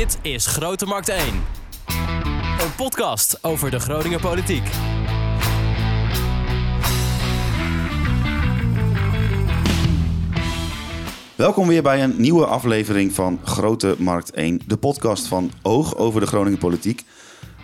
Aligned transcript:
Dit 0.00 0.18
is 0.22 0.46
Grote 0.46 0.86
Markt 0.86 1.08
1. 1.08 1.18
Een 2.60 2.74
podcast 2.76 3.44
over 3.44 3.70
de 3.70 3.80
Groninger 3.80 4.20
politiek. 4.20 4.62
Welkom 11.36 11.68
weer 11.68 11.82
bij 11.82 12.02
een 12.02 12.20
nieuwe 12.20 12.46
aflevering 12.46 13.12
van 13.12 13.40
Grote 13.44 13.94
Markt 13.98 14.30
1, 14.30 14.60
de 14.66 14.76
podcast 14.76 15.26
van 15.26 15.50
Oog 15.62 15.96
over 15.96 16.20
de 16.20 16.26
Groningen 16.26 16.58
politiek. 16.58 17.04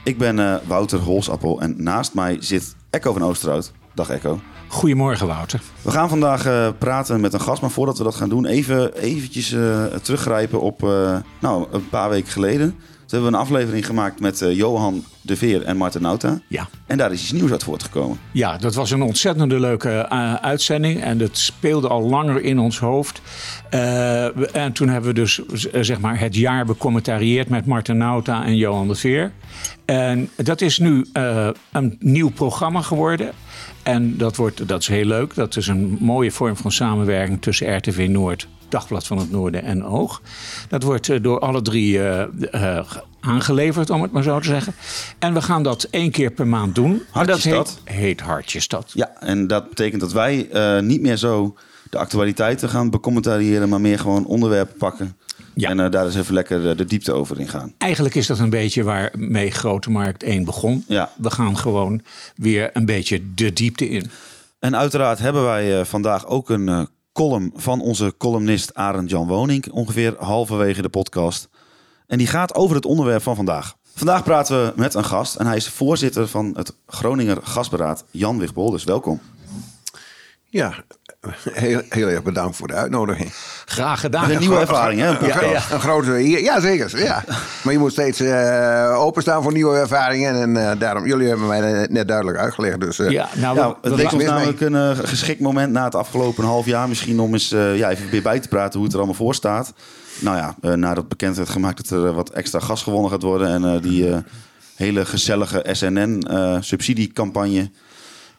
Ik 0.04 0.18
ben 0.18 0.38
eh, 0.38 0.56
Wouter 0.66 0.98
Holsappel 0.98 1.60
en 1.60 1.82
naast 1.82 2.14
mij 2.14 2.36
zit 2.40 2.76
Echo 2.90 3.12
van 3.12 3.22
Oosterhout. 3.22 3.72
Dag 3.94 4.10
Echo. 4.10 4.40
Goedemorgen 4.68 5.26
Wouter. 5.26 5.60
We 5.82 5.90
gaan 5.90 6.08
vandaag 6.08 6.46
eh, 6.46 6.68
praten 6.78 7.20
met 7.20 7.32
een 7.32 7.40
gast, 7.40 7.60
maar 7.60 7.70
voordat 7.70 7.98
we 7.98 8.04
dat 8.04 8.14
gaan 8.14 8.28
doen, 8.28 8.46
even 8.46 8.94
eventjes 8.94 9.52
eh, 9.52 9.84
teruggrijpen 9.84 10.60
op 10.60 10.82
eh, 10.84 11.16
nou, 11.40 11.66
een 11.70 11.88
paar 11.88 12.10
weken 12.10 12.32
geleden. 12.32 12.68
Toen 12.68 13.18
hebben 13.18 13.30
we 13.30 13.36
een 13.36 13.42
aflevering 13.42 13.86
gemaakt 13.86 14.20
met 14.20 14.38
Johan 14.38 15.04
de 15.20 15.36
Veer 15.36 15.62
en 15.62 15.76
Marten 15.76 16.02
Nauta. 16.02 16.40
Ja. 16.48 16.68
En 16.86 16.96
daar 16.96 17.12
is 17.12 17.22
iets 17.22 17.32
nieuws 17.32 17.50
uit 17.50 17.62
voortgekomen. 17.62 18.18
ja, 18.32 18.58
dat 18.58 18.74
was 18.74 18.90
een 18.90 19.02
ontzettende 19.02 19.60
leuke 19.60 20.08
uitzending 20.40 21.02
en 21.02 21.18
dat 21.18 21.38
speelde 21.38 21.88
al 21.88 22.02
langer 22.02 22.42
in 22.42 22.58
ons 22.58 22.78
hoofd. 22.78 23.20
En 24.52 24.72
toen 24.72 24.88
hebben 24.88 25.14
we 25.14 25.20
dus 25.20 25.40
zeg 25.80 26.00
maar 26.00 26.20
het 26.20 26.34
jaar 26.34 26.64
becommentarieerd 26.64 27.48
met 27.48 27.66
Marten 27.66 27.96
Nauta 27.96 28.44
en 28.44 28.56
Johan 28.56 28.88
de 28.88 28.94
Veer. 28.94 29.32
En 29.84 30.30
dat 30.36 30.60
is 30.60 30.78
nu 30.78 31.06
een 31.72 31.96
nieuw 31.98 32.30
programma 32.30 32.80
geworden. 32.80 33.32
En 33.86 34.16
dat, 34.16 34.36
wordt, 34.36 34.68
dat 34.68 34.80
is 34.80 34.88
heel 34.88 35.04
leuk. 35.04 35.34
Dat 35.34 35.56
is 35.56 35.66
een 35.66 35.96
mooie 36.00 36.30
vorm 36.30 36.56
van 36.56 36.72
samenwerking 36.72 37.42
tussen 37.42 37.76
RTV 37.76 38.06
Noord, 38.10 38.48
Dagblad 38.68 39.06
van 39.06 39.18
het 39.18 39.30
Noorden 39.30 39.62
en 39.62 39.84
Oog. 39.84 40.22
Dat 40.68 40.82
wordt 40.82 41.08
eh, 41.08 41.22
door 41.22 41.38
alle 41.38 41.62
drie 41.62 41.98
eh, 41.98 42.78
eh, 42.78 42.86
aangeleverd, 43.20 43.90
om 43.90 44.02
het 44.02 44.12
maar 44.12 44.22
zo 44.22 44.40
te 44.40 44.46
zeggen. 44.46 44.74
En 45.18 45.34
we 45.34 45.42
gaan 45.42 45.62
dat 45.62 45.82
één 45.90 46.10
keer 46.10 46.30
per 46.30 46.46
maand 46.46 46.74
doen. 46.74 46.90
En 46.90 46.98
dat 47.12 47.26
Hartjestad. 47.26 47.80
heet, 47.84 47.96
heet 47.96 48.20
Hartjestad. 48.20 48.90
Ja, 48.94 49.12
en 49.20 49.46
dat 49.46 49.68
betekent 49.68 50.00
dat 50.00 50.12
wij 50.12 50.48
niet 50.80 51.00
meer 51.00 51.16
zo 51.16 51.56
de 51.90 51.98
actualiteiten 51.98 52.68
gaan 52.68 52.90
becommentariëren, 52.90 53.68
maar 53.68 53.80
meer 53.80 53.98
gewoon 53.98 54.26
onderwerpen 54.26 54.76
pakken. 54.76 55.16
Ja. 55.58 55.68
En 55.68 55.80
eh, 55.80 55.90
daar 55.90 56.04
eens 56.04 56.14
even 56.14 56.34
lekker 56.34 56.70
eh, 56.70 56.76
de 56.76 56.84
diepte 56.84 57.12
over 57.12 57.40
in 57.40 57.48
gaan. 57.48 57.74
Eigenlijk 57.78 58.14
is 58.14 58.26
dat 58.26 58.38
een 58.38 58.50
beetje 58.50 58.82
waarmee 58.82 59.50
Grote 59.50 59.90
Markt 59.90 60.22
1 60.22 60.44
begon. 60.44 60.84
Ja. 60.88 61.10
We 61.16 61.30
gaan 61.30 61.56
gewoon 61.56 62.02
weer 62.36 62.70
een 62.72 62.86
beetje 62.86 63.34
de 63.34 63.52
diepte 63.52 63.88
in. 63.88 64.10
En 64.58 64.76
uiteraard 64.76 65.18
hebben 65.18 65.44
wij 65.44 65.78
eh, 65.78 65.84
vandaag 65.84 66.26
ook 66.26 66.50
een 66.50 66.88
column 67.12 67.52
van 67.54 67.80
onze 67.80 68.14
columnist 68.18 68.74
Arend 68.74 69.10
Jan 69.10 69.26
Woning, 69.26 69.70
ongeveer 69.70 70.14
halverwege 70.18 70.82
de 70.82 70.88
podcast. 70.88 71.48
En 72.06 72.18
die 72.18 72.26
gaat 72.26 72.54
over 72.54 72.76
het 72.76 72.86
onderwerp 72.86 73.22
van 73.22 73.36
vandaag. 73.36 73.76
Vandaag 73.94 74.24
praten 74.24 74.64
we 74.64 74.72
met 74.76 74.94
een 74.94 75.04
gast 75.04 75.36
en 75.36 75.46
hij 75.46 75.56
is 75.56 75.68
voorzitter 75.68 76.28
van 76.28 76.52
het 76.56 76.74
Groninger 76.86 77.38
Gasberaad, 77.42 78.04
Jan 78.10 78.38
Wigbol. 78.38 78.70
Dus 78.70 78.84
welkom. 78.84 79.20
Ja, 80.44 80.84
heel, 81.52 81.80
heel 81.88 82.08
erg 82.08 82.22
bedankt 82.22 82.56
voor 82.56 82.66
de 82.68 82.74
uitnodiging. 82.74 83.32
Graag 83.64 84.00
gedaan. 84.00 84.30
Een 84.30 84.38
nieuwe 84.38 84.58
ervaring, 84.58 85.00
hè? 85.00 85.06
Een 85.08 85.26
Ja, 85.26 85.38
podcast. 85.38 85.70
Een 85.70 85.80
grote, 85.80 86.28
ja 86.42 86.60
zeker. 86.60 86.98
Ja. 87.04 87.24
Maar 87.62 87.72
je 87.72 87.78
moet 87.78 87.92
steeds 87.92 88.20
eh, 88.20 88.94
openstaan 88.98 89.42
voor 89.42 89.52
nieuwe 89.52 89.76
ervaringen. 89.76 90.34
En 90.42 90.56
eh, 90.70 90.78
daarom, 90.78 91.06
jullie 91.06 91.28
hebben 91.28 91.46
mij 91.46 91.86
net 91.90 92.08
duidelijk 92.08 92.38
uitgelegd. 92.38 92.80
Dus 92.80 92.98
eh, 92.98 93.10
Ja, 93.10 93.28
nou, 93.36 93.56
Nou, 93.56 93.74
we- 93.82 93.88
het 93.88 93.96
leek 93.98 94.04
ons 94.12 94.14
mis 94.14 94.24
mee. 94.24 94.32
namelijk 94.32 94.60
een 94.60 94.96
geschikt 95.06 95.40
moment 95.40 95.72
na 95.72 95.84
het 95.84 95.94
afgelopen 95.94 96.44
half 96.44 96.66
jaar 96.66 96.88
misschien 96.88 97.20
om 97.20 97.32
eens 97.32 97.48
ja, 97.74 97.90
even 97.90 98.10
weer 98.10 98.22
bij 98.22 98.40
te 98.40 98.48
praten 98.48 98.74
hoe 98.74 98.82
het 98.84 98.92
er 98.92 98.98
allemaal 98.98 99.16
voor 99.16 99.34
staat. 99.34 99.72
Nou 100.18 100.36
ja, 100.36 100.54
nadat 100.76 101.08
bekend 101.08 101.36
werd 101.36 101.48
gemaakt 101.48 101.88
dat 101.88 101.98
er 102.00 102.12
wat 102.12 102.30
extra 102.30 102.58
gas 102.60 102.82
gewonnen 102.82 103.10
gaat 103.10 103.22
worden 103.22 103.48
en 103.64 103.80
die 103.80 104.14
hele 104.76 105.04
gezellige 105.04 105.64
SNN-subsidiecampagne. 105.72 107.70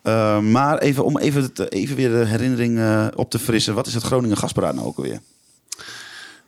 Eh, 0.08 0.40
maar 0.40 0.78
even 0.78 1.04
om 1.06 1.18
even, 1.18 1.52
even 1.70 1.96
weer 1.96 2.10
de 2.10 2.26
herinnering 2.26 2.80
eh, 2.80 3.08
op 3.16 3.30
te 3.30 3.40
frissen. 3.40 3.74
Wat 3.74 3.88
is 3.88 3.94
het 3.94 4.04
Groningen 4.04 4.38
Gasberaad 4.38 4.76
nou 4.76 4.88
ook 4.88 4.98
alweer? 4.98 5.20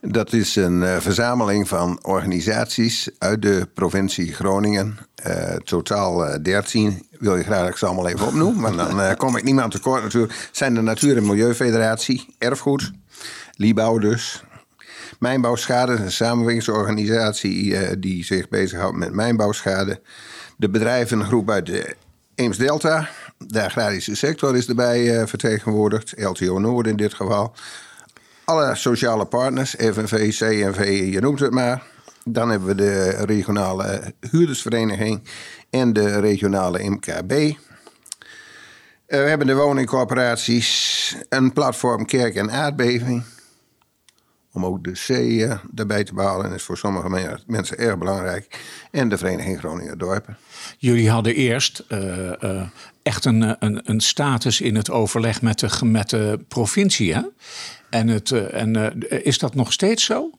dat 0.01 0.33
is 0.33 0.55
een 0.55 0.83
eh, 0.83 0.97
verzameling 0.97 1.67
van 1.67 1.99
organisaties 2.01 3.09
uit 3.17 3.41
de 3.41 3.67
provincie 3.73 4.33
Groningen. 4.33 4.97
Totaal 5.63 6.25
eh, 6.25 6.39
13. 6.41 7.07
Wil 7.19 7.35
je 7.35 7.43
graag 7.43 7.77
ze 7.77 7.85
allemaal 7.85 8.07
even 8.07 8.27
opnoem. 8.27 8.59
Maar 8.59 8.75
dan 8.75 9.15
kom 9.15 9.37
ik 9.37 9.43
niemand 9.43 9.71
tekort 9.71 10.03
natuurlijk. 10.03 10.49
Zijn 10.51 10.73
de 10.73 10.81
Natuur- 10.81 11.17
en 11.17 11.25
Milieufederatie, 11.25 12.35
Erfgoed, 12.37 12.91
Liebouw 13.51 13.97
dus. 13.97 14.43
Mijnbouwschade, 15.19 15.93
een 15.93 16.11
samenwerkingsorganisatie 16.11 17.99
die 17.99 18.23
zich 18.23 18.49
bezighoudt 18.49 18.97
met 18.97 19.13
mijnbouwschade. 19.13 20.01
De 20.57 20.69
bedrijvengroep 20.69 21.49
uit 21.49 21.65
de 21.65 21.95
Eems-Delta. 22.35 23.09
De 23.47 23.63
agrarische 23.63 24.15
sector 24.15 24.55
is 24.55 24.67
erbij 24.67 25.19
eh, 25.19 25.27
vertegenwoordigd. 25.27 26.13
LTO 26.17 26.59
Noord 26.59 26.87
in 26.87 26.95
dit 26.95 27.13
geval. 27.13 27.53
Alle 28.45 28.75
sociale 28.75 29.25
partners, 29.25 29.75
FNV, 29.77 30.31
CNV, 30.37 31.09
je 31.13 31.19
noemt 31.19 31.39
het 31.39 31.51
maar. 31.51 31.83
Dan 32.25 32.49
hebben 32.49 32.67
we 32.67 32.75
de 32.75 33.09
regionale 33.09 34.13
huurdersvereniging 34.31 35.21
en 35.69 35.93
de 35.93 36.19
regionale 36.19 36.89
MKB. 36.89 37.31
Eh, 37.31 37.53
we 39.07 39.15
hebben 39.15 39.47
de 39.47 39.55
woningcorporaties, 39.55 41.15
een 41.29 41.53
platform 41.53 42.05
Kerk 42.05 42.35
en 42.35 42.51
Aardbeving. 42.51 43.23
Om 44.51 44.65
ook 44.65 44.83
de 44.83 44.91
C 44.91 45.59
daarbij 45.71 46.03
te 46.03 46.13
behalen, 46.13 46.53
is 46.53 46.63
voor 46.63 46.77
sommige 46.77 47.09
men- 47.09 47.41
mensen 47.47 47.77
erg 47.77 47.97
belangrijk. 47.97 48.59
En 48.91 49.09
de 49.09 49.17
Vereniging 49.17 49.59
Groninger 49.59 49.97
Dorpen. 49.97 50.37
Jullie 50.77 51.09
hadden 51.09 51.35
eerst 51.35 51.83
eh, 51.87 52.61
echt 53.09 53.25
een, 53.25 53.43
eh, 53.43 53.51
een, 53.59 53.81
een 53.83 54.01
status 54.01 54.61
in 54.61 54.75
het 54.75 54.89
overleg 54.89 55.41
met 55.41 55.59
de, 55.59 55.85
met 55.85 56.09
de 56.09 56.39
provincie. 56.47 57.13
Hè? 57.13 57.21
En, 57.89 58.07
het, 58.07 58.31
eh, 58.31 58.61
en 58.61 58.75
eh, 59.09 59.25
is 59.25 59.37
dat 59.37 59.55
nog 59.55 59.73
steeds 59.73 60.03
zo? 60.03 60.29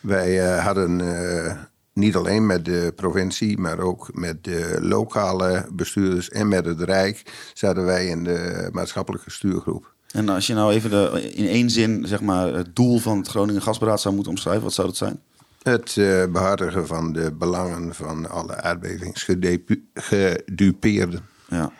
Wij 0.00 0.40
eh, 0.40 0.64
hadden 0.64 1.00
eh, 1.00 1.56
niet 1.92 2.16
alleen 2.16 2.46
met 2.46 2.64
de 2.64 2.92
provincie, 2.96 3.58
maar 3.58 3.78
ook 3.78 4.08
met 4.12 4.44
de 4.44 4.78
lokale 4.80 5.66
bestuurders 5.72 6.28
en 6.28 6.48
met 6.48 6.64
het 6.64 6.80
Rijk 6.80 7.22
zaten 7.54 7.84
wij 7.84 8.06
in 8.06 8.24
de 8.24 8.68
maatschappelijke 8.72 9.30
stuurgroep. 9.30 9.92
En 10.12 10.28
als 10.28 10.46
je 10.46 10.54
nou 10.54 10.72
even 10.72 10.90
de, 10.90 11.32
in 11.34 11.46
één 11.46 11.70
zin 11.70 12.06
zeg 12.06 12.20
maar, 12.20 12.54
het 12.54 12.76
doel 12.76 12.98
van 12.98 13.18
het 13.18 13.28
Groningen 13.28 13.62
Gasberaad 13.62 14.00
zou 14.00 14.14
moeten 14.14 14.32
omschrijven, 14.32 14.62
wat 14.62 14.74
zou 14.74 14.86
dat 14.86 14.96
zijn? 14.96 15.20
Het 15.62 15.96
eh, 15.96 16.26
behartigen 16.26 16.86
van 16.86 17.12
de 17.12 17.32
belangen 17.32 17.94
van 17.94 18.30
alle 18.30 18.62
aardbevingsgedupeerden. 18.62 21.36
Ja. 21.48 21.72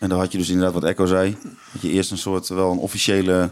En 0.00 0.08
dan 0.08 0.18
had 0.18 0.32
je 0.32 0.38
dus 0.38 0.48
inderdaad 0.48 0.74
wat 0.74 0.84
Echo 0.84 1.06
zei. 1.06 1.36
Dat 1.72 1.82
je 1.82 1.90
eerst 1.90 2.10
een 2.10 2.18
soort 2.18 2.48
wel 2.48 2.70
een 2.70 2.78
officiële, 2.78 3.50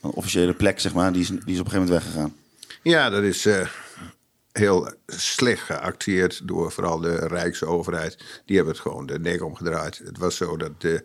een 0.00 0.10
officiële 0.10 0.54
plek, 0.54 0.80
zeg 0.80 0.94
maar, 0.94 1.12
die 1.12 1.22
is, 1.22 1.28
die 1.28 1.36
is 1.36 1.40
op 1.60 1.64
een 1.64 1.70
gegeven 1.70 1.78
moment 1.78 2.04
weggegaan. 2.04 2.34
Ja, 2.82 3.10
dat 3.10 3.22
is 3.22 3.46
eh, 3.46 3.68
heel 4.52 4.92
slecht 5.06 5.62
geacteerd 5.62 6.48
door 6.48 6.72
vooral 6.72 7.00
de 7.00 7.14
Rijksoverheid. 7.14 8.42
Die 8.44 8.56
hebben 8.56 8.74
het 8.74 8.82
gewoon 8.82 9.06
de 9.06 9.18
nek 9.18 9.42
omgedraaid. 9.42 9.98
Het 10.04 10.18
was 10.18 10.36
zo 10.36 10.56
dat 10.56 10.82
er 10.82 11.04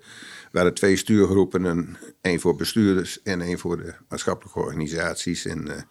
waren 0.51 0.73
twee 0.73 0.95
stuurgroepen, 0.95 1.63
een, 1.63 1.97
één 2.21 2.39
voor 2.39 2.55
bestuurders 2.55 3.21
en 3.21 3.41
één 3.41 3.59
voor 3.59 3.77
de 3.77 3.93
maatschappelijke 4.09 4.59
organisaties. 4.59 5.45
En 5.45 5.75
eh, 5.75 5.81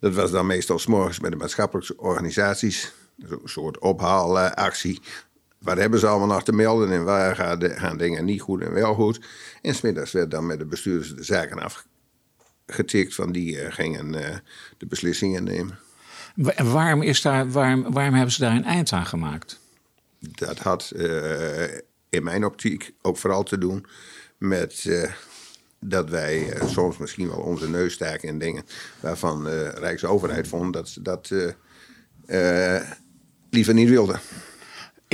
dat 0.00 0.14
was 0.14 0.30
dan 0.30 0.46
meestal 0.46 0.78
s'morgens 0.78 1.20
met 1.20 1.30
de 1.30 1.36
maatschappelijke 1.36 1.96
organisaties. 1.96 2.92
Zo'n 3.18 3.40
soort 3.44 3.78
ophaalactie. 3.78 5.00
Waar 5.64 5.78
hebben 5.78 6.00
ze 6.00 6.06
allemaal 6.06 6.28
nog 6.28 6.44
te 6.44 6.52
melden 6.52 6.90
en 6.90 7.04
waar 7.04 7.36
gaan, 7.36 7.58
de- 7.58 7.76
gaan 7.78 7.96
dingen 7.96 8.24
niet 8.24 8.40
goed 8.40 8.62
en 8.62 8.72
wel 8.72 8.94
goed. 8.94 9.20
En 9.62 9.74
smiddags 9.74 10.12
werd 10.12 10.30
dan 10.30 10.46
met 10.46 10.58
de 10.58 10.64
bestuurders 10.64 11.14
de 11.14 11.22
zaken 11.22 11.58
afge 11.58 11.82
getikt 12.66 13.14
van 13.14 13.32
die 13.32 13.60
eh, 13.60 13.72
gingen 13.72 14.14
eh, 14.14 14.36
de 14.78 14.86
beslissingen 14.86 15.44
nemen. 15.44 15.78
En 16.54 16.72
waarom, 16.72 17.02
is 17.02 17.22
daar, 17.22 17.50
waarom, 17.50 17.92
waarom 17.92 18.14
hebben 18.14 18.32
ze 18.32 18.40
daar 18.40 18.56
een 18.56 18.64
eind 18.64 18.92
aan 18.92 19.06
gemaakt? 19.06 19.60
Dat 20.18 20.58
had 20.58 20.90
eh, 20.90 21.74
in 22.08 22.22
mijn 22.22 22.44
optiek 22.44 22.94
ook 23.02 23.16
vooral 23.16 23.42
te 23.42 23.58
doen 23.58 23.86
met 24.38 24.88
dat 25.80 26.10
wij 26.10 26.58
soms 26.66 26.98
misschien 26.98 27.28
wel 27.28 27.38
onze 27.38 27.68
neus 27.68 27.92
staken 27.92 28.28
in 28.28 28.38
dingen 28.38 28.64
waarvan 29.00 29.44
de 29.44 29.68
Rijksoverheid 29.68 30.48
vond 30.48 30.72
dat 30.72 30.88
ze 30.88 31.02
dat 31.02 31.30
liever 33.50 33.74
niet 33.74 33.88
wilden. 33.88 34.20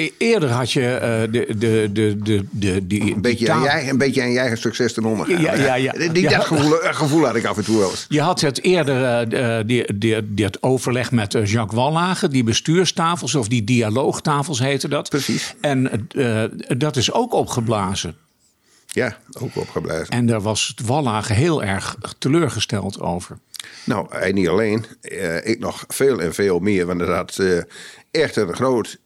E- 0.01 0.13
Eerder 0.19 0.51
had 0.51 0.73
je 0.73 0.95
eh, 0.95 1.33
de, 1.33 1.57
de, 1.59 1.91
de, 1.93 2.17
de, 2.23 2.45
de, 2.51 2.87
die, 2.87 3.15
Een 3.15 3.21
beetje, 3.21 3.51
aan, 3.51 3.85
je, 3.85 3.91
een 3.91 3.99
beetje 3.99 4.23
aan 4.23 4.31
je 4.31 4.39
eigen 4.39 4.59
succes 4.59 4.93
ten 4.93 5.05
onder 5.05 5.27
gaan. 5.27 5.41
Ja, 5.41 5.55
ja, 5.55 5.75
ja. 5.75 5.93
Die. 6.13 6.29
Dat 6.29 6.45
gevoel, 6.45 6.81
eh, 6.81 6.95
gevoel 6.95 7.25
had 7.25 7.35
ik 7.35 7.45
af 7.45 7.57
en 7.57 7.65
toe 7.65 7.79
wel 7.79 7.91
eens. 7.91 8.07
Je 8.09 8.21
had 8.21 8.41
het 8.41 8.63
eerder, 8.63 9.23
eh, 9.33 9.67
die, 9.67 9.99
die, 9.99 10.35
dit 10.35 10.63
overleg 10.63 11.11
met 11.11 11.33
Jacques 11.33 11.81
Wallagen, 11.81 12.31
die 12.31 12.45
bestuurstafels 12.45 13.35
of 13.35 13.49
die 13.49 13.65
dialoogtafels 13.65 14.59
heette 14.59 14.89
dat. 14.89 15.09
Precies. 15.09 15.55
En 15.61 16.09
dat 16.79 16.97
is 16.97 17.13
ook 17.13 17.33
opgeblazen. 17.33 18.15
Ja, 18.87 19.17
ook 19.41 19.57
opgeblazen. 19.57 20.09
En 20.09 20.27
daar 20.27 20.41
was 20.41 20.75
Wallagen 20.85 21.35
heel 21.35 21.63
erg 21.63 21.97
teleurgesteld 22.19 23.01
over. 23.01 23.39
Nou, 23.85 24.07
hij 24.11 24.33
niet 24.33 24.49
alleen. 24.49 24.85
Ik 25.43 25.59
nog 25.59 25.85
veel 25.89 26.21
en 26.21 26.35
veel 26.35 26.59
meer. 26.59 26.87
Want 26.87 27.01
het 27.01 27.09
had 27.09 27.41
echt 28.11 28.37
een 28.37 28.55
groot 28.55 28.99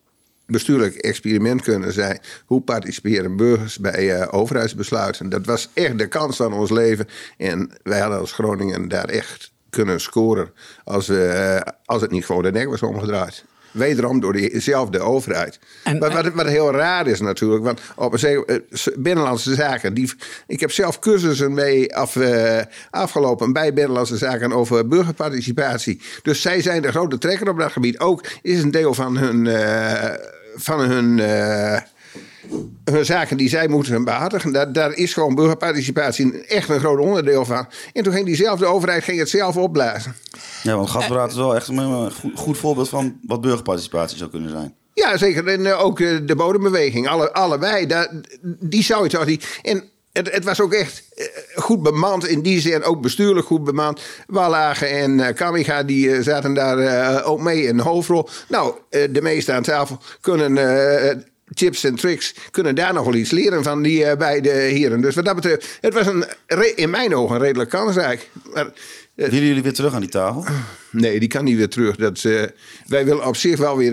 bestuurlijk 0.45 0.95
experiment 0.95 1.61
kunnen 1.61 1.93
zijn. 1.93 2.19
Hoe 2.45 2.61
participeren 2.61 3.35
burgers 3.35 3.79
bij 3.79 4.13
eh, 4.13 4.27
overheidsbesluiten? 4.31 5.29
Dat 5.29 5.45
was 5.45 5.69
echt 5.73 5.97
de 5.97 6.07
kans 6.07 6.35
van 6.35 6.53
ons 6.53 6.69
leven. 6.69 7.07
En 7.37 7.71
wij 7.83 7.99
hadden 7.99 8.19
als 8.19 8.31
Groningen 8.31 8.87
daar 8.87 9.09
echt 9.09 9.51
kunnen 9.69 10.01
scoren. 10.01 10.51
Als, 10.83 11.09
eh, 11.09 11.61
als 11.85 12.01
het 12.01 12.11
niet 12.11 12.25
gewoon 12.25 12.43
de 12.43 12.51
nek 12.51 12.69
was 12.69 12.81
omgedraaid. 12.81 13.45
Wederom 13.75 14.19
door 14.19 14.33
dezelfde 14.33 14.99
overheid. 14.99 15.59
En- 15.83 15.99
wat, 15.99 16.13
wat, 16.13 16.33
wat 16.33 16.45
heel 16.47 16.71
raar 16.71 17.07
is 17.07 17.19
natuurlijk. 17.19 17.63
Want 17.63 17.79
op 17.95 18.13
een 18.13 18.19
zeker- 18.19 18.45
eh, 18.45 18.93
binnenlandse 18.97 19.53
zaken. 19.55 19.93
Die, 19.93 20.13
ik 20.47 20.59
heb 20.59 20.71
zelf 20.71 20.99
cursussen 20.99 21.53
mee 21.53 21.95
af, 21.95 22.15
eh, 22.15 22.59
afgelopen 22.89 23.53
bij 23.53 23.73
binnenlandse 23.73 24.17
zaken 24.17 24.51
over 24.53 24.87
burgerparticipatie. 24.87 26.01
Dus 26.21 26.41
zij 26.41 26.61
zijn 26.61 26.81
de 26.81 26.91
grote 26.91 27.17
trekker 27.17 27.49
op 27.49 27.57
dat 27.59 27.71
gebied. 27.71 27.99
Ook 27.99 28.23
is 28.41 28.63
een 28.63 28.71
deel 28.71 28.93
van 28.93 29.17
hun. 29.17 29.47
eh, 29.47 30.13
van 30.57 30.79
hun 30.79 31.19
hun 32.83 33.05
zaken 33.05 33.37
die 33.37 33.49
zij 33.49 33.67
moeten 33.67 34.03
behartigen, 34.03 34.51
daar, 34.51 34.73
daar 34.73 34.93
is 34.93 35.13
gewoon 35.13 35.35
burgerparticipatie 35.35 36.45
echt 36.45 36.69
een 36.69 36.79
groot 36.79 36.99
onderdeel 36.99 37.45
van. 37.45 37.67
En 37.93 38.03
toen 38.03 38.13
ging 38.13 38.25
diezelfde 38.25 38.65
overheid 38.65 39.03
ging 39.03 39.19
het 39.19 39.29
zelf 39.29 39.57
opblazen. 39.57 40.15
Ja, 40.63 40.75
want 40.75 40.89
gasberaad 40.89 41.29
is 41.29 41.37
wel 41.37 41.55
echt 41.55 41.67
een 41.67 42.11
goed, 42.35 42.57
voorbeeld 42.57 42.89
van 42.89 43.19
wat 43.27 43.41
burgerparticipatie 43.41 44.17
zou 44.17 44.29
kunnen 44.29 44.49
zijn. 44.49 44.73
Ja, 44.95 45.17
zeker. 45.17 45.47
En 45.47 45.65
eh, 45.65 45.83
ook 45.83 45.99
eh, 45.99 46.17
de 46.25 46.35
bodembeweging. 46.35 47.07
Alle, 47.07 47.33
allebei. 47.33 47.85
Daar, 47.85 48.09
die 48.41 48.83
zou 48.83 49.03
je 49.03 49.09
toch 49.09 49.25
niet. 49.25 49.59
En 49.61 49.83
het, 50.11 50.31
het 50.31 50.43
was 50.43 50.61
ook 50.61 50.73
echt 50.73 51.03
eh, 51.15 51.25
goed 51.55 51.83
bemand 51.83 52.27
in 52.27 52.41
die 52.41 52.61
zin. 52.61 52.83
Ook 52.83 53.01
bestuurlijk 53.01 53.45
goed 53.45 53.63
bemand. 53.63 54.01
Wallagen 54.27 54.89
en 54.89 55.19
eh 55.19 55.35
Kamiga 55.35 55.83
die 55.83 56.23
zaten 56.23 56.53
daar 56.53 57.23
ook 57.23 57.41
mee 57.41 57.63
in 57.63 57.77
de 57.77 57.83
hoofdrol. 57.83 58.29
Nou, 58.47 58.75
de 58.89 59.21
meesten 59.21 59.55
aan 59.55 59.63
tafel 59.63 59.97
kunnen. 60.21 60.53
Tips 61.53 61.83
en 61.83 61.95
tricks 61.95 62.35
kunnen 62.51 62.75
daar 62.75 62.93
nog 62.93 63.05
wel 63.05 63.13
iets 63.13 63.31
leren 63.31 63.63
van 63.63 63.81
die 63.81 64.05
eh, 64.05 64.17
beide 64.17 64.49
heren. 64.49 65.01
Dus 65.01 65.15
wat 65.15 65.25
dat 65.25 65.35
betreft, 65.35 65.77
het 65.81 65.93
was 65.93 66.07
een, 66.07 66.25
in 66.75 66.89
mijn 66.89 67.15
ogen 67.15 67.39
redelijk 67.39 67.69
kansrijk. 67.69 68.29
Maar, 68.53 68.65
eh, 68.65 68.71
Willen 69.29 69.47
jullie 69.47 69.63
weer 69.63 69.73
terug 69.73 69.93
aan 69.93 70.01
die 70.01 70.09
tafel? 70.09 70.45
Nee, 70.91 71.19
die 71.19 71.29
kan 71.29 71.43
niet 71.43 71.57
weer 71.57 71.69
terug. 71.69 71.95
Dat, 71.95 72.23
eh, 72.23 72.43
wij 72.87 73.05
willen 73.05 73.27
op 73.27 73.35
zich 73.35 73.57
wel 73.57 73.77
weer 73.77 73.91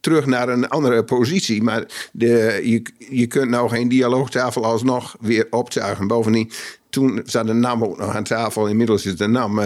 terug 0.00 0.26
naar 0.26 0.48
een 0.48 0.68
andere 0.68 1.04
positie. 1.04 1.62
Maar 1.62 1.84
de, 2.12 2.60
je, 2.64 2.82
je 3.10 3.26
kunt 3.26 3.50
nou 3.50 3.68
geen 3.68 3.88
dialoogtafel 3.88 4.64
alsnog 4.64 5.16
weer 5.20 5.46
optuigen. 5.50 6.06
Bovendien, 6.06 6.50
toen 6.90 7.22
zat 7.24 7.46
de 7.46 7.52
NAM 7.52 7.84
ook 7.84 7.98
nog 7.98 8.14
aan 8.14 8.24
tafel. 8.24 8.66
Inmiddels 8.66 9.06
is 9.06 9.16
de 9.16 9.26
NAM 9.26 9.60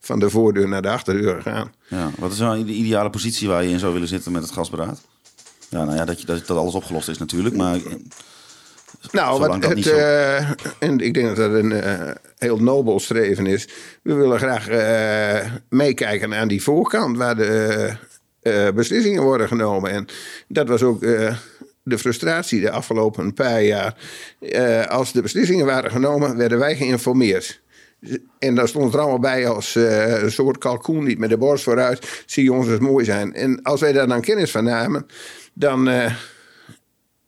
van 0.00 0.18
de 0.18 0.30
voordeur 0.30 0.68
naar 0.68 0.82
de 0.82 0.88
achterdeur 0.88 1.42
gegaan. 1.42 1.72
Ja, 1.88 2.10
wat 2.18 2.32
is 2.32 2.38
nou 2.38 2.64
de 2.64 2.72
ideale 2.72 3.10
positie 3.10 3.48
waar 3.48 3.64
je 3.64 3.70
in 3.70 3.78
zou 3.78 3.92
willen 3.92 4.08
zitten 4.08 4.32
met 4.32 4.42
het 4.42 4.52
gasberaad? 4.52 5.00
Ja, 5.68 5.84
nou 5.84 5.96
ja, 5.96 6.04
dat, 6.04 6.20
je, 6.20 6.26
dat, 6.26 6.46
dat 6.46 6.56
alles 6.56 6.74
opgelost 6.74 7.08
is 7.08 7.18
natuurlijk, 7.18 7.56
maar 7.56 7.78
Nou, 9.12 9.34
Zolang 9.36 9.38
wat 9.38 9.60
dat 9.60 9.64
het, 9.64 9.74
niet 9.74 9.84
zo- 9.84 9.96
eh, 9.96 10.50
en 10.78 10.98
ik 11.00 11.14
denk 11.14 11.26
dat 11.26 11.36
dat 11.36 11.52
een 11.52 11.72
eh, 11.72 12.10
heel 12.38 12.58
nobel 12.58 13.00
streven 13.00 13.46
is. 13.46 13.68
We 14.02 14.14
willen 14.14 14.38
graag 14.38 14.68
eh, 14.68 15.50
meekijken 15.68 16.34
aan 16.34 16.48
die 16.48 16.62
voorkant 16.62 17.16
waar 17.16 17.36
de 17.36 17.90
eh, 18.42 18.68
beslissingen 18.74 19.22
worden 19.22 19.48
genomen. 19.48 19.90
En 19.90 20.06
dat 20.48 20.68
was 20.68 20.82
ook 20.82 21.02
eh, 21.02 21.36
de 21.82 21.98
frustratie 21.98 22.60
de 22.60 22.70
afgelopen 22.70 23.34
paar 23.34 23.62
jaar. 23.62 23.94
Eh, 24.40 24.86
als 24.86 25.12
de 25.12 25.22
beslissingen 25.22 25.66
waren 25.66 25.90
genomen, 25.90 26.36
werden 26.36 26.58
wij 26.58 26.76
geïnformeerd. 26.76 27.60
En 28.38 28.54
daar 28.54 28.68
stond 28.68 28.84
het 28.84 28.94
er 28.94 29.00
allemaal 29.00 29.18
bij 29.18 29.48
als 29.48 29.76
eh, 29.76 30.22
een 30.22 30.32
soort 30.32 30.58
kalkoen, 30.58 31.04
niet 31.04 31.18
met 31.18 31.30
de 31.30 31.36
borst 31.38 31.64
vooruit. 31.64 32.22
Zie 32.26 32.44
je 32.44 32.52
ons 32.52 32.68
eens 32.68 32.78
mooi 32.80 33.04
zijn. 33.04 33.34
En 33.34 33.62
als 33.62 33.80
wij 33.80 33.92
daar 33.92 34.08
dan 34.08 34.20
kennis 34.20 34.50
van 34.50 34.64
namen, 34.64 35.06
dan. 35.58 35.88
eh, 35.88 36.14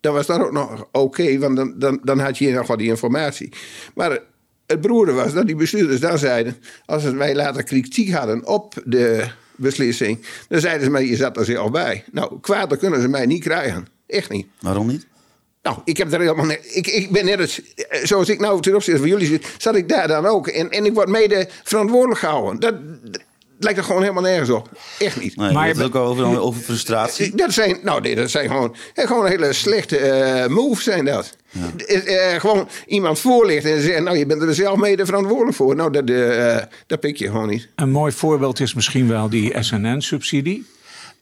dan 0.01 0.15
was 0.15 0.27
dat 0.27 0.41
ook 0.41 0.53
nog 0.53 0.89
oké, 0.93 1.39
want 1.39 1.57
dan, 1.57 1.75
dan, 1.77 2.01
dan 2.03 2.19
had 2.19 2.39
je 2.39 2.53
nog 2.53 2.67
wel 2.67 2.77
die 2.77 2.89
informatie. 2.89 3.53
Maar 3.95 4.19
het 4.67 4.81
beroerde 4.81 5.13
was 5.13 5.33
dat 5.33 5.47
die 5.47 5.57
bestuurders 5.57 6.01
dan 6.01 6.19
zeiden... 6.19 6.57
als 6.85 7.05
wij 7.05 7.35
later 7.35 7.63
kritiek 7.63 8.13
hadden 8.13 8.47
op 8.47 8.75
de 8.85 9.27
beslissing... 9.57 10.27
dan 10.49 10.61
zeiden 10.61 10.85
ze, 10.85 10.91
maar 10.91 11.03
je 11.03 11.17
zat 11.17 11.37
er 11.37 11.45
zelf 11.45 11.71
bij. 11.71 12.05
Nou, 12.13 12.41
kwaad 12.41 12.79
kunnen 12.79 13.01
ze 13.01 13.09
mij 13.09 13.27
niet 13.27 13.43
krijgen. 13.43 13.87
Echt 14.07 14.31
niet. 14.31 14.47
waarom 14.61 14.87
niet? 14.87 15.07
Nou, 15.63 15.79
ik 15.85 15.97
heb 15.97 16.13
er 16.13 16.21
helemaal 16.21 16.45
net, 16.45 16.71
ik, 16.75 16.87
ik 16.87 17.11
ben 17.11 17.25
net 17.25 17.41
als, 17.41 17.75
eh, 17.75 18.05
zoals 18.05 18.29
ik 18.29 18.41
nou 18.41 18.61
ten 18.61 18.75
opzichte 18.75 19.01
van 19.01 19.09
jullie 19.09 19.27
zit, 19.27 19.55
zat 19.59 19.77
ik 19.77 19.89
daar 19.89 20.09
dan 20.09 20.27
ook. 20.27 20.49
En, 20.49 20.71
en 20.71 20.85
ik 20.85 20.95
word 20.95 21.09
mede 21.09 21.49
verantwoordelijk 21.63 22.21
gehouden. 22.21 22.61
Dat 22.61 22.75
lijkt 23.59 23.79
er 23.79 23.85
gewoon 23.85 24.03
helemaal 24.03 24.23
nergens 24.23 24.51
op. 24.51 24.69
Echt 24.99 25.21
niet. 25.21 25.37
Nee, 25.37 25.53
Maar- 25.53 25.61
je 25.63 25.67
hebt 25.73 25.79
het 25.79 25.87
ook 25.87 25.95
over, 25.95 26.41
over 26.41 26.61
frustratie. 26.61 27.37
Dat 27.37 27.53
zijn, 27.53 27.79
nou, 27.83 28.01
nee, 28.01 28.15
dat 28.15 28.31
zijn 28.31 28.49
gewoon, 28.49 28.77
hè, 28.95 29.07
gewoon 29.07 29.27
hele 29.27 29.53
slechte 29.53 29.97
eh 29.97 30.47
moves 30.49 30.85
zijn 30.85 31.05
dat. 31.05 31.37
Eh, 31.87 32.33
eh, 32.35 32.41
gewoon 32.41 32.69
iemand 32.87 33.19
voorlichten 33.19 33.73
en 33.73 33.83
zeggen, 33.83 34.03
nou, 34.03 34.19
je 34.19 34.27
bent 34.27 34.43
er 34.43 34.55
zelf 34.55 34.79
mede 34.79 35.07
verantwoordelijk 35.07 35.57
voor. 35.57 35.77
Nou, 35.77 35.91
dat, 35.93 36.11
eh, 36.11 36.57
dat 36.87 37.01
pik 37.01 37.17
je 37.17 37.27
gewoon 37.27 37.49
niet. 37.49 37.69
Een 37.75 37.91
mooi 37.91 38.13
voorbeeld 38.13 38.61
is 38.61 38.75
misschien 38.75 39.09
wel 39.09 39.29
die 39.29 39.55
SNN-subsidie. 39.63 40.67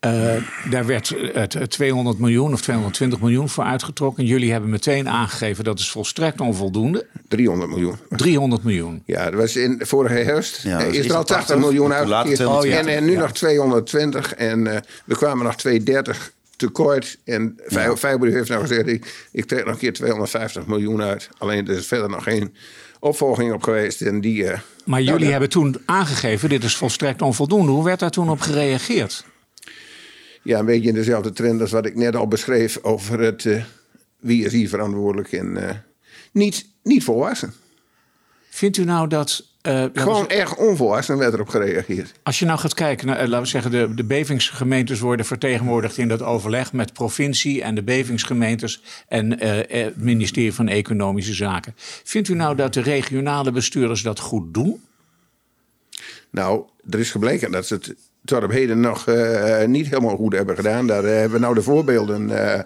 Eh, 0.00 0.36
daar 0.70 0.86
werd 0.86 1.08
het 1.32 1.54
eh, 1.54 1.62
200 1.62 2.18
miljoen 2.18 2.52
of 2.52 2.60
220 2.60 3.20
miljoen 3.20 3.48
voor 3.48 3.64
uitgetrokken. 3.64 4.24
Jullie 4.24 4.52
hebben 4.52 4.70
meteen 4.70 5.08
aangegeven 5.08 5.64
dat 5.64 5.78
is 5.78 5.90
volstrekt 5.90 6.40
onvoldoende. 6.40 7.06
300 7.28 7.70
miljoen. 7.70 7.96
300 8.08 8.64
miljoen. 8.64 9.02
Ja, 9.06 9.24
dat 9.24 9.40
was 9.40 9.56
in 9.56 9.80
vorige 9.84 10.14
herfst. 10.14 10.62
Ja, 10.62 10.78
is 10.80 10.96
is 10.96 11.04
er 11.04 11.10
al 11.10 11.16
dat 11.16 11.26
80 11.26 11.46
80? 11.46 11.58
miljoen 11.58 11.92
uitgekeerd. 11.92 12.36
220. 12.36 12.80
en, 12.80 12.96
en 12.96 13.04
nu 13.04 13.16
nog 13.16 13.32
220. 13.32 14.34
En 14.34 14.66
eh, 14.66 14.80
we 15.04 15.16
kwamen 15.16 15.44
nog 15.44 15.56
230 15.56 16.32
tekort. 16.56 17.18
En 17.24 17.60
Feyenoord 17.96 18.32
heeft 18.32 18.48
nou 18.48 18.60
gezegd, 18.60 18.86
ik, 18.86 19.28
ik 19.32 19.44
trek 19.44 19.64
nog 19.64 19.74
een 19.74 19.80
keer 19.80 19.92
250 19.92 20.66
miljoen 20.66 21.02
uit. 21.02 21.28
Alleen 21.38 21.68
er 21.68 21.76
is 21.76 21.86
verder 21.86 22.10
nog 22.10 22.22
geen 22.22 22.54
opvolging 23.00 23.52
op 23.52 23.62
geweest. 23.62 24.00
En 24.00 24.20
die, 24.20 24.44
eh, 24.44 24.58
Maar 24.84 25.02
nou, 25.02 25.12
jullie 25.12 25.30
hebben 25.30 25.48
toen 25.48 25.76
aangegeven, 25.84 26.48
dit 26.48 26.64
is 26.64 26.76
volstrekt 26.76 27.22
onvoldoende. 27.22 27.72
Hoe 27.72 27.84
werd 27.84 28.00
daar 28.00 28.10
toen 28.10 28.30
op 28.30 28.40
gereageerd? 28.40 29.24
Ja, 30.46 30.58
een 30.58 30.66
beetje 30.66 30.88
in 30.88 30.94
dezelfde 30.94 31.32
trend 31.32 31.60
als 31.60 31.70
wat 31.70 31.86
ik 31.86 31.94
net 31.94 32.16
al 32.16 32.28
beschreef 32.28 32.78
over 32.82 33.20
het 33.20 33.46
eh, 33.46 33.64
wie 34.20 34.44
is 34.44 34.52
hier 34.52 34.68
verantwoordelijk 34.68 35.32
en 35.32 35.68
eh, 35.68 35.76
niet, 36.32 36.66
niet 36.82 37.04
volwassen. 37.04 37.54
Vindt 38.48 38.76
u 38.76 38.84
nou 38.84 39.08
dat... 39.08 39.46
eh, 39.62 39.84
we 39.92 40.00
Gewoon 40.00 40.28
erg 40.28 40.56
onvolwassen 40.56 41.18
werd 41.18 41.34
erop 41.34 41.48
gereageerd. 41.48 42.12
Als 42.22 42.38
je 42.38 42.44
nou 42.44 42.58
gaat 42.58 42.74
kijken, 42.74 43.06
naar, 43.06 43.18
laten 43.18 43.40
we 43.40 43.46
zeggen, 43.46 43.70
de, 43.70 43.94
de 43.94 44.04
bevingsgemeentes 44.04 45.00
worden 45.00 45.26
vertegenwoordigd 45.26 45.98
in 45.98 46.08
dat 46.08 46.22
overleg 46.22 46.72
met 46.72 46.92
provincie 46.92 47.62
en 47.62 47.74
de 47.74 47.82
bevingsgemeentes 47.82 48.82
en 49.08 49.40
het 49.40 49.96
ministerie 49.96 50.52
van 50.52 50.68
Economische 50.68 51.34
Zaken. 51.34 51.74
Vindt 52.04 52.28
u 52.28 52.34
nou 52.34 52.56
dat 52.56 52.74
de 52.74 52.80
regionale 52.80 53.52
bestuurders 53.52 54.02
dat 54.02 54.18
goed 54.18 54.54
doen? 54.54 54.80
Nou, 56.30 56.64
er 56.90 56.98
is 56.98 57.10
gebleken 57.10 57.50
dat 57.50 57.66
ze 57.66 57.74
het 57.74 57.94
tot 58.26 58.42
op 58.42 58.50
heden 58.50 58.80
nog 58.80 59.08
eh, 59.08 59.64
niet 59.64 59.88
helemaal 59.88 60.16
goed 60.16 60.32
hebben 60.32 60.56
gedaan. 60.56 60.86
Daar 60.86 61.04
eh, 61.04 61.10
hebben 61.10 61.32
we 61.32 61.38
nou 61.38 61.54
de 61.54 61.62
voorbeelden 61.62 62.30
eh, 62.30 62.60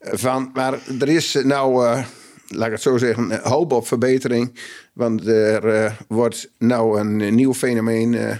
van. 0.00 0.50
Maar 0.54 0.78
er 1.00 1.08
is 1.08 1.38
nou, 1.44 1.86
eh, 1.86 2.04
laat 2.48 2.66
ik 2.66 2.72
het 2.72 2.82
zo 2.82 2.96
zeggen, 2.96 3.40
hoop 3.42 3.72
op 3.72 3.86
verbetering. 3.86 4.58
Want 4.92 5.26
er 5.26 5.68
eh, 5.68 5.92
wordt 6.08 6.50
nou 6.58 7.00
een 7.00 7.34
nieuw 7.34 7.54
fenomeen 7.54 8.14
eh, 8.14 8.36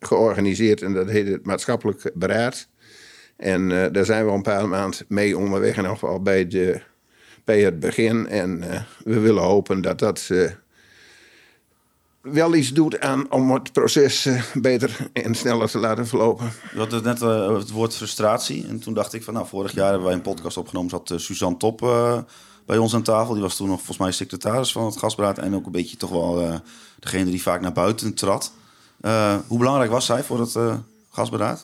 georganiseerd 0.00 0.82
en 0.82 0.92
dat 0.92 1.08
heet 1.08 1.28
het 1.28 1.46
maatschappelijk 1.46 2.10
beraad. 2.14 2.68
En 3.36 3.84
eh, 3.84 3.92
daar 3.92 4.04
zijn 4.04 4.26
we 4.26 4.32
een 4.32 4.42
paar 4.42 4.68
maanden 4.68 5.04
mee 5.08 5.38
onderweg, 5.38 5.76
in 5.76 5.84
ieder 5.84 6.22
bij, 6.22 6.82
bij 7.44 7.60
het 7.60 7.80
begin. 7.80 8.28
En 8.28 8.70
eh, 8.70 8.80
we 9.04 9.20
willen 9.20 9.42
hopen 9.42 9.80
dat 9.80 9.98
dat 9.98 10.28
eh, 10.30 10.50
wel 12.24 12.54
iets 12.54 12.72
doet 12.72 13.00
aan 13.00 13.30
om 13.30 13.50
het 13.50 13.72
proces 13.72 14.26
eh, 14.26 14.42
beter 14.54 15.10
en 15.12 15.34
sneller 15.34 15.70
te 15.70 15.78
laten 15.78 16.06
verlopen. 16.06 16.52
Je 16.72 16.78
had 16.78 17.02
net 17.02 17.22
eh, 17.22 17.56
het 17.56 17.70
woord 17.70 17.94
frustratie. 17.94 18.66
En 18.66 18.78
toen 18.78 18.94
dacht 18.94 19.12
ik 19.12 19.22
van, 19.22 19.34
nou, 19.34 19.46
vorig 19.46 19.72
jaar 19.72 19.88
hebben 19.88 20.06
wij 20.06 20.14
een 20.14 20.22
podcast 20.22 20.56
opgenomen. 20.56 20.90
Zat 20.90 21.10
eh, 21.10 21.18
Suzanne 21.18 21.56
Top 21.56 21.80
bij 22.66 22.78
ons 22.78 22.94
aan 22.94 23.02
tafel. 23.02 23.32
Die 23.32 23.42
was 23.42 23.56
toen 23.56 23.68
nog 23.68 23.76
volgens 23.76 23.98
mij 23.98 24.12
secretaris 24.12 24.72
van 24.72 24.84
het 24.84 24.96
gasberaad. 24.96 25.38
En 25.38 25.54
ook 25.54 25.66
een 25.66 25.72
beetje 25.72 25.96
toch 25.96 26.10
wel 26.10 26.60
degene 26.98 27.30
die 27.30 27.42
vaak 27.42 27.60
naar 27.60 27.72
buiten 27.72 28.14
trad. 28.14 28.52
Hoe 29.46 29.58
belangrijk 29.58 29.90
was 29.90 30.06
zij 30.06 30.22
voor 30.22 30.40
het 30.40 30.56
gasberaad? 31.10 31.60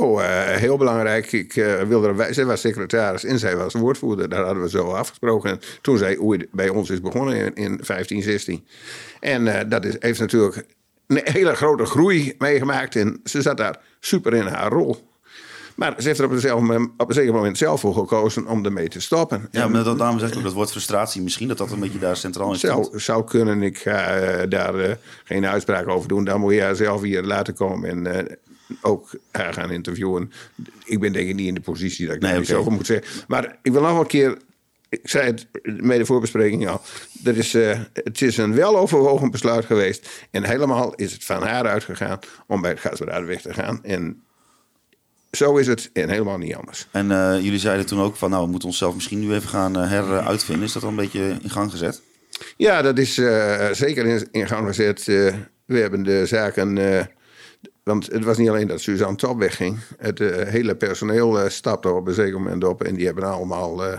Oh, 0.00 0.22
eh, 0.22 0.56
heel 0.56 0.76
belangrijk. 0.76 1.32
Ik 1.32 1.56
eh, 1.56 1.82
wilde 1.82 2.08
erbij. 2.08 2.32
Zij 2.32 2.44
was 2.44 2.60
secretaris 2.60 3.24
en 3.24 3.38
zij 3.38 3.56
was 3.56 3.74
woordvoerder. 3.74 4.28
Daar 4.28 4.44
hadden 4.44 4.62
we 4.62 4.68
zo 4.68 4.90
afgesproken. 4.90 5.50
En 5.50 5.60
toen 5.80 5.98
zij 5.98 6.14
hoe 6.14 6.32
het 6.32 6.46
bij 6.50 6.68
ons 6.68 6.90
is 6.90 7.00
begonnen 7.00 7.36
in, 7.36 7.54
in 7.54 7.78
15, 7.82 8.22
16. 8.22 8.66
En 9.20 9.58
eh, 9.58 9.70
dat 9.70 9.84
is, 9.84 9.96
heeft 9.98 10.20
natuurlijk 10.20 10.66
een 11.06 11.20
hele 11.24 11.54
grote 11.54 11.84
groei 11.84 12.34
meegemaakt. 12.38 12.96
En 12.96 13.20
ze 13.24 13.42
zat 13.42 13.56
daar 13.56 13.78
super 14.00 14.34
in 14.34 14.46
haar 14.46 14.72
rol. 14.72 15.08
Maar 15.74 15.94
ze 15.98 16.06
heeft 16.06 16.18
er 16.18 16.24
op 16.24 16.30
een, 16.30 16.40
zelf, 16.40 16.62
op 16.96 17.08
een 17.08 17.14
zeker 17.14 17.32
moment 17.32 17.58
zelf 17.58 17.80
voor 17.80 17.94
gekozen 17.94 18.46
om 18.46 18.64
ermee 18.64 18.88
te 18.88 19.00
stoppen. 19.00 19.48
Ja, 19.50 19.68
maar 19.68 19.84
dat, 19.84 19.98
daarom 19.98 20.18
zeg 20.18 20.30
ik 20.30 20.36
ook 20.36 20.42
dat 20.42 20.52
woord 20.52 20.70
frustratie 20.70 21.22
misschien, 21.22 21.48
dat 21.48 21.58
dat 21.58 21.70
een 21.70 21.80
beetje 21.80 21.98
daar 21.98 22.16
centraal 22.16 22.52
in 22.52 22.58
stond. 22.58 22.86
zou, 22.86 23.00
zou 23.00 23.24
kunnen. 23.24 23.62
Ik 23.62 23.78
ga 23.78 24.46
daar 24.46 24.98
geen 25.24 25.46
uitspraak 25.46 25.88
over 25.88 26.08
doen. 26.08 26.24
Dan 26.24 26.40
moet 26.40 26.54
je 26.54 26.62
haar 26.62 26.76
zelf 26.76 27.02
hier 27.02 27.22
laten 27.22 27.54
komen 27.54 28.06
en 28.06 28.38
ook 28.80 29.10
haar 29.30 29.52
gaan 29.52 29.70
interviewen. 29.70 30.32
Ik 30.84 31.00
ben 31.00 31.12
denk 31.12 31.28
ik 31.28 31.34
niet 31.34 31.46
in 31.46 31.54
de 31.54 31.60
positie 31.60 32.06
dat 32.06 32.14
ik 32.14 32.20
Nee, 32.22 32.30
daar 32.30 32.40
iets 32.40 32.52
over 32.52 32.72
moet 32.72 32.86
zeggen. 32.86 33.24
Maar 33.28 33.58
ik 33.62 33.72
wil 33.72 33.82
nog 33.82 33.98
een 33.98 34.06
keer... 34.06 34.38
Ik 34.88 35.00
zei 35.02 35.26
het 35.26 35.46
bij 35.82 35.98
de 35.98 36.06
voorbespreking 36.06 36.68
al. 36.68 36.80
Er 37.24 37.36
is, 37.36 37.54
eh, 37.54 37.80
het 37.92 38.22
is 38.22 38.36
een 38.36 38.54
weloverwogen 38.54 39.30
besluit 39.30 39.64
geweest. 39.64 40.26
En 40.30 40.44
helemaal 40.44 40.94
is 40.94 41.12
het 41.12 41.24
van 41.24 41.42
haar 41.42 41.66
uitgegaan 41.66 42.18
om 42.46 42.60
bij 42.60 42.70
het 42.70 42.80
gasbedrijf 42.80 43.26
weg 43.26 43.40
te 43.40 43.54
gaan. 43.54 43.84
En 43.84 44.22
zo 45.30 45.56
is 45.56 45.66
het 45.66 45.90
en 45.92 46.08
helemaal 46.08 46.38
niet 46.38 46.54
anders. 46.54 46.88
En 46.90 47.10
eh, 47.10 47.40
jullie 47.42 47.58
zeiden 47.58 47.86
toen 47.86 48.00
ook 48.00 48.16
van, 48.16 48.30
nou, 48.30 48.44
we 48.44 48.50
moeten 48.50 48.68
onszelf 48.68 48.94
misschien 48.94 49.20
nu 49.20 49.34
even 49.34 49.48
gaan 49.48 49.76
eh, 49.76 49.88
heruitvinden. 49.88 50.64
Is 50.64 50.72
dat 50.72 50.82
al 50.82 50.88
een 50.88 50.96
beetje 50.96 51.38
in 51.42 51.50
gang 51.50 51.70
gezet? 51.70 52.02
Ja, 52.56 52.82
dat 52.82 52.98
is 52.98 53.14
zeker 53.72 54.06
in, 54.06 54.28
in 54.30 54.46
gang 54.46 54.66
gezet. 54.66 55.04
We 55.04 55.78
hebben 55.78 56.02
de 56.02 56.26
zaken. 56.26 56.78
Want 57.90 58.06
het 58.06 58.24
was 58.24 58.38
niet 58.38 58.48
alleen 58.48 58.66
dat 58.66 58.80
Suzanne 58.80 59.16
Top 59.16 59.38
wegging. 59.38 59.78
Het 59.98 60.20
eh, 60.20 60.48
hele 60.48 60.76
personeel 60.76 61.40
eh, 61.40 61.48
stapte 61.48 61.88
op 61.88 62.06
een 62.06 62.14
zeker 62.14 62.40
moment 62.40 62.64
op. 62.64 62.82
En 62.82 62.94
die 62.94 63.06
hebben 63.06 63.24
allemaal. 63.24 63.84
eh, 63.84 63.98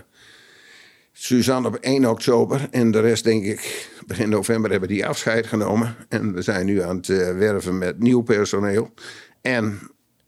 Suzanne 1.14 1.68
op 1.68 1.76
1 1.76 2.06
oktober. 2.06 2.68
En 2.72 2.92
de 2.92 3.00
rest, 3.00 3.24
denk 3.24 3.44
ik, 3.44 3.90
begin 4.08 4.30
november 4.30 4.72
hebben 4.72 4.90
die 4.90 5.06
afscheid 5.06 5.48
genomen. 5.48 5.96
En 6.10 6.34
we 6.34 6.42
zijn 6.42 6.66
nu 6.66 6.82
aan 6.82 6.96
het 6.96 7.08
werven 7.38 7.78
met 7.78 8.00
nieuw 8.00 8.22
personeel. 8.22 8.94
En 9.42 9.80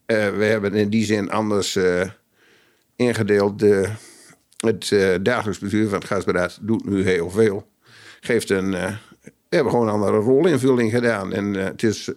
we 0.05 0.46
hebben 0.46 0.74
in 0.74 0.89
die 0.89 1.05
zin 1.05 1.32
anders 1.32 1.79
ingedeeld. 2.96 3.60
De, 3.60 3.89
het 4.58 4.96
dagelijks 5.25 5.60
bestuur 5.60 5.89
van 5.89 6.00
het 6.00 6.08
gasberaad 6.08 6.58
doet 6.62 6.86
nu 6.86 7.03
heel 7.03 7.29
veel. 7.29 7.67
Geeft 8.20 8.50
een. 8.50 8.72
we 8.72 8.98
hebben 9.50 9.72
gewoon 9.72 9.88
een 9.88 9.93
andere 9.93 10.17
rolinvulling 10.17 10.91
gedaan. 10.91 11.34
En 11.34 11.53
het 11.53 11.84
is. 11.84 12.12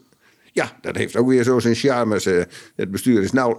Ja, 0.57 0.77
dat 0.81 0.97
heeft 0.97 1.17
ook 1.17 1.29
weer 1.29 1.45
zo 1.45 1.59
zijn 1.59 1.75
charmes. 1.75 2.27
eh. 2.27 2.43
het 2.77 2.91
bestuur 2.91 3.23
is 3.23 3.33
nou. 3.33 3.57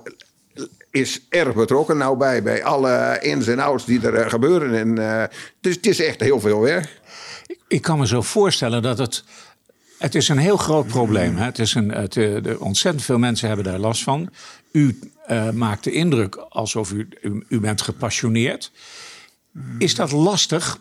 Is 0.92 1.26
erg 1.30 1.56
betrokken 1.56 1.98
nou 1.98 2.18
bij, 2.18 2.44
bij 2.44 2.64
alle 2.64 3.20
ins 3.22 3.48
en 3.48 3.60
outs 3.60 3.86
die 3.86 4.02
er 4.02 4.14
eh, 4.14 4.30
gebeuren. 4.30 5.00
En, 5.00 5.30
dus 5.62 5.76
het 5.76 5.86
is 5.86 6.00
echt 6.00 6.20
heel 6.20 6.40
veel 6.40 6.60
werk. 6.60 7.02
Ik 7.68 7.82
kan 7.82 8.00
me 8.00 8.08
zo 8.08 8.22
voorstellen 8.22 8.82
dat 8.82 8.98
het. 8.98 9.24
Het 9.98 10.16
is 10.16 10.30
een 10.30 10.38
heel 10.38 10.58
groot 10.58 10.88
probleem. 10.88 11.36
Hè? 11.36 11.46
Het 11.46 11.60
is 11.60 11.74
een, 11.74 11.90
het, 11.90 12.14
de, 12.14 12.56
ontzettend 12.60 13.06
veel 13.06 13.18
mensen 13.18 13.48
hebben 13.48 13.66
daar 13.66 13.80
last 13.80 14.04
van. 14.04 14.30
U 14.72 15.00
maakt 15.54 15.84
de 15.84 15.92
indruk 15.92 16.36
alsof 16.36 16.92
u, 16.92 17.08
u, 17.50 17.60
bent 17.60 17.82
gepassioneerd. 17.82 18.72
Is 19.78 19.96
dat 19.96 20.12
lastig? 20.12 20.80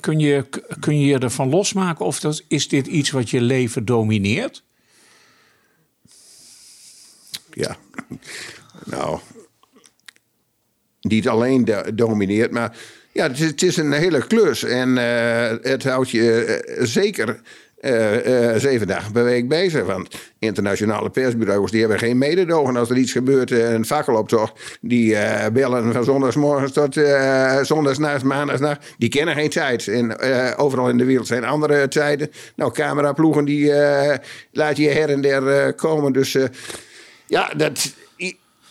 Kun 0.00 0.18
je, 0.18 0.46
kun 0.80 1.00
je 1.00 1.06
je 1.06 1.18
ervan 1.18 1.48
losmaken? 1.48 2.04
Of 2.04 2.20
dat, 2.20 2.42
is 2.48 2.68
dit 2.68 2.86
iets 2.86 3.10
wat 3.10 3.30
je 3.30 3.40
leven 3.40 3.84
domineert? 3.84 4.62
Ja, 7.50 7.76
nou, 8.84 9.18
niet 11.00 11.28
alleen 11.28 11.64
do- 11.64 11.94
domineert, 11.94 12.50
maar 12.50 12.76
ja, 13.18 13.30
het 13.30 13.62
is, 13.62 13.76
een 13.76 13.92
hele 13.92 14.26
klus. 14.26 14.64
En 14.64 14.98
eh, 14.98 15.56
het 15.62 15.84
houdt 15.84 16.10
je 16.10 16.42
eh, 16.44 16.84
zeker 16.84 17.40
eh, 17.80 18.54
zeven 18.56 18.86
dagen 18.86 19.12
per 19.12 19.24
week 19.24 19.48
bezig. 19.48 19.84
Want 19.86 20.16
internationale 20.38 21.10
persbureaus 21.10 21.70
die 21.70 21.80
hebben 21.80 21.98
geen 21.98 22.18
mededogen 22.18 22.76
als 22.76 22.90
er 22.90 22.96
iets 22.96 23.12
gebeurt. 23.12 23.50
Een 23.50 23.84
fakkeloptocht, 23.84 24.78
die 24.80 25.16
bellen 25.52 25.92
van 25.92 26.04
zondagsmorgens 26.04 26.72
tot 26.72 27.00
zondagsnacht, 27.62 28.22
maandagsnacht. 28.22 28.94
Die 28.98 29.08
kennen 29.08 29.34
geen 29.34 29.50
tijd. 29.50 29.88
En 29.88 30.18
overal 30.56 30.88
in 30.88 30.98
de 30.98 31.04
wereld 31.04 31.26
zijn 31.26 31.44
andere 31.44 31.88
tijden. 31.88 32.30
Nou, 32.56 32.72
cameraploegen 32.72 33.44
die 33.44 33.72
laat 34.52 34.76
je 34.76 34.88
her 34.88 35.10
en 35.10 35.20
der 35.20 35.72
komen. 35.74 36.12
Dus 36.12 36.36
ja, 37.28 37.54
dat, 37.56 37.92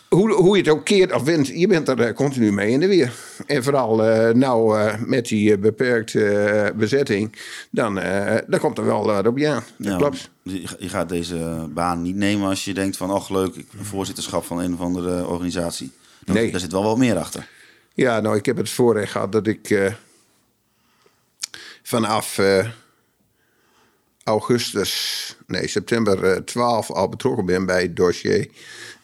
hoe, 0.08 0.32
hoe 0.32 0.56
je 0.56 0.62
het 0.62 0.72
ook 0.72 0.84
keert 0.84 1.12
of 1.12 1.22
wint, 1.22 1.46
je 1.46 1.66
bent 1.66 1.88
er 1.88 2.00
eh, 2.00 2.14
continu 2.14 2.52
mee 2.52 2.70
in 2.70 2.80
de 2.80 2.86
weer. 2.86 3.12
En 3.46 3.62
vooral 3.62 4.04
eh, 4.04 4.34
nou 4.34 4.78
eh, 4.78 4.94
met 5.00 5.28
die 5.28 5.58
beperkte 5.58 6.72
bezetting, 6.76 7.36
dan, 7.70 7.94
dan 8.46 8.60
komt 8.60 8.78
er 8.78 8.84
wel 8.84 9.04
wat 9.04 9.26
op 9.26 9.38
je 9.38 9.48
aan. 9.48 9.64
Dat 9.76 9.92
Ja, 9.92 9.96
klopt. 9.96 10.30
Je, 10.42 10.88
gaat 10.88 11.08
deze 11.08 11.68
baan 11.70 12.02
niet 12.02 12.16
nemen 12.16 12.48
als 12.48 12.64
je 12.64 12.74
denkt 12.74 12.96
van, 12.96 13.10
ach 13.10 13.28
leuk, 13.28 13.54
ik 13.54 13.66
voorzitterschap 13.80 14.44
van 14.44 14.58
een 14.58 14.72
of 14.72 14.80
andere 14.80 15.26
organisatie. 15.26 15.92
Nee. 16.24 16.50
Daar 16.50 16.60
zit 16.60 16.72
wel 16.72 16.82
wat 16.82 16.98
meer 16.98 17.16
achter. 17.16 17.48
Ja, 17.94 18.20
nou, 18.20 18.36
ik 18.36 18.46
heb 18.46 18.56
het 18.56 18.70
voorrecht 18.70 19.12
gehad 19.12 19.32
dat 19.32 19.46
ik 19.46 19.92
vanaf 21.82 22.40
augustus, 24.28 25.36
nee, 25.46 25.68
september 25.68 26.24
eh, 26.24 26.36
12 26.36 26.90
al 26.90 27.08
betrokken 27.08 27.46
ben 27.46 27.66
bij 27.66 27.82
het 27.82 27.96
dossier. 27.96 28.48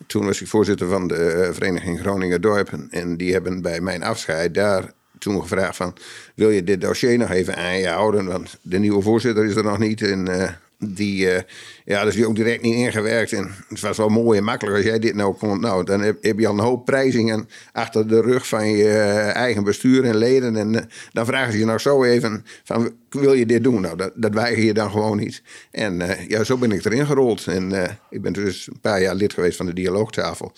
Toen 0.06 0.24
was 0.24 0.40
ik 0.40 0.48
voorzitter 0.48 0.88
van 0.88 1.08
de 1.08 1.14
eh, 1.14 1.52
Vereniging 1.52 2.00
Groningen 2.00 2.40
Dorpen. 2.40 2.86
En 2.90 3.16
die 3.16 3.32
hebben 3.32 3.62
bij 3.62 3.80
mijn 3.80 4.02
afscheid 4.02 4.54
daar 4.54 4.92
toen 5.18 5.40
gevraagd 5.40 5.76
van... 5.76 5.94
wil 6.34 6.50
je 6.50 6.64
dit 6.64 6.80
dossier 6.80 7.18
nog 7.18 7.30
even 7.30 7.56
aan 7.56 7.78
je 7.78 7.88
houden? 7.88 8.26
Want 8.26 8.58
de 8.62 8.78
nieuwe 8.78 9.02
voorzitter 9.02 9.44
is 9.44 9.56
er 9.56 9.64
nog 9.64 9.78
niet. 9.78 10.02
Eh, 10.02 10.48
die, 10.92 11.30
eh, 11.30 11.42
ja, 11.84 12.04
dus 12.04 12.14
die 12.14 12.26
ook 12.26 12.36
direct 12.36 12.62
niet 12.62 12.74
ingewerkt. 12.74 13.32
En 13.32 13.54
het 13.68 13.80
was 13.80 13.96
wel 13.96 14.08
mooi 14.08 14.38
en 14.38 14.44
makkelijk 14.44 14.76
als 14.76 14.86
jij 14.86 14.98
dit 14.98 15.14
nou 15.14 15.34
kon. 15.34 15.60
Nou, 15.60 15.84
dan 15.84 16.00
heb, 16.00 16.38
je 16.38 16.46
al 16.46 16.52
een 16.52 16.64
hoop 16.64 16.84
prijzingen 16.84 17.48
achter 17.72 18.08
de 18.08 18.20
rug 18.20 18.48
van 18.48 18.68
je 18.68 18.88
eh, 18.88 19.34
eigen 19.34 19.64
bestuur 19.64 20.04
en 20.04 20.16
leden. 20.16 20.56
En 20.56 20.74
eh, 20.74 20.82
dan 21.12 21.26
vragen 21.26 21.52
ze 21.52 21.58
je 21.58 21.64
nou 21.64 21.78
zo 21.78 22.04
even 22.04 22.44
van, 22.64 22.92
wil 23.10 23.32
je 23.32 23.46
dit 23.46 23.62
doen? 23.62 23.80
Nou, 23.80 23.96
dat, 23.96 24.12
dat 24.14 24.34
weiger 24.34 24.64
je 24.64 24.74
dan 24.74 24.90
gewoon 24.90 25.16
niet. 25.16 25.42
En 25.70 26.02
ja, 26.28 26.44
zo 26.44 26.58
ben 26.58 26.72
ik 26.72 26.84
erin 26.84 27.06
gerold. 27.06 27.46
En 27.46 27.98
ik 28.10 28.22
ben 28.22 28.32
dus 28.32 28.66
een 28.66 28.80
paar 28.80 29.00
jaar 29.00 29.14
lid 29.14 29.32
geweest 29.32 29.56
van 29.56 29.66
de 29.66 29.74
dialoogtafel. 29.74 30.52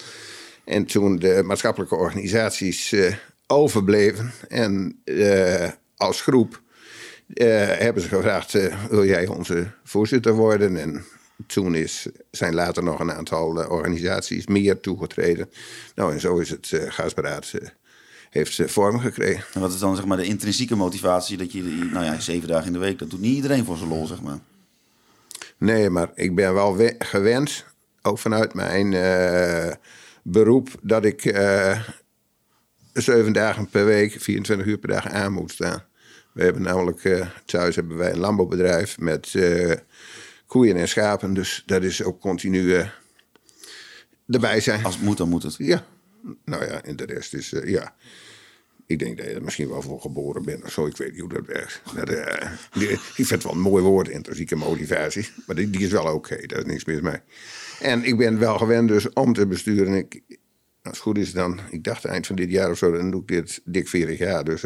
En 0.65 0.85
toen 0.85 1.17
de 1.17 1.43
maatschappelijke 1.45 1.95
organisaties 1.95 2.95
overbleven 3.47 4.33
en 4.49 5.03
als 5.97 6.21
groep 6.21 6.61
hebben 7.35 8.03
ze 8.03 8.09
gevraagd: 8.09 8.55
eh, 8.55 8.85
wil 8.91 9.05
jij 9.05 9.27
onze 9.27 9.67
voorzitter 9.85 10.33
worden? 10.35 10.77
En 10.77 11.05
toen 11.47 11.75
is, 11.75 12.07
zijn 12.31 12.55
later 12.55 12.83
nog 12.83 13.01
een 13.01 13.13
aantal 13.13 13.63
eh, 13.63 13.71
organisaties 13.71 14.47
meer 14.47 14.81
toegetreden. 14.81 15.51
Nou, 15.95 16.13
en 16.13 16.21
zo 16.21 16.39
is 16.39 16.51
het 16.51 16.73
gasberaad 16.89 17.53
eh, 17.61 17.69
heeft 18.31 18.61
vorm 18.73 18.99
gekregen. 18.99 19.45
En 19.53 19.61
wat 19.61 19.73
is 19.73 19.79
dan 19.79 19.97
zeg 19.97 20.05
maar 20.05 20.17
de 20.17 20.25
intrinsieke 20.25 20.77
motivatie 20.77 21.37
dat 21.37 21.53
je, 21.53 21.63
nou 21.93 22.05
ja, 22.05 22.21
zeven 22.21 22.49
dagen 22.49 22.67
in 22.67 22.73
de 22.73 22.79
week, 22.79 22.99
dat 22.99 23.11
doet 23.11 23.21
niet 23.21 23.35
iedereen 23.37 23.65
voor 23.65 23.77
zijn 23.77 23.89
lol, 23.89 24.07
zeg 24.07 24.23
maar. 24.23 24.39
Nee, 25.59 25.91
maar 25.91 26.11
ik 26.15 26.35
ben 26.35 26.55
wel 26.55 26.77
we- 26.77 26.95
gewend, 26.99 27.65
ook 28.03 28.19
vanuit 28.19 28.55
mijn 28.55 28.93
eh, 28.95 29.75
beroep, 30.23 30.69
dat 30.83 31.05
ik 31.05 31.25
eh, 31.25 31.81
zeven 32.93 33.33
dagen 33.33 33.69
per 33.69 33.85
week, 33.85 34.21
24 34.21 34.67
uur 34.67 34.79
per 34.79 34.89
dag 34.89 35.09
aan 35.09 35.33
moet 35.33 35.51
staan. 35.51 35.83
We 36.37 36.43
hebben 36.43 36.63
namelijk 36.63 37.05
eh, 37.05 37.27
thuis 37.45 37.77
hebben 37.77 37.97
wij 37.97 38.13
een 38.13 38.19
landbouwbedrijf 38.19 38.99
met 38.99 39.35
eh, 39.35 39.73
koeien 40.47 40.77
en 40.77 40.89
schapen, 40.89 41.35
dus 41.35 41.63
dat 41.67 41.83
is 41.83 42.03
ook 42.03 42.21
continu 42.21 42.75
eh, 42.75 42.89
erbij 44.29 44.61
zijn. 44.61 44.85
Als 44.85 44.95
het 44.95 45.05
moet, 45.05 45.17
dan 45.17 45.29
moet 45.29 45.43
het. 45.43 45.55
Ja, 45.59 45.87
nou 46.45 46.65
ja, 46.65 46.83
en 46.83 46.97
de 46.97 47.05
rest 47.05 47.35
is, 47.35 47.55
ja. 47.65 47.95
Ik 48.87 48.99
denk 48.99 49.17
dat 49.17 49.27
je 49.27 49.33
er 49.33 49.43
misschien 49.43 49.69
wel 49.69 49.83
voor 49.83 50.01
geboren 50.01 50.45
bent 50.45 50.65
of 50.65 50.73
zo. 50.73 50.87
Ik 50.87 50.97
weet 50.97 51.11
niet 51.11 51.21
hoe 51.21 51.29
dat 51.33 51.47
werkt. 51.47 51.83
Dat, 51.95 52.07
die- 52.73 52.91
ik 52.91 53.01
vind 53.15 53.29
het 53.31 53.43
wel 53.43 53.53
een 53.53 53.61
mooi 53.61 53.83
woord, 53.85 54.09
intrinsieke 54.09 54.57
motivatie. 54.57 55.29
Maar 55.47 55.57
die, 55.57 55.71
die 55.71 55.81
is 55.85 55.91
wel 55.93 56.15
oké, 56.15 56.47
daar 56.47 56.59
is 56.59 56.65
niks 56.65 56.85
mis 56.85 57.01
mee. 57.01 57.21
En 57.81 58.05
ik 58.05 58.17
ben 58.17 58.39
wel 58.39 58.59
gewend 58.59 58.89
dus 58.89 59.13
om 59.13 59.33
te 59.33 59.47
besturen. 59.47 59.95
Ik, 59.95 60.21
als 60.29 60.39
het 60.83 60.99
goed 60.99 61.19
is 61.19 61.33
dan, 61.33 61.61
ik 61.71 61.85
dacht 61.85 62.05
eind 62.05 62.27
van 62.27 62.37
dit 62.37 62.51
jaar 62.51 62.71
of 62.71 62.79
zo, 62.79 62.93
dan 62.93 63.11
doe 63.11 63.21
ik 63.21 63.29
dit 63.29 63.61
dik 63.65 63.89
40 63.89 64.19
jaar. 64.19 64.45
Dus 64.45 64.63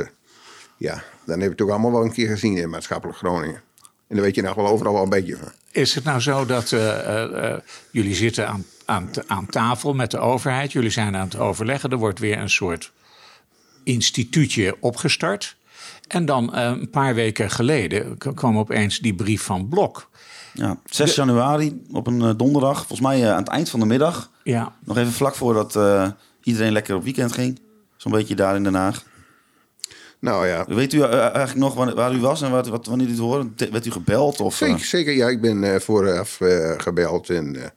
ja, 0.80 1.02
dan 1.24 1.40
heb 1.40 1.52
ik 1.52 1.58
het 1.58 1.60
ook 1.60 1.70
allemaal 1.70 1.92
wel 1.92 2.04
een 2.04 2.12
keer 2.12 2.28
gezien 2.28 2.56
in 2.56 2.70
maatschappelijk 2.70 3.18
Groningen. 3.18 3.62
En 4.08 4.16
dan 4.16 4.24
weet 4.24 4.34
je 4.34 4.42
nog 4.42 4.54
wel 4.54 4.66
overal 4.66 4.92
wel 4.92 5.02
een 5.02 5.08
beetje 5.08 5.36
van. 5.36 5.52
Is 5.70 5.94
het 5.94 6.04
nou 6.04 6.20
zo 6.20 6.46
dat 6.46 6.72
eh, 6.72 6.98
eh, 6.98 7.52
eh, 7.52 7.58
jullie 7.90 8.14
zitten 8.14 8.48
aan, 8.48 8.64
aan, 8.84 9.10
aan 9.26 9.46
tafel 9.46 9.94
met 9.94 10.10
de 10.10 10.18
overheid, 10.18 10.72
jullie 10.72 10.90
zijn 10.90 11.16
aan 11.16 11.24
het 11.24 11.38
overleggen, 11.38 11.90
er 11.90 11.96
wordt 11.96 12.18
weer 12.18 12.38
een 12.38 12.50
soort 12.50 12.92
instituutje 13.84 14.76
opgestart. 14.80 15.56
En 16.08 16.24
dan 16.24 16.54
eh, 16.54 16.64
een 16.64 16.90
paar 16.90 17.14
weken 17.14 17.50
geleden 17.50 18.18
kwam 18.18 18.58
opeens 18.58 18.98
die 18.98 19.14
brief 19.14 19.42
van 19.42 19.68
Blok. 19.68 20.08
Ja, 20.52 20.78
6 20.84 21.14
januari 21.14 21.82
op 21.92 22.06
een 22.06 22.36
donderdag, 22.36 22.76
volgens 22.76 23.00
mij 23.00 23.32
aan 23.32 23.38
het 23.38 23.48
eind 23.48 23.70
van 23.70 23.80
de 23.80 23.86
middag. 23.86 24.30
Ja, 24.42 24.72
Nog 24.84 24.96
even 24.96 25.12
vlak 25.12 25.34
voordat 25.34 25.76
eh, 25.76 26.08
iedereen 26.42 26.72
lekker 26.72 26.94
op 26.94 27.04
weekend 27.04 27.32
ging. 27.32 27.60
Zo'n 27.96 28.12
beetje 28.12 28.34
daar 28.34 28.56
in 28.56 28.62
Den 28.62 28.74
Haag. 28.74 29.04
Nou 30.20 30.46
ja, 30.46 30.64
Weet 30.68 30.92
u 30.92 31.02
eh, 31.02 31.18
eigenlijk 31.20 31.54
nog 31.54 31.74
waar 31.94 32.14
u 32.14 32.20
was 32.20 32.42
en 32.42 32.50
wat, 32.50 32.68
wat, 32.68 32.86
wanneer 32.86 33.06
u 33.06 33.10
het 33.10 33.18
hoorde? 33.18 33.70
Werd 33.70 33.86
u 33.86 33.90
gebeld? 33.90 34.40
Of, 34.40 34.60
eh, 34.60 34.68
Zeker, 34.68 34.84
zeker. 34.84 35.12
Ja, 35.12 35.28
ik 35.28 35.40
ben 35.40 35.64
eh, 35.74 35.80
vooraf 35.80 36.40
eh, 36.40 36.74
gebeld. 36.76 37.30
En 37.30 37.56
eh, 37.56 37.68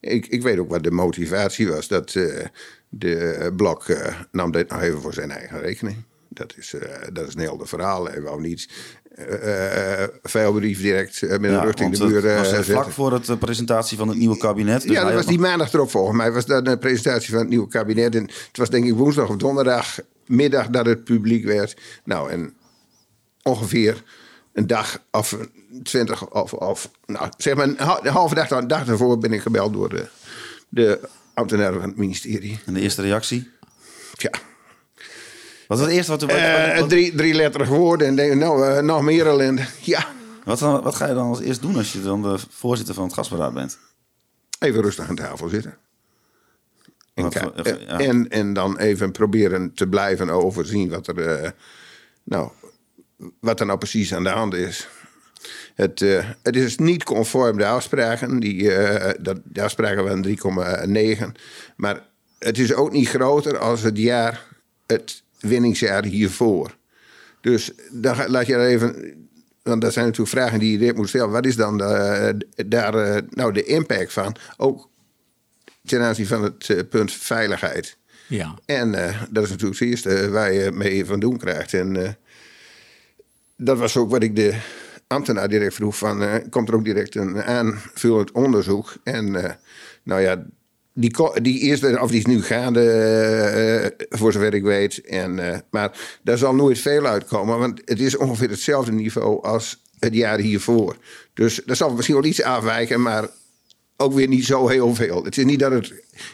ik, 0.00 0.26
ik 0.26 0.42
weet 0.42 0.58
ook 0.58 0.70
wat 0.70 0.82
de 0.82 0.90
motivatie 0.90 1.68
was. 1.68 1.88
Dat, 1.88 2.14
eh, 2.14 2.46
de 2.88 3.52
Blok 3.56 3.88
eh, 3.88 4.14
nam 4.32 4.50
dit 4.52 4.68
nog 4.70 4.80
even 4.82 5.00
voor 5.00 5.14
zijn 5.14 5.30
eigen 5.30 5.60
rekening. 5.60 5.96
Dat 6.28 6.54
is, 6.56 6.74
eh, 6.74 7.08
dat 7.12 7.28
is 7.28 7.34
een 7.34 7.40
heel 7.40 7.60
verhaal. 7.62 8.06
Hij 8.06 8.22
wou 8.22 8.40
niet 8.40 8.68
uh, 9.18 10.04
veel 10.22 10.52
brief 10.52 10.80
direct 10.80 11.20
met 11.20 11.44
een 11.44 11.60
rug 11.60 11.74
in 11.74 11.90
de 11.90 12.04
muur 12.06 12.24
uh, 12.24 12.36
was 12.36 12.48
zetten. 12.48 12.72
vlak 12.72 12.90
voor 12.90 13.22
de 13.22 13.36
presentatie 13.36 13.98
van 13.98 14.08
het 14.08 14.16
nieuwe 14.16 14.36
kabinet. 14.36 14.82
Dus 14.82 14.90
ja, 14.90 15.04
dat 15.04 15.14
was 15.14 15.26
die 15.26 15.38
maandag 15.38 15.72
erop 15.72 15.90
volgens 15.90 16.16
mij. 16.16 16.32
was 16.32 16.46
dat 16.46 16.64
de 16.64 16.78
presentatie 16.78 17.30
van 17.30 17.38
het 17.38 17.48
nieuwe 17.48 17.68
kabinet. 17.68 18.14
En 18.14 18.22
het 18.22 18.56
was 18.56 18.70
denk 18.70 18.84
ik 18.84 18.94
woensdag 18.94 19.28
of 19.28 19.36
donderdagmiddag 19.36 20.68
dat 20.68 20.86
het 20.86 21.04
publiek 21.04 21.44
werd. 21.44 21.76
Nou, 22.04 22.30
en 22.30 22.54
ongeveer 23.42 24.02
een 24.52 24.66
dag 24.66 25.02
of 25.10 25.36
twintig 25.82 26.30
of, 26.30 26.52
of 26.52 26.90
nou, 27.06 27.28
zeg 27.36 27.54
maar 27.54 27.68
een 27.68 28.10
halve 28.12 28.34
dag, 28.34 28.50
een 28.50 28.68
dag 28.68 28.88
ervoor 28.88 29.18
ben 29.18 29.32
ik 29.32 29.40
gebeld 29.40 29.72
door 29.72 29.88
de, 29.88 30.06
de 30.68 31.08
ambtenaren 31.34 31.80
van 31.80 31.88
het 31.88 31.98
ministerie. 31.98 32.58
En 32.66 32.74
de 32.74 32.80
eerste 32.80 33.02
reactie? 33.02 33.50
Ja. 34.12 34.30
Wat 35.72 35.80
was 35.80 35.90
het 35.90 35.96
eerste 35.96 36.26
wat... 36.26 36.30
Uh, 36.30 36.78
wat, 36.78 36.88
drie, 36.88 37.14
drie 37.14 37.34
letterige 37.34 37.74
woorden 37.74 38.06
en 38.06 38.16
denk 38.16 38.34
nou, 38.34 38.66
uh, 38.66 38.78
nog 38.78 39.02
meer 39.02 39.26
ellende. 39.26 39.64
Ja. 39.80 40.06
wat, 40.44 40.58
dan- 40.58 40.82
wat 40.82 40.94
ga 40.94 41.06
je 41.06 41.14
dan 41.14 41.28
als 41.28 41.40
eerst 41.40 41.62
doen 41.62 41.76
als 41.76 41.92
je 41.92 42.02
dan 42.02 42.22
de 42.22 42.38
voorzitter 42.50 42.94
van 42.94 43.04
het 43.04 43.12
gasberaad 43.12 43.54
bent? 43.54 43.78
Even 44.58 44.82
rustig 44.82 45.08
aan 45.08 45.14
tafel 45.14 45.48
zitten. 45.48 45.76
En, 47.14 47.22
Wat 47.22 47.34
ja. 47.34 47.98
en, 47.98 48.28
en 48.28 48.52
dan 48.52 48.78
even 48.78 49.12
proberen 49.12 49.74
te 49.74 49.86
blijven 49.86 50.30
overzien 50.30 50.88
wat 50.88 51.06
er, 51.06 51.26
eh, 51.26 51.50
nou, 52.22 52.50
wat 53.40 53.60
er 53.60 53.66
nou 53.66 53.78
precies 53.78 54.14
aan 54.14 54.22
de 54.22 54.28
hand 54.28 54.54
is. 54.54 54.88
Het, 55.74 56.02
eh, 56.02 56.24
het 56.42 56.56
is 56.56 56.76
niet 56.76 57.04
conform 57.04 57.58
de 57.58 57.66
afspraken. 57.66 58.40
Die, 58.40 58.74
eh, 58.74 59.14
dat, 59.20 59.40
de 59.44 59.62
afspraken 59.62 60.04
waren 60.04 60.22
3,9. 60.22 61.34
Maar 61.76 62.06
het 62.38 62.58
is 62.58 62.74
ook 62.74 62.92
niet 62.92 63.08
groter 63.08 63.58
als 63.58 63.82
het 63.82 63.98
jaar, 63.98 64.46
het 64.86 65.22
winningsjaar 65.42 66.04
hiervoor. 66.04 66.76
Dus 67.40 67.70
dan 67.90 68.16
laat 68.26 68.46
je 68.46 68.54
er 68.54 68.66
even. 68.66 69.14
Want 69.62 69.80
dat 69.80 69.92
zijn 69.92 70.04
natuurlijk 70.04 70.36
vragen 70.36 70.58
die 70.58 70.72
je 70.72 70.78
direct 70.78 70.96
moet 70.96 71.08
stellen. 71.08 71.30
Wat 71.30 71.46
is 71.46 71.56
dan 71.56 71.78
de, 71.78 72.46
daar 72.66 72.94
eh, 72.94 73.22
nou 73.30 73.52
de 73.52 73.64
impact 73.64 74.12
van? 74.12 74.36
Ook 74.56 74.88
ten 75.84 76.00
aanzien 76.00 76.26
van 76.26 76.42
het 76.42 76.70
eh, 76.70 76.78
punt 76.90 77.12
veiligheid. 77.12 77.96
Ja. 78.26 78.58
En 78.64 78.94
eh, 78.94 79.22
dat 79.30 79.44
is 79.44 79.50
natuurlijk 79.50 79.80
het 79.80 79.88
eerste 79.88 80.30
waar 80.30 80.52
je 80.52 80.70
mee 80.70 81.04
van 81.04 81.20
doen 81.20 81.38
krijgt. 81.38 81.74
En 81.74 82.04
eh, 82.04 82.10
dat 83.56 83.78
was 83.78 83.96
ook 83.96 84.10
wat 84.10 84.22
ik 84.22 84.36
de 84.36 84.60
ambtenaar 85.12 85.48
direct 85.48 85.74
vroeg: 85.74 85.96
van, 85.96 86.22
eh, 86.22 86.34
komt 86.50 86.68
er 86.68 86.74
ook 86.74 86.84
direct 86.84 87.14
een 87.14 87.42
aanvullend 87.42 88.32
onderzoek? 88.32 88.94
En 89.04 89.44
eh, 89.44 89.54
nou 90.02 90.20
ja, 90.20 90.44
die, 90.94 91.40
die 91.42 91.58
eerste, 91.58 91.98
of 92.00 92.10
die 92.10 92.18
is 92.18 92.26
nu 92.26 92.42
gaande, 92.42 92.90
eh, 92.90 94.06
voor 94.18 94.32
zover 94.32 94.54
ik 94.54 94.62
weet. 94.62 95.00
En, 95.00 95.52
eh, 95.52 95.58
maar 95.70 96.18
daar 96.22 96.38
zal 96.38 96.54
nooit 96.54 96.78
veel 96.78 97.06
uitkomen, 97.06 97.58
want 97.58 97.82
het 97.84 98.00
is 98.00 98.16
ongeveer 98.16 98.50
hetzelfde 98.50 98.92
niveau 98.92 99.42
als 99.42 99.82
het 99.98 100.14
jaar 100.14 100.38
hiervoor. 100.38 100.96
Dus 101.34 101.60
dat 101.66 101.76
zal 101.76 101.94
misschien 101.94 102.14
wel 102.14 102.24
iets 102.24 102.42
afwijken, 102.42 103.02
maar 103.02 103.28
ook 103.96 104.12
weer 104.12 104.28
niet 104.28 104.44
zo 104.44 104.68
heel 104.68 104.94
veel. 104.94 105.24
Het 105.24 105.38
is 105.38 105.44
niet 105.44 105.58
dat 105.58 105.72
het 105.72 105.92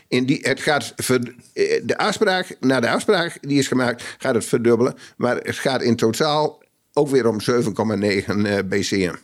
in 0.09 0.27
die 0.27 0.39
het 0.43 0.61
gaat 0.61 0.95
eh, 0.97 1.81
de 1.85 1.99
afspraak 1.99 2.57
na 2.61 2.81
de 2.81 2.91
afspraak 2.91 3.39
die 3.41 3.59
is 3.59 3.69
gemaakt 3.69 4.03
gaat 4.19 4.35
het 4.35 4.45
verdubbelen, 4.45 4.95
maar 5.17 5.37
het 5.37 5.57
gaat 5.57 5.83
in 5.83 5.97
totaal 5.97 6.63
ook 6.93 7.09
weer 7.09 7.29
om 7.29 7.41
7,9 7.41 8.47
eh, 8.47 8.59
BCM. 8.65 9.15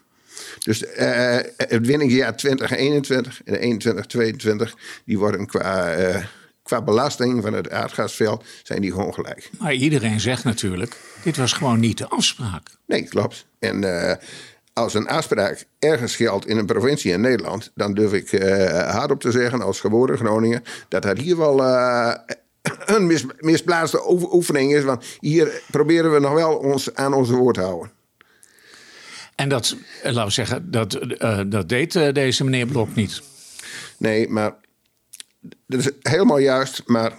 Dus 0.64 0.84
eh, 0.86 1.36
het 1.56 1.86
winningsjaar 1.86 2.36
2021 2.36 3.42
en 3.44 3.54
21, 3.54 4.06
22 4.06 4.74
die 5.04 5.18
worden 5.18 5.46
qua 5.46 5.94
qua 6.62 6.82
belasting 6.82 7.42
van 7.42 7.52
het 7.52 7.70
aardgasveld 7.70 8.44
zijn 8.62 8.80
die 8.80 8.90
gewoon 8.90 9.14
gelijk. 9.14 9.50
Maar 9.58 9.74
iedereen 9.74 10.20
zegt 10.20 10.44
natuurlijk, 10.44 10.96
dit 11.22 11.36
was 11.36 11.52
gewoon 11.52 11.80
niet 11.80 11.98
de 11.98 12.08
afspraak. 12.08 12.68
Nee, 12.86 13.02
klopt. 13.08 13.46
En 13.58 13.84
als 14.72 14.94
een 14.94 15.08
afspraak 15.08 15.64
ergens 15.78 16.16
geldt 16.16 16.46
in 16.46 16.58
een 16.58 16.66
provincie 16.66 17.12
in 17.12 17.20
Nederland, 17.20 17.70
dan 17.74 17.94
durf 17.94 18.12
ik 18.12 18.42
hardop 18.90 19.20
te 19.20 19.30
zeggen, 19.30 19.62
als 19.62 19.80
geboren 19.80 20.16
Groningen, 20.18 20.62
dat 20.88 21.02
dat 21.02 21.18
hier 21.18 21.36
wel 21.36 21.60
een 22.84 23.06
mis, 23.06 23.24
misplaatste 23.38 24.10
oe- 24.10 24.32
oefening 24.32 24.74
is. 24.74 24.82
Want 24.84 25.04
hier 25.20 25.62
proberen 25.70 26.12
we 26.12 26.18
nog 26.18 26.32
wel 26.32 26.56
ons 26.56 26.94
aan 26.94 27.14
onze 27.14 27.34
woord 27.34 27.54
te 27.54 27.60
houden. 27.60 27.90
En 29.36 29.48
dat, 29.48 29.76
eh, 30.02 30.12
laten 30.12 30.24
we 30.26 30.30
zeggen, 30.32 30.70
dat, 30.70 30.94
eh, 30.94 31.40
dat 31.46 31.68
deed 31.68 31.96
eh, 31.96 32.12
deze 32.12 32.44
meneer 32.44 32.66
Blok 32.66 32.94
niet. 32.94 33.22
Nee, 33.98 34.28
maar 34.28 34.54
dat 35.66 35.80
is 35.80 35.90
helemaal 36.02 36.38
juist. 36.38 36.82
Maar 36.86 37.12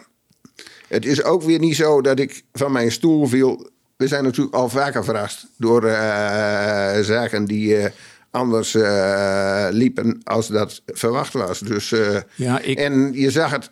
het 0.88 1.06
is 1.06 1.24
ook 1.24 1.44
weer 1.44 1.60
niet 1.60 1.76
zo 1.76 2.02
dat 2.02 2.20
ik 2.20 2.44
van 2.54 2.72
mijn 2.72 2.92
stoel 2.92 3.26
viel. 3.28 3.70
We 3.98 4.08
zijn 4.08 4.24
natuurlijk 4.24 4.56
al 4.56 4.70
vaker 4.70 5.04
verrast 5.04 5.48
door 5.58 5.82
zaken 7.04 7.46
die 7.46 7.78
anders 8.32 8.76
liepen 9.70 10.22
als 10.24 10.48
dat 10.48 10.82
verwacht 10.86 11.34
was. 11.34 11.60
Dus, 11.60 11.94
Ja, 12.36 12.60
ik- 12.60 12.78
En 12.78 13.14
je 13.14 13.32
zag 13.32 13.52
het 13.52 13.72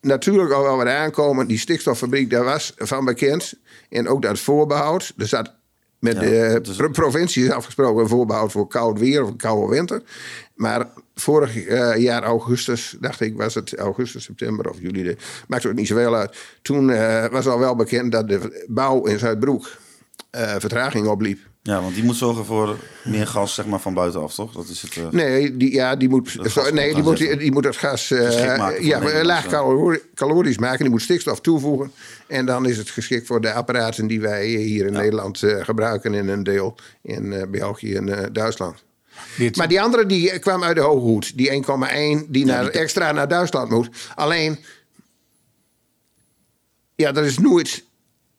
natuurlijk 0.00 0.52
al 0.52 0.62
wel 0.62 0.76
wat 0.76 0.86
aankomen. 0.86 1.46
Die 1.46 1.58
stikstoffabriek, 1.58 2.30
daar 2.30 2.44
was 2.44 2.72
van 2.76 3.04
bekend. 3.04 3.52
En 3.88 4.08
ook 4.08 4.22
dat 4.22 4.38
voorbehoud. 4.38 5.12
Er 5.16 5.26
zat 5.26 5.54
met 5.98 6.14
Ja, 6.14 6.20
de 6.20 6.58
dus- 6.62 6.76
pro- 6.76 6.90
provincie 6.90 7.44
is 7.44 7.50
afgesproken 7.50 8.02
een 8.02 8.08
voorbehoud 8.08 8.52
voor 8.52 8.66
koud 8.66 8.98
weer 8.98 9.22
of 9.22 9.28
een 9.28 9.36
koude 9.36 9.74
winter. 9.74 10.02
Maar 10.54 10.86
vorig 11.14 11.56
eh, 11.56 11.96
jaar 11.96 12.22
augustus, 12.22 12.96
dacht 13.00 13.20
ik, 13.20 13.36
was 13.36 13.54
het 13.54 13.76
augustus, 13.76 14.24
september 14.24 14.70
of 14.70 14.80
juli, 14.80 15.02
de, 15.02 15.16
maakt 15.48 15.66
ook 15.66 15.74
niet 15.74 15.86
zoveel 15.86 16.16
uit. 16.16 16.36
Toen 16.62 16.90
eh, 16.90 17.26
was 17.26 17.46
al 17.46 17.58
wel 17.58 17.76
bekend 17.76 18.12
dat 18.12 18.28
de 18.28 18.64
bouw 18.68 19.04
in 19.06 19.18
Zuidbroek 19.18 19.70
eh, 20.30 20.54
vertraging 20.58 21.06
opliep. 21.06 21.38
Ja, 21.62 21.80
want 21.82 21.94
die 21.94 22.04
moet 22.04 22.16
zorgen 22.16 22.44
voor 22.44 22.76
meer 23.04 23.26
gas 23.26 23.54
zeg 23.54 23.66
maar, 23.66 23.80
van 23.80 23.94
buitenaf, 23.94 24.34
toch? 24.34 24.52
Dat 24.52 24.68
is 24.68 24.82
het. 24.82 24.96
eh, 24.96 25.08
Nee, 25.10 25.56
die, 25.56 25.72
ja, 25.72 25.96
die 25.96 26.08
moet, 26.08 26.36
zo- 26.50 26.70
nee, 26.70 26.94
die, 26.94 27.02
moet, 27.02 27.18
die 27.38 27.52
moet 27.52 27.64
het 27.64 27.76
gas 27.76 28.10
eh, 28.10 28.18
voor 28.56 28.82
ja, 28.82 29.24
laag 29.24 29.46
calori- 29.46 30.00
calorisch 30.14 30.58
maken. 30.58 30.78
Die 30.78 30.90
moet 30.90 31.02
stikstof 31.02 31.40
toevoegen. 31.40 31.92
En 32.26 32.46
dan 32.46 32.66
is 32.66 32.76
het 32.76 32.90
geschikt 32.90 33.26
voor 33.26 33.40
de 33.40 33.52
apparaten 33.52 34.06
die 34.06 34.20
wij 34.20 34.46
hier 34.46 34.86
in 34.86 34.92
Nederland 34.92 35.42
eh, 35.42 35.64
gebruiken. 35.64 36.14
In 36.14 36.28
een 36.28 36.42
deel 36.42 36.74
in 37.02 37.46
België 37.50 37.94
en 37.94 38.18
eh, 38.18 38.26
Duitsland. 38.32 38.84
Dit, 39.36 39.56
Maar 39.56 39.68
die 39.68 39.80
andere 39.80 40.06
die 40.06 40.38
kwam 40.38 40.62
uit 40.64 40.76
de 40.76 40.82
hoge 40.82 41.00
hoed. 41.06 41.36
Die 41.36 41.50
1,1 42.22 42.26
die, 42.28 42.44
naar, 42.44 42.66
extra 42.68 43.12
naar 43.12 43.28
Duitsland 43.28 43.70
moet. 43.70 43.88
Alleen, 44.14 44.58
ja, 46.94 47.12
dat 47.12 47.24
is 47.24 47.38
nooit 47.38 47.84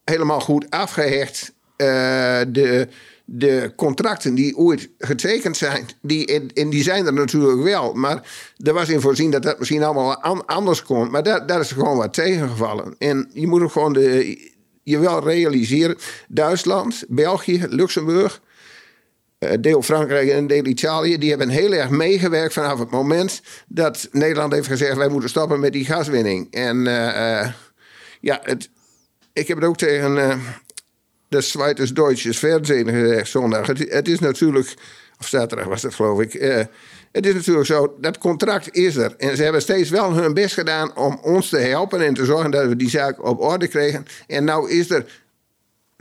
helemaal 0.03 0.39
goed 0.39 0.69
afgehecht. 0.69 1.51
Eh, 1.79 2.41
de, 2.47 2.87
de 3.25 3.73
contracten 3.75 4.33
die 4.35 4.57
ooit 4.57 4.89
getekend 4.97 5.57
zijn, 5.57 5.85
die, 6.01 6.49
en, 6.53 6.69
die 6.69 6.83
zijn 6.83 7.05
er 7.05 7.13
natuurlijk 7.13 7.63
wel. 7.63 7.93
Maar 7.93 8.31
er 8.57 8.73
was 8.73 8.89
in 8.89 9.01
voorzien 9.01 9.31
dat 9.31 9.43
dat 9.43 9.59
misschien 9.59 9.83
allemaal 9.83 10.21
an- 10.21 10.45
anders 10.45 10.83
kon. 10.83 11.11
Maar 11.11 11.23
daar, 11.23 11.45
daar 11.45 11.59
is 11.59 11.71
gewoon 11.71 11.97
wat 11.97 12.13
tegengevallen. 12.13 12.95
En 12.97 13.29
je 13.33 13.47
moet 13.47 13.61
ook 13.61 13.71
gewoon 13.71 13.93
de, 13.93 14.37
je 14.83 14.99
wel 14.99 15.23
realiseren. 15.23 15.97
Duitsland, 16.27 17.03
België, 17.07 17.65
Luxemburg 17.69 18.41
eh, 19.37 19.51
deel 19.59 19.81
Frankrijk 19.81 20.29
en 20.29 20.47
deel 20.47 20.65
Italië, 20.65 21.17
die 21.17 21.29
hebben 21.29 21.49
heel 21.49 21.73
erg 21.73 21.89
meegewerkt 21.89 22.53
vanaf 22.53 22.79
het 22.79 22.89
moment 22.89 23.41
dat 23.67 24.07
Nederland 24.11 24.53
heeft 24.53 24.67
gezegd: 24.67 24.97
wij 24.97 25.09
moeten 25.09 25.29
stoppen 25.29 25.59
met 25.59 25.73
die 25.73 25.85
gaswinning. 25.85 26.53
En 26.53 26.87
eh, 26.87 27.51
ja, 28.21 28.39
het, 28.43 28.69
ik 29.33 29.47
heb 29.47 29.57
het 29.57 29.67
ook 29.67 29.77
tegen 29.77 30.41
de 31.29 31.41
Zweites 31.41 31.93
Deutsches 31.93 32.37
Fernsehen 32.37 32.89
gezegd 32.89 33.29
zondag. 33.29 33.67
Het, 33.67 34.07
is 34.07 34.19
natuurlijk, 34.19 34.73
of 35.19 35.27
zaterdag 35.27 35.67
was 35.67 35.81
het 35.81 35.93
geloof 35.93 36.21
ik. 36.21 36.33
eh, 36.33 36.65
het 37.11 37.25
is 37.25 37.33
natuurlijk 37.33 37.65
zo, 37.65 37.95
dat 38.01 38.17
contract 38.17 38.75
is 38.75 38.95
er. 38.95 39.15
En 39.17 39.35
ze 39.35 39.43
hebben 39.43 39.61
steeds 39.61 39.89
wel 39.89 40.13
hun 40.13 40.33
best 40.33 40.53
gedaan 40.53 40.97
om 40.97 41.19
ons 41.21 41.49
te 41.49 41.57
helpen 41.57 42.01
en 42.01 42.13
te 42.13 42.25
zorgen 42.25 42.51
dat 42.51 42.67
we 42.67 42.75
die 42.75 42.89
zaak 42.89 43.25
op 43.25 43.39
orde 43.39 43.67
kregen. 43.67 44.05
En 44.27 44.43
nou 44.43 44.71
is 44.71 44.89
er 44.89 45.05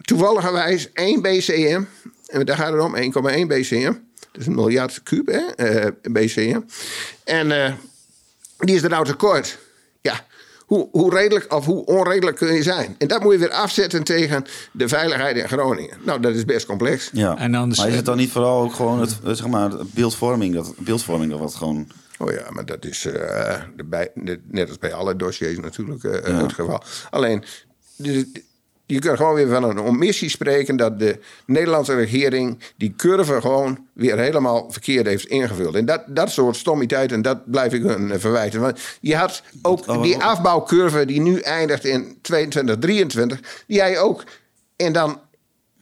toevalligerwijs 0.02 0.92
1 0.92 1.22
BCM. 1.22 1.82
En 2.26 2.44
daar 2.44 2.56
gaat 2.56 2.72
het 2.72 2.82
om, 2.82 2.96
1,1 2.96 3.46
BCM. 3.46 3.92
Dat 4.32 4.40
is 4.40 4.46
een 4.46 4.54
miljard 4.54 5.02
kuub, 5.02 5.26
hè, 5.26 5.66
eh, 5.66 5.92
BCM. 6.02 6.60
En 7.24 7.64
eh, 7.64 7.72
die 8.58 8.74
is 8.74 8.82
er 8.82 8.90
nou 8.90 9.04
tekort. 9.04 9.58
Hoe, 10.68 10.88
hoe 10.92 11.10
redelijk 11.14 11.54
of 11.54 11.64
hoe 11.64 11.84
onredelijk 11.84 12.36
kun 12.36 12.52
je 12.54 12.62
zijn? 12.62 12.94
En 12.98 13.08
dat 13.08 13.22
moet 13.22 13.32
je 13.32 13.38
weer 13.38 13.50
afzetten 13.50 14.04
tegen 14.04 14.44
de 14.72 14.88
veiligheid 14.88 15.36
in 15.36 15.48
Groningen. 15.48 15.96
Nou, 16.04 16.20
dat 16.20 16.34
is 16.34 16.44
best 16.44 16.66
complex. 16.66 17.10
ja. 17.12 17.36
En 17.38 17.52
dan- 17.52 17.68
maar 17.76 17.88
is 17.88 17.94
het 17.94 18.04
dan 18.04 18.16
niet 18.16 18.30
vooral 18.30 18.60
ook 18.62 18.72
gewoon 18.74 19.00
het, 19.00 19.16
zeg 19.24 19.46
maar, 19.46 19.72
beeldvorming, 19.94 20.54
dat, 20.54 20.74
beeldvorming 20.78 21.30
dat 21.30 21.40
wat 21.40 21.54
gewoon... 21.54 21.88
Oh 22.18 22.32
ja, 22.32 22.50
maar 22.50 22.66
dat 22.66 22.84
is 22.84 23.04
eh, 23.06 23.60
de 23.76 23.84
bij, 23.84 24.10
de- 24.14 24.40
net 24.50 24.68
als 24.68 24.78
bij 24.78 24.92
alle 24.92 25.16
dossiers 25.16 25.58
natuurlijk 25.58 26.04
eh, 26.04 26.38
het 26.42 26.52
geval. 26.52 26.82
Alleen, 27.10 27.44
de- 27.96 28.42
je 28.88 28.98
kunt 28.98 29.16
gewoon 29.16 29.34
weer 29.34 29.48
van 29.48 29.64
een 29.64 29.80
omissie 29.80 30.28
spreken 30.28 30.76
dat 30.76 30.98
de 30.98 31.18
Nederlandse 31.46 31.94
regering 31.94 32.58
die 32.76 32.94
curve 32.96 33.40
gewoon 33.40 33.86
weer 33.92 34.18
helemaal 34.18 34.66
verkeerd 34.70 35.06
heeft 35.06 35.26
ingevuld. 35.26 35.74
En 35.74 35.84
dat, 35.84 36.02
dat 36.06 36.30
soort 36.30 36.56
stommiteiten, 36.56 37.22
dat 37.22 37.50
blijf 37.50 37.72
ik 37.72 37.82
hun 37.82 38.20
verwijten. 38.20 38.60
Want 38.60 38.80
je 39.00 39.16
had 39.16 39.42
ook 39.62 40.02
die 40.02 40.16
afbouwcurve 40.16 41.04
die 41.04 41.20
nu 41.20 41.40
eindigt 41.40 41.84
in 41.84 42.18
22, 42.22 42.78
23, 42.78 43.40
die 43.66 43.76
jij 43.76 43.98
ook. 43.98 44.24
En 44.76 44.92
dan 44.92 45.20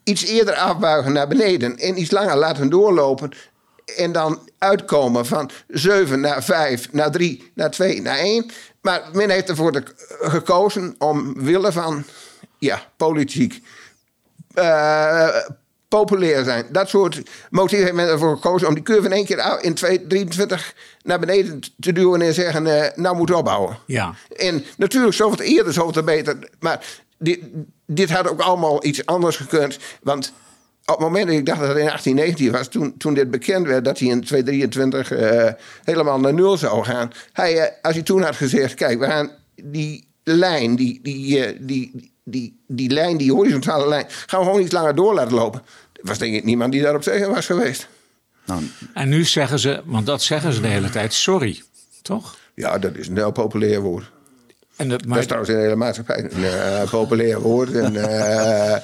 iets 0.04 0.24
eerder 0.24 0.54
afbuigen 0.54 1.12
naar 1.12 1.28
beneden 1.28 1.78
en 1.78 2.00
iets 2.00 2.10
langer 2.10 2.36
laten 2.36 2.70
doorlopen. 2.70 3.30
En 3.96 4.12
dan 4.12 4.38
uitkomen 4.58 5.26
van 5.26 5.50
7 5.68 6.20
naar 6.20 6.44
5, 6.44 6.92
naar 6.92 7.10
3, 7.10 7.50
naar 7.54 7.70
2, 7.70 8.02
naar 8.02 8.18
1. 8.18 8.50
Maar 8.80 9.02
men 9.12 9.30
heeft 9.30 9.48
ervoor 9.48 9.82
gekozen 10.20 10.94
om 10.98 11.44
willen 11.44 11.72
van 11.72 12.04
ja, 12.58 12.82
politiek 12.96 13.62
uh, 14.54 15.36
populair 15.88 16.44
zijn. 16.44 16.66
Dat 16.70 16.88
soort 16.88 17.22
motieven 17.50 17.84
heeft 17.84 17.96
men 17.96 18.08
ervoor 18.08 18.34
gekozen 18.34 18.68
om 18.68 18.74
die 18.74 18.82
curve 18.82 19.06
in 19.06 19.12
één 19.12 19.24
keer 19.24 19.58
in 19.60 19.74
2023 19.74 20.74
naar 21.02 21.18
beneden 21.18 21.60
te 21.80 21.92
duwen 21.92 22.22
en 22.22 22.34
zeggen: 22.34 22.66
uh, 22.66 22.84
nou 22.94 23.16
moet 23.16 23.32
opbouwen. 23.32 23.78
Ja. 23.86 24.14
En 24.36 24.64
natuurlijk, 24.76 25.14
zoveel 25.14 25.44
eerder, 25.44 25.72
zoveel 25.72 26.02
beter. 26.02 26.36
Maar 26.60 26.86
dit, 27.18 27.38
dit 27.86 28.10
had 28.10 28.28
ook 28.28 28.40
allemaal 28.40 28.84
iets 28.84 29.06
anders 29.06 29.36
gekund. 29.36 29.78
Want 30.02 30.32
op 30.84 30.94
het 30.94 30.98
moment 30.98 31.26
dat 31.26 31.36
ik 31.36 31.46
dacht 31.46 31.60
dat 31.60 31.68
het 31.68 31.78
in 31.78 31.84
1819 31.84 32.52
was, 32.52 32.68
toen, 32.68 32.96
toen 32.96 33.14
dit 33.14 33.30
bekend 33.30 33.66
werd 33.66 33.84
dat 33.84 33.98
hij 33.98 34.08
in 34.08 34.24
2023 34.24 35.12
uh, 35.12 35.50
helemaal 35.84 36.20
naar 36.20 36.34
nul 36.34 36.56
zou 36.56 36.84
gaan. 36.84 37.12
Hij, 37.32 37.54
uh, 37.54 37.64
als 37.82 37.94
hij 37.94 38.02
toen 38.02 38.22
had 38.22 38.36
gezegd: 38.36 38.74
kijk, 38.74 38.98
we 38.98 39.06
gaan 39.06 39.30
die 39.54 40.08
lijn, 40.22 40.76
die, 40.76 41.00
die, 41.02 41.38
uh, 41.38 41.58
die, 41.60 42.14
die, 42.28 42.56
die 42.66 42.90
lijn, 42.90 43.16
die 43.16 43.32
horizontale 43.32 43.88
lijn, 43.88 44.04
gaan 44.08 44.40
we 44.40 44.46
gewoon 44.46 44.60
iets 44.60 44.72
langer 44.72 44.94
door 44.94 45.14
laten 45.14 45.34
lopen. 45.34 45.62
Er 45.92 46.00
was 46.02 46.18
denk 46.18 46.34
ik 46.34 46.44
niemand 46.44 46.72
die 46.72 46.82
daarop 46.82 47.02
tegen 47.02 47.30
was 47.30 47.46
geweest. 47.46 47.88
Nou, 48.46 48.62
en 48.94 49.08
nu 49.08 49.24
zeggen 49.24 49.58
ze, 49.58 49.82
want 49.84 50.06
dat 50.06 50.22
zeggen 50.22 50.52
ze 50.52 50.60
de 50.60 50.68
hele 50.68 50.90
tijd, 50.90 51.14
sorry, 51.14 51.62
toch? 52.02 52.36
Ja, 52.54 52.78
dat 52.78 52.96
is 52.96 53.08
een 53.08 53.16
heel 53.16 53.30
populair 53.32 53.80
woord. 53.80 54.10
En 54.76 54.88
dat, 54.88 55.04
maar... 55.04 55.08
dat 55.08 55.18
is 55.18 55.24
trouwens 55.24 55.50
in 55.52 55.56
de 55.56 55.62
hele 55.62 55.76
maatschappij 55.76 56.24
een 56.30 56.40
uh, 56.40 56.90
populair 56.90 57.40
woord. 57.40 57.72
En, 57.72 57.94
uh, 57.94 58.76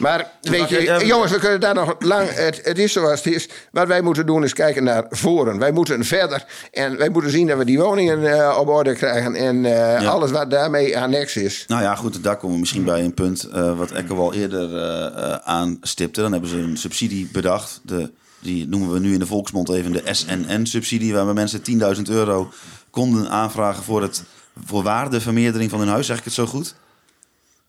Maar 0.00 0.30
weet 0.40 0.68
je, 0.68 1.02
jongens, 1.06 1.32
we 1.32 1.38
kunnen 1.38 1.60
daar 1.60 1.74
nog 1.74 1.94
lang. 1.98 2.30
Het, 2.30 2.60
het, 2.62 2.78
is 2.78 2.92
zoals 2.92 3.24
het 3.24 3.34
is. 3.34 3.48
Wat 3.72 3.86
wij 3.86 4.00
moeten 4.00 4.26
doen 4.26 4.44
is 4.44 4.52
kijken 4.52 4.84
naar 4.84 5.06
voren. 5.10 5.58
Wij 5.58 5.72
moeten 5.72 6.04
verder. 6.04 6.44
En 6.72 6.96
wij 6.96 7.08
moeten 7.08 7.30
zien 7.30 7.46
dat 7.46 7.58
we 7.58 7.64
die 7.64 7.78
woningen 7.78 8.20
uh, 8.20 8.56
op 8.60 8.68
orde 8.68 8.94
krijgen. 8.94 9.34
En 9.34 9.64
uh, 9.64 10.08
alles 10.08 10.30
wat 10.30 10.50
daarmee 10.50 10.98
annex 10.98 11.36
is. 11.36 11.64
Nou 11.66 11.82
ja, 11.82 11.94
goed, 11.94 12.22
daar 12.22 12.36
komen 12.36 12.54
we 12.54 12.60
misschien 12.60 12.84
bij 12.84 13.04
een 13.04 13.14
punt. 13.14 13.48
Uh, 13.54 13.78
wat 13.78 13.90
Ekke 13.90 14.14
al 14.14 14.34
eerder 14.34 15.40
aanstipte. 15.44 16.20
Dan 16.20 16.32
hebben 16.32 16.50
ze 16.50 16.56
een 16.56 16.76
subsidie 16.76 17.28
bedacht. 17.32 17.80
De, 17.82 18.10
die 18.38 18.68
noemen 18.68 18.92
we 18.92 18.98
nu 18.98 19.12
in 19.12 19.18
de 19.18 19.26
volksmond 19.26 19.68
even 19.68 19.92
de 19.92 20.02
SNN-subsidie. 20.04 21.12
Waarbij 21.14 21.34
mensen 21.34 21.60
10.000 21.96 22.02
euro 22.02 22.52
konden 22.90 23.30
aanvragen 23.30 23.82
voor, 23.82 24.02
het, 24.02 24.22
voor 24.64 24.82
waardevermeerdering 24.82 25.70
van 25.70 25.78
hun 25.78 25.88
huis. 25.88 26.06
Zeg 26.06 26.18
ik 26.18 26.24
het 26.24 26.32
zo 26.32 26.46
goed? 26.46 26.74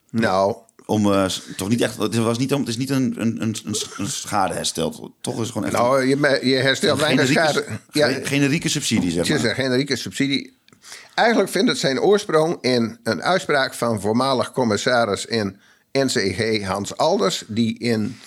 Nou, 0.10 0.56
om 0.92 1.06
uh, 1.06 1.26
toch 1.56 1.70
niet 1.70 1.82
echt. 1.82 1.98
Het, 1.98 2.16
was 2.16 2.38
niet, 2.38 2.50
het 2.50 2.68
is 2.68 2.78
niet 2.78 2.90
een, 2.90 3.16
een, 3.18 3.42
een, 3.42 3.56
een 3.98 4.08
schadeherstel. 4.08 5.14
Toch 5.22 5.34
is 5.34 5.40
het 5.40 5.52
gewoon 5.52 5.68
echt. 5.68 5.78
Nou, 5.78 6.06
je, 6.08 6.40
je 6.42 6.56
herstelt 6.56 7.00
weinig 7.00 7.28
schade. 7.28 7.66
Ja, 7.92 8.20
generieke 8.24 8.70
subsidie, 8.70 9.12
zeg 9.12 9.28
maar. 9.28 9.38
Het 9.38 9.46
is 9.46 9.50
een 9.50 9.64
generieke 9.64 9.96
subsidie. 9.96 10.58
Eigenlijk 11.14 11.50
vindt 11.50 11.70
het 11.70 11.78
zijn 11.78 12.00
oorsprong 12.00 12.58
in 12.62 13.00
een 13.04 13.24
uitspraak 13.24 13.74
van 13.74 14.02
voormalig 14.02 14.52
commissaris 14.52 15.26
in 15.26 15.58
NCG 15.92 16.64
Hans 16.64 16.98
Alders, 16.98 17.44
die 17.48 17.80
in 17.80 18.20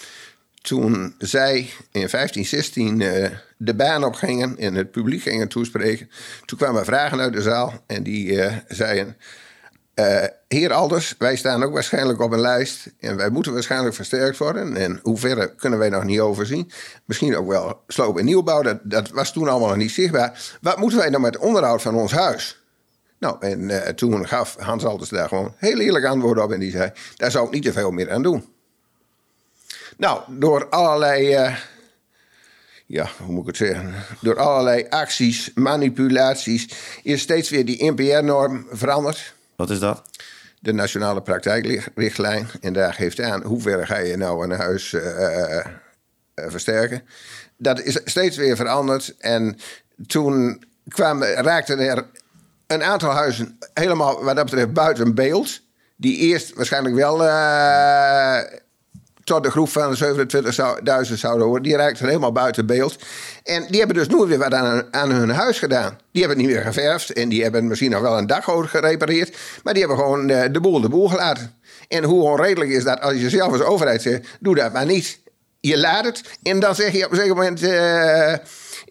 toen 0.62 1.14
zij 1.18 1.57
in 1.92 2.09
1516 2.11 3.00
uh, 3.00 3.27
de 3.57 3.74
baan 3.74 4.05
opgingen 4.05 4.59
en 4.59 4.74
het 4.74 4.90
publiek 4.90 5.22
gingen 5.22 5.48
toespreken, 5.48 6.11
toen 6.44 6.59
kwamen 6.59 6.85
vragen 6.85 7.20
uit 7.20 7.33
de 7.33 7.42
zaal 7.42 7.85
en 7.87 8.03
die 8.03 8.27
uh, 8.27 8.53
zeiden: 8.68 9.16
uh, 9.94 10.24
heer 10.48 10.72
Alders, 10.72 11.14
wij 11.18 11.37
staan 11.37 11.62
ook 11.62 11.72
waarschijnlijk 11.72 12.20
op 12.20 12.33
een 12.33 12.40
lijst. 12.40 12.87
En 13.00 13.16
wij 13.16 13.30
moeten 13.30 13.52
waarschijnlijk 13.52 13.94
versterkt 13.94 14.38
worden. 14.38 14.76
En 14.76 15.00
hoe 15.02 15.18
ver 15.18 15.54
kunnen 15.54 15.78
wij 15.78 15.88
nog 15.88 16.04
niet 16.04 16.20
overzien. 16.20 16.70
Misschien 17.04 17.37
ook 17.37 17.48
wel 17.48 17.83
sloop 17.87 18.18
en 18.18 18.24
nieuwbouw. 18.24 18.62
Dat, 18.62 18.78
dat 18.83 19.09
was 19.09 19.33
toen 19.33 19.48
allemaal 19.48 19.68
nog 19.68 19.76
niet 19.76 19.90
zichtbaar. 19.90 20.57
Wat 20.61 20.78
moeten 20.78 20.98
wij 20.98 21.11
dan 21.11 21.20
met 21.20 21.37
onderhoud 21.37 21.83
van 21.83 21.94
ons 21.94 22.12
huis? 22.12 22.62
Nou, 23.18 23.37
en 23.40 23.61
uh, 23.61 23.78
toen 23.78 24.28
gaf 24.28 24.57
Hans 24.59 24.85
Alders 24.85 25.11
daar 25.11 25.28
gewoon 25.28 25.54
heel 25.57 25.78
eerlijk 25.78 26.04
antwoord 26.04 26.38
op. 26.38 26.52
En 26.52 26.61
die 26.61 26.70
zei, 26.70 26.92
daar 27.16 27.30
zou 27.30 27.46
ik 27.46 27.52
niet 27.52 27.62
te 27.62 27.72
veel 27.72 27.90
meer 27.90 28.11
aan 28.11 28.22
doen. 28.22 28.44
Nou, 29.96 30.20
door 30.28 30.68
allerlei... 30.68 31.44
Uh, 31.44 31.57
ja, 32.87 33.09
hoe 33.24 33.33
moet 33.33 33.40
ik 33.40 33.46
het 33.46 33.57
zeggen? 33.57 33.94
Door 34.20 34.38
allerlei 34.38 34.87
acties, 34.88 35.50
manipulaties... 35.54 36.68
is 37.02 37.20
steeds 37.20 37.50
weer 37.50 37.64
die 37.64 37.90
NPR-norm 37.90 38.66
veranderd. 38.70 39.35
Wat 39.57 39.71
is 39.71 39.79
dat? 39.79 40.03
De 40.61 40.73
nationale 40.73 41.23
praktijkrichtlijn. 41.23 42.49
En 42.61 42.73
daar 42.73 42.95
geeft 42.95 43.21
aan 43.21 43.43
hoe 43.43 43.61
ver 43.61 43.87
ga 43.87 43.99
je 43.99 44.17
nou 44.17 44.45
een 44.45 44.59
huis 44.59 44.93
uh, 44.93 45.03
uh, 45.03 45.67
versterken. 46.35 47.03
Dat 47.57 47.81
is 47.81 48.01
steeds 48.05 48.37
weer 48.37 48.57
veranderd. 48.57 49.14
En 49.19 49.59
toen 50.07 50.64
kwamen, 50.88 51.35
raakten 51.35 51.79
er 51.79 52.07
een 52.67 52.83
aantal 52.83 53.11
huizen 53.11 53.59
helemaal 53.75 54.25
wat 54.25 54.37
dat 54.37 54.45
betreft 54.45 54.73
buiten 54.73 55.14
beeld. 55.14 55.61
Die 55.97 56.17
eerst 56.17 56.55
waarschijnlijk 56.55 56.95
wel 56.95 57.17
tot 59.25 59.43
de 59.43 59.51
groep 59.51 59.69
van 59.69 59.97
27.000 61.09 61.15
zouden 61.15 61.47
horen. 61.47 61.63
Die 61.63 61.77
raakten 61.77 62.07
helemaal 62.07 62.33
buiten 62.33 62.67
beeld. 62.67 62.97
En 63.43 63.67
die 63.69 63.79
hebben 63.79 63.97
dus 63.97 64.09
nooit 64.09 64.29
weer 64.29 64.39
wat 64.39 64.55
aan, 64.91 65.11
hun 65.11 65.31
huis 65.31 65.59
gedaan. 65.59 65.99
Die 66.13 66.23
hebben 66.23 66.39
niet 66.39 66.55
meer 66.55 66.63
geverfd 66.63 67.13
en 67.13 67.29
die 67.29 67.43
hebben 67.43 67.67
misschien 67.67 67.91
nog 67.91 68.01
wel 68.01 68.19
een 68.19 68.27
dakgoot 68.27 68.67
gerepareerd. 68.67 69.37
Maar 69.63 69.75
die 69.75 69.83
hebben 69.83 70.03
gewoon 70.03 70.27
de, 70.27 70.35
eh, 70.35 70.53
de 70.53 70.61
boel 70.61 70.81
de 70.81 70.89
boel 70.89 71.09
gelaten. 71.09 71.55
En 71.89 72.05
hoe 72.05 72.23
onredelijk 72.23 72.71
is 72.71 72.85
dat 72.85 73.01
als 73.01 73.15
je 73.15 73.31
zelf 73.31 73.53
als 73.53 73.63
overheid 73.63 74.03
zegt, 74.03 74.29
doe 74.41 74.55
dat 74.55 74.73
maar 74.73 74.87
niet. 74.87 75.19
Je 75.61 75.79
laat 75.79 76.05
het 76.05 76.23
en 76.43 76.61
dan 76.61 76.75
zeg 76.75 76.93
je 76.93 77.05
op 77.05 77.11
een 77.11 77.17
zeker 77.17 77.35
moment... 77.35 77.63
Uh, 77.63 78.35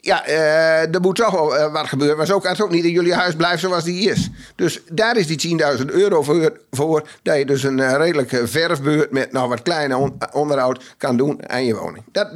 ja, 0.05 0.27
uh, 0.27 0.93
er 0.93 1.01
moet 1.01 1.15
toch 1.15 1.31
wel 1.31 1.57
uh, 1.57 1.71
wat 1.71 1.87
gebeuren. 1.87 2.17
Maar 2.17 2.25
zo 2.25 2.39
kan 2.39 2.51
het 2.51 2.61
ook 2.61 2.71
niet 2.71 2.83
dat 2.83 2.91
jullie 2.91 3.13
huis 3.13 3.35
blijft 3.35 3.61
zoals 3.61 3.83
die 3.83 4.09
is. 4.09 4.29
Dus 4.55 4.81
daar 4.91 5.17
is 5.17 5.27
die 5.27 5.59
10.000 5.79 5.85
euro 5.85 6.23
voor, 6.23 6.59
voor. 6.71 7.07
Dat 7.21 7.37
je 7.37 7.45
dus 7.45 7.63
een 7.63 7.77
uh, 7.77 7.91
redelijke 7.91 8.47
verfbeurt 8.47 9.11
met 9.11 9.31
nog 9.31 9.47
wat 9.47 9.61
kleine 9.61 9.97
on 9.97 10.17
onderhoud 10.31 10.83
kan 10.97 11.17
doen 11.17 11.49
aan 11.49 11.65
je 11.65 11.75
woning. 11.75 12.03
Dat, 12.11 12.31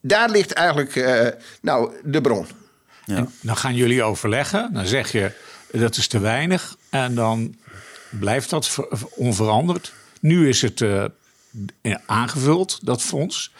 daar 0.00 0.30
ligt 0.30 0.52
eigenlijk 0.52 1.06
nou, 1.60 1.92
de 2.04 2.20
bron. 2.20 2.46
Ja. 3.04 3.26
Dan 3.40 3.56
gaan 3.56 3.74
jullie 3.74 4.02
overleggen. 4.02 4.70
Dan 4.72 4.86
zeg 4.86 5.12
je 5.12 5.32
dat 5.70 5.96
is 5.96 6.06
te 6.06 6.18
weinig. 6.18 6.76
En 6.90 7.14
dan 7.14 7.56
blijft 8.10 8.50
dat 8.50 8.76
onveranderd. 9.14 9.92
Nu 10.20 10.48
is 10.48 10.62
het 10.62 10.84
aangevuld, 12.06 12.78
dat 12.82 13.02
fonds. 13.02 13.52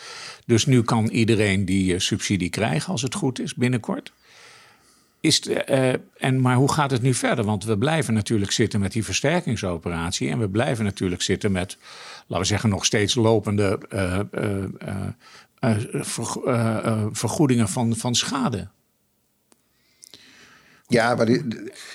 Dus 0.46 0.66
nu 0.66 0.82
kan 0.82 1.06
iedereen 1.06 1.64
die 1.64 1.94
uh, 1.94 1.98
subsidie 1.98 2.50
krijgen 2.50 2.92
als 2.92 3.02
het 3.02 3.14
goed 3.14 3.40
is 3.40 3.54
binnenkort. 3.54 4.12
Is 5.20 5.46
uh, 5.46 5.92
en, 6.16 6.40
maar 6.40 6.56
hoe 6.56 6.72
gaat 6.72 6.90
het 6.90 7.02
nu 7.02 7.14
verder? 7.14 7.44
Want 7.44 7.64
we 7.64 7.78
blijven 7.78 8.14
natuurlijk 8.14 8.52
zitten 8.52 8.80
met 8.80 8.92
die 8.92 9.04
versterkingsoperatie. 9.04 10.30
En 10.30 10.38
we 10.38 10.48
blijven 10.48 10.84
natuurlijk 10.84 11.22
zitten 11.22 11.52
met, 11.52 11.76
laten 12.26 12.38
we 12.38 12.44
zeggen, 12.44 12.68
nog 12.68 12.84
steeds 12.84 13.14
lopende 13.14 13.80
uh, 13.92 14.20
vergoedingen 17.12 17.68
van, 17.68 17.96
van 17.96 18.14
schade. 18.14 18.68
Ja, 20.86 21.14
maar 21.14 21.28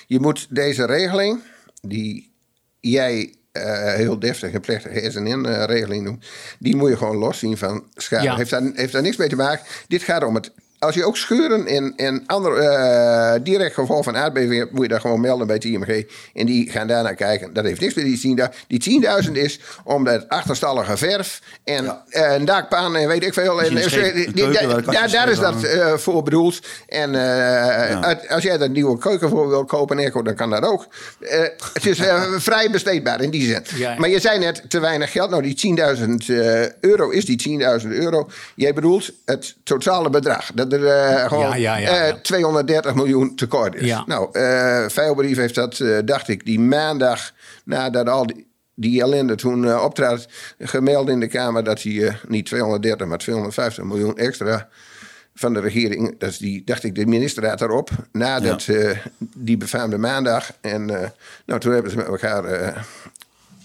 je 0.06 0.20
moet 0.20 0.46
deze 0.50 0.86
regeling 0.86 1.40
die 1.80 2.32
jij 2.80 3.34
uh, 3.52 3.94
heel 3.94 4.18
deftig 4.18 4.52
en 4.52 4.60
plechtige 4.60 5.10
SNN-regeling 5.10 6.04
noemt. 6.04 6.26
Die 6.58 6.76
moet 6.76 6.90
je 6.90 6.96
gewoon 6.96 7.16
loszien 7.16 7.58
van 7.58 7.84
schade. 7.94 8.34
Heeft, 8.34 8.50
daar, 8.50 8.70
heeft 8.74 8.92
daar 8.92 9.02
niks 9.02 9.16
mee 9.16 9.28
te 9.28 9.36
maken. 9.36 9.64
Dit 9.88 10.02
gaat 10.02 10.24
om 10.24 10.34
het 10.34 10.52
als 10.82 10.94
je 10.94 11.04
ook 11.04 11.16
scheuren 11.16 11.66
en, 11.66 11.92
en 11.96 12.22
andere 12.26 12.60
uh, 13.36 13.44
direct 13.44 13.74
gevolg 13.74 14.04
van 14.04 14.16
aardbevingen 14.16 14.58
hebt, 14.58 14.72
moet 14.72 14.82
je 14.82 14.88
dat 14.88 15.00
gewoon 15.00 15.20
melden 15.20 15.46
bij 15.46 15.56
het 15.56 15.64
IMG. 15.64 16.06
En 16.34 16.46
die 16.46 16.70
gaan 16.70 16.86
daarnaar 16.86 17.14
kijken. 17.14 17.52
Dat 17.52 17.64
heeft 17.64 17.80
niks 17.80 17.94
met 17.94 18.04
die 18.04 18.36
10.000. 18.38 18.54
Die 18.66 19.02
10.000 19.26 19.32
is 19.32 19.60
omdat 19.84 20.28
achterstallige 20.28 20.96
verf 20.96 21.40
en 21.64 21.84
ja. 21.84 22.04
uh, 22.10 22.32
een 22.32 22.44
dakpan 22.44 22.96
en 22.96 23.08
weet 23.08 23.24
ik 23.24 23.32
veel. 23.32 23.62
En, 23.62 23.74
daar, 24.84 25.10
daar 25.10 25.30
is 25.30 25.38
dat 25.38 25.64
uh, 25.64 25.94
voor 25.94 26.22
bedoeld. 26.22 26.60
En 26.88 27.12
ja. 27.12 28.20
als 28.28 28.42
jij 28.42 28.58
dat 28.58 28.70
nieuwe 28.70 28.98
keuken 28.98 29.28
voor 29.28 29.48
wil 29.48 29.64
kopen, 29.64 29.98
Echo, 29.98 30.22
dan 30.22 30.34
kan 30.34 30.50
dat 30.50 30.64
ook. 30.64 30.86
het 31.72 31.86
is 31.86 32.00
vrij 32.48 32.70
besteedbaar 32.70 33.20
in 33.20 33.30
die 33.30 33.46
zin. 33.46 33.64
Ja. 33.74 33.94
Maar 33.98 34.08
je 34.08 34.20
zei 34.20 34.38
net 34.38 34.62
te 34.68 34.80
weinig 34.80 35.12
geld. 35.12 35.30
Nou, 35.30 35.42
die 35.42 35.76
10.000 35.96 36.74
euro 36.80 37.10
is 37.10 37.24
die 37.24 37.60
10.000 37.82 37.88
euro. 37.88 38.28
Jij 38.54 38.74
bedoelt 38.74 39.12
het 39.24 39.56
totale 39.64 40.10
bedrag. 40.10 40.50
Dat 40.54 40.70
er 40.72 41.20
uh, 41.20 41.26
gewoon 41.26 41.60
ja, 41.60 41.76
ja, 41.76 42.08
uh, 42.08 42.14
230 42.14 42.94
miljoen 42.94 43.34
tekort 43.34 43.74
is. 43.74 44.02
Nou, 44.06 44.28
uh, 44.32 44.84
Veilbrief 44.88 45.36
heeft 45.36 45.54
dat, 45.54 45.78
uh, 45.78 45.98
dacht 46.04 46.28
ik, 46.28 46.44
die 46.44 46.60
maandag 46.60 47.32
nadat 47.64 48.08
al 48.08 48.26
die, 48.26 48.46
die 48.74 49.02
ellende 49.02 49.34
toen 49.34 49.62
uh, 49.62 49.82
optrad, 49.84 50.28
gemeld 50.58 51.08
in 51.08 51.20
de 51.20 51.28
Kamer 51.28 51.64
dat 51.64 51.82
hij 51.82 51.92
uh, 51.92 52.14
niet 52.28 52.46
230, 52.46 53.06
maar 53.06 53.18
250 53.18 53.84
miljoen 53.84 54.16
extra 54.16 54.68
van 55.34 55.52
de 55.52 55.60
regering. 55.60 56.14
Dat 56.18 56.30
is 56.30 56.38
die, 56.38 56.62
dacht 56.64 56.84
ik, 56.84 56.94
de 56.94 57.06
ministerraad 57.06 57.58
daarop. 57.58 57.90
Na 58.12 58.40
dat, 58.40 58.62
ja. 58.62 58.94
die 59.18 59.56
befaamde 59.56 59.98
maandag. 59.98 60.52
En 60.60 60.86
nou, 61.46 61.60
toen 61.60 61.72
hebben 61.72 61.90
ze 61.90 61.96
met 61.96 62.06
elkaar 62.06 62.44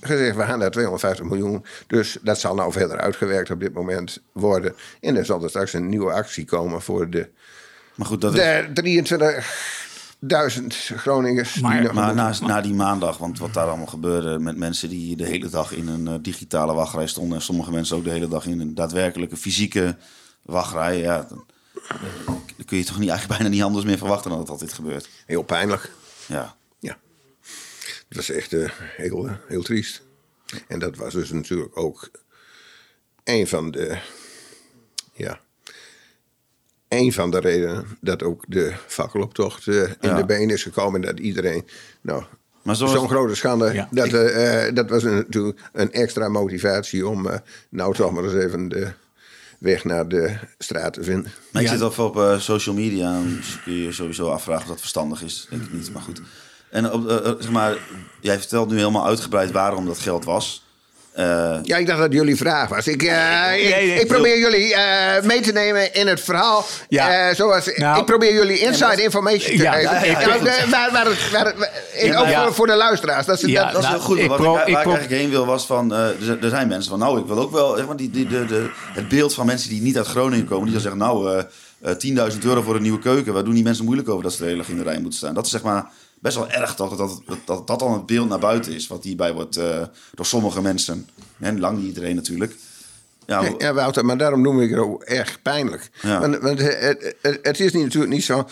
gezegd, 0.08 0.36
we 0.36 0.44
gaan 0.44 0.60
naar 0.60 0.72
250 0.72 1.26
miljoen. 1.26 1.66
Dus 1.88 2.18
dat 2.22 2.40
zal 2.40 2.56
nou 2.56 2.72
verder 2.72 2.98
uitgewerkt 2.98 3.52
op 3.52 3.60
dit 3.60 3.74
moment 3.74 4.22
worden. 4.32 4.76
En 5.02 5.16
er 5.16 5.26
zal 5.26 5.44
er 5.44 5.50
straks 5.50 5.74
een 5.74 5.90
nieuwe 5.90 6.12
actie 6.12 6.46
komen 6.46 6.82
voor 6.82 7.10
de, 7.10 7.30
maar 7.98 8.08
goed, 8.08 8.22
dat 8.22 8.34
de 8.34 9.42
23.000 10.22 10.66
Groningers. 10.96 11.60
Maar, 11.60 11.82
die 11.82 11.92
maar 11.92 12.16
na, 12.16 12.34
na, 12.42 12.62
die 12.62 12.74
maandag, 12.74 13.18
want 13.18 13.40
wat 13.40 13.54
daar 13.54 13.68
allemaal 13.68 13.86
gebeurde 13.86 14.40
met 14.40 14.58
mensen 14.58 14.90
die 14.90 15.16
de 15.16 15.26
hele 15.26 15.50
dag 15.50 15.72
in 15.72 15.88
een 15.88 16.08
uh, 16.08 16.14
digitale 16.22 16.74
wachtrij 16.74 17.08
stonden. 17.08 17.38
En 17.38 17.44
sommige 17.44 17.72
mensen 17.72 17.98
ook 17.98 18.04
de 18.04 18.10
hele 18.10 18.28
dag 18.28 18.46
in 18.46 18.60
een 18.60 18.76
daadwerkelijke 18.76 19.38
fysieke 19.38 19.98
wachtrij. 20.42 20.98
Ja, 20.98 21.26
dan, 21.30 21.46
dan 22.56 22.66
kun 22.66 22.78
je 22.78 22.84
toch 22.84 23.00
niet, 23.00 23.10
eigenlijk 23.10 23.40
bijna 23.40 23.54
niet 23.56 23.64
anders 23.64 23.86
meer 23.86 23.98
verwachten 23.98 24.32
dan 24.32 24.46
dat 24.46 24.60
dit 24.60 24.74
gebeurt. 24.74 25.10
Heel 25.26 25.44
pijnlijk. 25.44 25.92
Ja. 26.26 26.56
Het 28.08 28.18
was 28.18 28.30
echt 28.30 28.54
uh, 28.54 28.70
heel, 28.96 29.26
uh, 29.26 29.34
heel 29.48 29.62
triest. 29.62 30.02
En 30.68 30.80
dat 30.80 30.96
was 30.96 31.14
dus 31.14 31.32
natuurlijk 31.32 31.78
ook 31.78 32.12
een 33.24 33.48
van 33.48 33.72
de. 33.72 33.98
Ja. 35.14 35.40
Een 36.88 37.14
van 37.14 37.32
de 37.32 37.40
redenen 37.40 37.98
dat 38.02 38.24
ook 38.24 38.44
de 38.48 38.74
fakkeloptocht 38.88 39.66
uh, 39.66 39.82
in 39.82 39.96
ja. 40.02 40.16
de 40.16 40.26
been 40.26 40.50
is 40.50 40.64
gekomen. 40.64 41.02
Dat 41.02 41.20
iedereen. 41.20 41.68
Nou, 42.02 42.24
Zo'n 42.76 43.10
grote 43.10 43.36
schande. 43.36 43.74
Ja. 43.74 43.88
Dat, 43.92 44.14
uh, 44.14 44.74
dat 44.74 44.90
was 44.90 45.04
een, 45.04 45.16
natuurlijk 45.16 45.60
een 45.74 45.92
extra 45.92 46.30
motivatie 46.30 47.08
om 47.08 47.28
uh, 47.28 47.36
nou 47.70 47.94
toch 47.94 48.12
maar 48.12 48.24
eens 48.24 48.34
even 48.34 48.70
de 48.70 48.92
weg 49.60 49.84
naar 49.84 50.08
de 50.08 50.38
straat 50.58 50.94
te 50.94 51.04
vinden. 51.04 51.32
Maar 51.52 51.62
ik 51.62 51.68
ja. 51.68 51.74
zit 51.74 51.98
al 51.98 52.06
op 52.06 52.16
uh, 52.16 52.40
social 52.40 52.76
media. 52.76 53.22
Dus 53.22 53.60
kun 53.64 53.74
je 53.74 53.84
je 53.84 53.92
sowieso 53.92 54.30
afvragen 54.30 54.64
of 54.64 54.70
dat 54.70 54.80
verstandig 54.80 55.24
is. 55.24 55.48
Denk 55.50 55.64
ik 55.64 55.74
niet, 55.74 55.94
maar 55.94 56.02
goed. 56.02 56.22
En 56.70 56.92
op, 56.92 57.10
uh, 57.10 57.16
zeg 57.40 57.50
maar, 57.50 57.78
jij 58.20 58.38
vertelt 58.40 58.70
nu 58.70 58.78
helemaal 58.78 59.06
uitgebreid 59.06 59.52
waarom 59.52 59.86
dat 59.86 60.00
geld 60.00 60.26
was. 60.26 60.66
Uh, 61.20 61.58
ja, 61.64 61.78
ik 61.78 61.88
dacht 61.88 62.00
dat 62.00 62.14
jullie 62.14 62.36
vraag 62.36 62.70
was. 62.70 62.88
Ik, 62.88 63.04
uh, 63.04 63.10
ik, 63.10 63.70
nee, 63.70 63.88
nee, 63.88 64.00
ik, 64.00 64.08
probeer 64.08 64.40
jullie 64.40 64.74
uh, 64.74 65.22
mee 65.24 65.42
te 65.42 65.52
nemen 65.52 65.94
in 65.94 66.08
het 66.08 66.22
verhaal. 66.22 66.66
Ja. 66.90 67.34
zoals, 67.34 67.72
nou, 67.76 68.00
ik 68.00 68.06
probeer 68.06 68.34
jullie 68.34 68.60
inside 68.60 69.04
information 69.04 69.58
te 69.58 69.64
ja, 69.64 69.72
geven. 69.72 70.08
Ja, 70.08 70.28
nou, 70.28 70.44
waar, 70.70 70.92
waar 70.92 71.06
het, 71.06 71.32
waar 71.32 71.46
het, 71.46 72.16
ook 72.16 72.28
voor, 72.28 72.54
voor, 72.54 72.68
de 72.68 72.76
luisteraars. 72.76 73.26
Dat 73.26 73.44
is, 73.44 73.54
dat, 73.54 73.72
dat 73.72 73.84
is 73.84 73.90
nou, 73.90 74.02
goed. 74.02 74.18
Ik 74.18 74.28
wat 74.28 74.38
pro, 74.38 74.52
ik, 74.52 74.58
waar 74.58 74.68
ik, 74.68 74.76
eigenlijk 74.76 75.10
heen 75.10 75.30
wil 75.30 75.46
was 75.46 75.66
van... 75.66 75.94
Er, 75.94 76.38
er, 76.42 76.50
zijn 76.50 76.68
mensen 76.68 76.90
van... 76.90 77.00
Nou, 77.00 77.20
ik 77.20 77.26
wil 77.26 77.40
ook 77.40 77.52
wel... 77.52 77.76
Zeg 77.76 77.86
maar, 77.86 77.98
die, 77.98 78.10
die, 78.10 78.28
de, 78.28 78.46
de, 78.46 78.70
het 78.94 79.08
beeld 79.08 79.34
van 79.34 79.46
mensen 79.46 79.70
die 79.70 79.82
niet 79.82 79.98
uit 79.98 80.08
Groningen 80.08 80.48
komen... 80.48 80.64
die 80.64 80.74
dan 80.74 80.82
zeggen... 80.82 81.00
Nou, 81.00 81.44
10.000 82.34 82.40
euro 82.44 82.62
voor 82.62 82.76
een 82.76 82.82
nieuwe 82.82 83.00
keuken. 83.00 83.34
Waar 83.34 83.44
doen 83.44 83.54
die 83.54 83.64
mensen 83.64 83.86
moeilijk 83.86 84.10
over 84.10 84.24
dat 84.24 84.34
ze 84.34 84.40
de 84.40 84.46
hele 84.46 84.58
dag 84.58 84.70
in 84.70 84.78
de 84.78 84.84
rij 84.84 85.00
moeten 85.00 85.18
staan? 85.18 85.34
Dat 85.34 85.46
is 85.46 85.52
zeg 85.52 85.62
maar 85.62 85.92
best 86.20 86.36
wel 86.36 86.50
erg 86.50 86.76
dat, 86.76 86.98
dat, 86.98 87.22
dat 87.46 87.68
dat 87.68 87.80
dan 87.80 87.94
het 87.94 88.06
beeld 88.06 88.30
naar 88.30 88.40
buiten 88.40 88.74
is. 88.74 88.88
Wat 88.88 89.04
hierbij 89.04 89.34
wordt 89.34 89.58
uh, 89.58 89.84
door 90.14 90.26
sommige 90.26 90.62
mensen. 90.62 91.10
En 91.40 91.60
lang 91.60 91.78
niet 91.78 91.88
iedereen 91.88 92.16
natuurlijk. 92.16 92.56
Ja, 93.28 93.44
ja, 93.58 93.74
Wouter, 93.74 94.06
maar 94.06 94.18
daarom 94.18 94.42
noem 94.42 94.62
ik 94.62 94.70
het 94.70 94.80
ook 94.80 95.04
erg 95.04 95.42
pijnlijk. 95.42 95.90
Ja. 96.02 96.20
Want, 96.20 96.38
want 96.38 96.60
het, 96.60 97.16
het, 97.22 97.40
het, 97.42 97.60
is 97.60 97.74
niet, 97.74 97.84
natuurlijk 97.84 98.14
niet 98.14 98.24
zo 98.24 98.48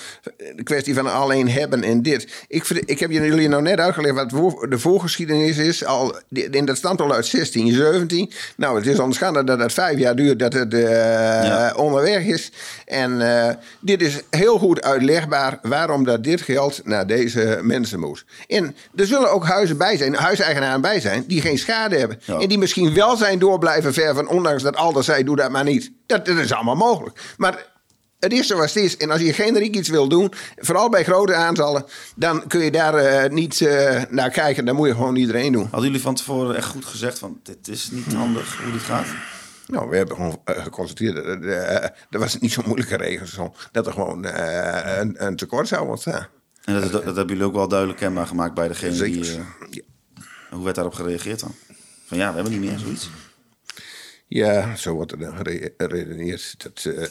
de 0.55 0.63
kwestie 0.63 0.93
van 0.93 1.11
alleen 1.11 1.49
hebben 1.49 1.83
en 1.83 2.01
dit. 2.01 2.45
Ik, 2.47 2.69
ik 2.69 2.99
heb 2.99 3.11
jullie 3.11 3.47
nou 3.47 3.61
net 3.61 3.79
uitgelegd 3.79 4.15
wat 4.15 4.29
de 4.69 4.79
voorgeschiedenis 4.79 5.57
is. 5.57 5.85
Al, 5.85 6.15
in 6.29 6.65
dat 6.65 6.77
stamt 6.77 7.01
al 7.01 7.13
uit 7.13 7.31
1617. 7.31 8.31
Nou, 8.57 8.77
het 8.77 8.87
is 8.87 8.99
onschande 8.99 9.43
dat 9.43 9.59
het 9.59 9.73
vijf 9.73 9.99
jaar 9.99 10.15
duurt 10.15 10.39
dat 10.39 10.53
het 10.53 10.73
uh, 10.73 10.89
ja. 10.89 11.73
onderweg 11.75 12.25
is. 12.25 12.51
En 12.85 13.11
uh, 13.11 13.49
dit 13.79 14.01
is 14.01 14.21
heel 14.29 14.57
goed 14.57 14.81
uitlegbaar 14.81 15.59
waarom 15.61 16.03
dat 16.03 16.23
dit 16.23 16.41
geld 16.41 16.81
naar 16.83 17.07
deze 17.07 17.59
mensen 17.61 17.99
moet. 17.99 18.25
En 18.47 18.75
er 18.95 19.07
zullen 19.07 19.31
ook 19.31 19.45
huizen 19.45 19.77
bij 19.77 19.97
zijn, 19.97 20.15
huiseigenaren 20.15 20.81
bij 20.81 20.99
zijn, 20.99 21.23
die 21.27 21.41
geen 21.41 21.57
schade 21.57 21.97
hebben. 21.97 22.19
En 22.25 22.47
die 22.47 22.57
misschien 22.57 22.93
wel 22.93 23.17
zijn 23.17 23.39
door 23.39 23.59
blijven 23.59 23.93
verven, 23.93 24.27
ondanks 24.27 24.63
dat 24.65 24.75
Alder 24.75 25.03
zei, 25.03 25.23
doe 25.23 25.35
dat 25.35 25.51
maar 25.51 25.63
niet. 25.63 25.91
Dat, 26.05 26.25
dat 26.25 26.37
is 26.37 26.53
allemaal 26.53 26.75
mogelijk. 26.75 27.33
Maar 27.37 27.73
het 28.19 28.33
is 28.33 28.47
zoals 28.47 28.73
het 28.73 28.83
is. 28.83 28.97
En 28.97 29.11
als 29.11 29.21
je 29.21 29.33
generiek 29.33 29.75
iets 29.75 29.89
wil 29.89 30.07
doen, 30.07 30.31
vooral 30.55 30.89
bij 30.89 31.03
grote 31.03 31.33
aantallen, 31.33 31.85
dan 32.15 32.47
kun 32.47 32.63
je 32.63 32.71
daar 32.71 33.25
uh, 33.25 33.31
niet 33.31 33.59
uh, 33.59 34.01
naar 34.09 34.29
kijken. 34.29 34.65
Dan 34.65 34.75
moet 34.75 34.87
je 34.87 34.93
gewoon 34.93 35.15
iedereen 35.15 35.51
doen. 35.51 35.63
Hadden 35.63 35.81
jullie 35.81 36.01
van 36.01 36.15
tevoren 36.15 36.55
echt 36.55 36.67
goed 36.67 36.85
gezegd 36.85 37.19
van 37.19 37.39
dit 37.43 37.67
is 37.67 37.89
niet 37.91 38.13
handig 38.13 38.61
hoe 38.61 38.71
dit 38.71 38.81
gaat? 38.81 39.07
Nou, 39.67 39.89
we 39.89 39.97
hebben 39.97 40.15
gewoon 40.15 40.41
uh, 40.45 40.63
geconstateerd 40.63 41.15
dat 41.15 41.43
er 42.09 42.19
was 42.19 42.39
niet 42.39 42.51
zo'n 42.51 42.63
moeilijke 42.67 42.97
regels. 42.97 43.37
Dat 43.71 43.87
er 43.87 43.93
gewoon 43.93 44.25
een, 44.25 45.25
een, 45.25 45.35
tekort 45.35 45.67
zou 45.67 45.89
ontstaan. 45.89 46.27
En 46.63 46.73
dat, 46.73 46.91
dat, 46.91 46.91
dat, 46.91 47.15
hebben 47.15 47.27
jullie 47.27 47.43
ook 47.43 47.55
wel 47.55 47.67
duidelijk 47.67 47.99
kenbaar 47.99 48.27
gemaakt 48.27 48.53
bij 48.53 48.67
degene 48.67 49.03
die... 49.03 49.33
Ja. 49.69 49.81
Hoe 50.49 50.63
werd 50.63 50.75
daarop 50.75 50.93
gereageerd 50.93 51.39
dan? 51.39 51.55
Van 52.05 52.17
ja, 52.17 52.29
we 52.29 52.35
hebben 52.35 52.59
niet 52.59 52.69
meer 52.69 52.79
zoiets. 52.79 53.09
Ja, 54.27 54.75
zo 54.75 54.93
wordt 54.93 55.11
er 55.11 55.19
dan 55.19 55.35
geredeneerd. 55.77 56.55
Dat, 56.63 56.83
uh, 56.87 57.05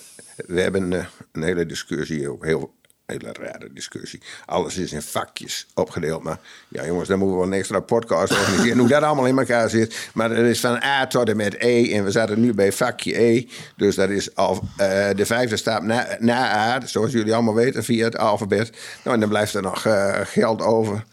we 0.46 0.60
hebben 0.60 0.92
uh, 0.92 1.06
een 1.32 1.42
hele 1.42 1.66
discussie, 1.66 2.30
ook 2.30 2.44
heel 2.44 2.74
hele 3.06 3.32
rare 3.32 3.72
discussie. 3.72 4.22
Alles 4.46 4.76
is 4.76 4.92
in 4.92 5.02
vakjes 5.02 5.66
opgedeeld. 5.74 6.22
Maar 6.22 6.38
ja, 6.68 6.86
jongens, 6.86 7.08
dan 7.08 7.18
moeten 7.18 7.36
we 7.36 7.42
wel 7.42 7.52
een 7.52 7.58
extra 7.58 7.80
podcast 7.80 8.32
organiseren. 8.32 8.78
hoe 8.78 8.88
dat 8.88 9.02
allemaal 9.02 9.26
in 9.26 9.38
elkaar 9.38 9.70
zit. 9.70 10.10
Maar 10.14 10.30
er 10.30 10.44
is 10.44 10.60
van 10.60 10.82
A 10.82 11.06
tot 11.06 11.28
en 11.28 11.36
met 11.36 11.54
E. 11.54 11.92
En 11.92 12.04
we 12.04 12.10
zaten 12.10 12.40
nu 12.40 12.54
bij 12.54 12.72
vakje 12.72 13.22
E. 13.22 13.46
Dus 13.76 13.94
dat 13.94 14.08
is 14.08 14.34
al, 14.34 14.62
uh, 14.62 15.10
de 15.14 15.26
vijfde 15.26 15.56
stap 15.56 15.82
na, 15.82 16.16
na 16.18 16.56
A. 16.56 16.86
Zoals 16.86 17.12
jullie 17.12 17.34
allemaal 17.34 17.54
weten 17.54 17.84
via 17.84 18.04
het 18.04 18.18
alfabet. 18.18 18.70
Nou, 19.02 19.14
en 19.14 19.20
dan 19.20 19.28
blijft 19.28 19.54
er 19.54 19.62
nog 19.62 19.86
geld 20.22 20.62
over. 20.62 21.04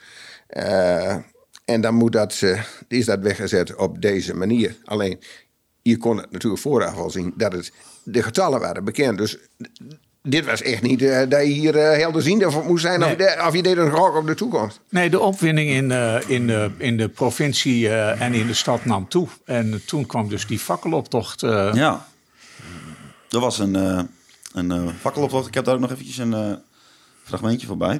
En 1.65 1.81
dan 1.81 1.93
moet 1.93 2.11
dat, 2.11 2.41
is 2.87 3.05
dat 3.05 3.19
weggezet 3.19 3.75
op 3.75 4.01
deze 4.01 4.35
manier. 4.35 4.75
Alleen, 4.83 5.19
je 5.81 5.97
kon 5.97 6.17
het 6.17 6.31
natuurlijk 6.31 6.61
vooraf 6.61 6.97
al 6.97 7.09
zien 7.09 7.33
dat 7.35 7.51
het, 7.51 7.71
de 8.03 8.23
getallen 8.23 8.59
waren 8.59 8.83
bekend. 8.83 9.17
Dus 9.17 9.37
dit 10.23 10.45
was 10.45 10.61
echt 10.61 10.81
niet 10.81 11.01
uh, 11.01 11.19
dat 11.29 11.41
je 11.41 11.53
hier 11.53 11.75
uh, 11.75 11.97
helderziende 11.97 12.51
voor 12.51 12.65
moest 12.65 12.83
zijn 12.83 12.99
nee. 12.99 13.09
of, 13.09 13.15
de, 13.15 13.43
of, 13.47 13.55
je 13.55 13.63
deed 13.63 13.77
een 13.77 13.91
gok 13.91 14.15
op 14.15 14.27
de 14.27 14.35
toekomst. 14.35 14.79
Nee, 14.89 15.09
de 15.09 15.19
opwinding 15.19 15.69
in, 15.69 15.89
uh, 15.89 16.29
in, 16.29 16.47
de, 16.47 16.71
in 16.77 16.97
de 16.97 17.09
provincie 17.09 17.89
en 17.89 18.33
in 18.33 18.47
de 18.47 18.53
stad 18.53 18.85
nam 18.85 19.07
toe. 19.07 19.27
En 19.45 19.81
toen 19.85 20.05
kwam 20.05 20.29
dus 20.29 20.47
die 20.47 20.59
fakkeloptocht. 20.59 21.41
Ja, 21.41 22.07
er 23.29 23.39
was 23.39 23.59
een, 23.59 24.07
een 24.53 24.89
fakkeloptocht. 24.99 25.47
Ik 25.47 25.53
heb 25.53 25.65
daar 25.65 25.73
ook 25.73 25.81
nog 25.81 25.91
eventjes 25.91 26.17
een 26.17 26.59
fragmentje 27.23 27.67
voorbij. 27.67 27.95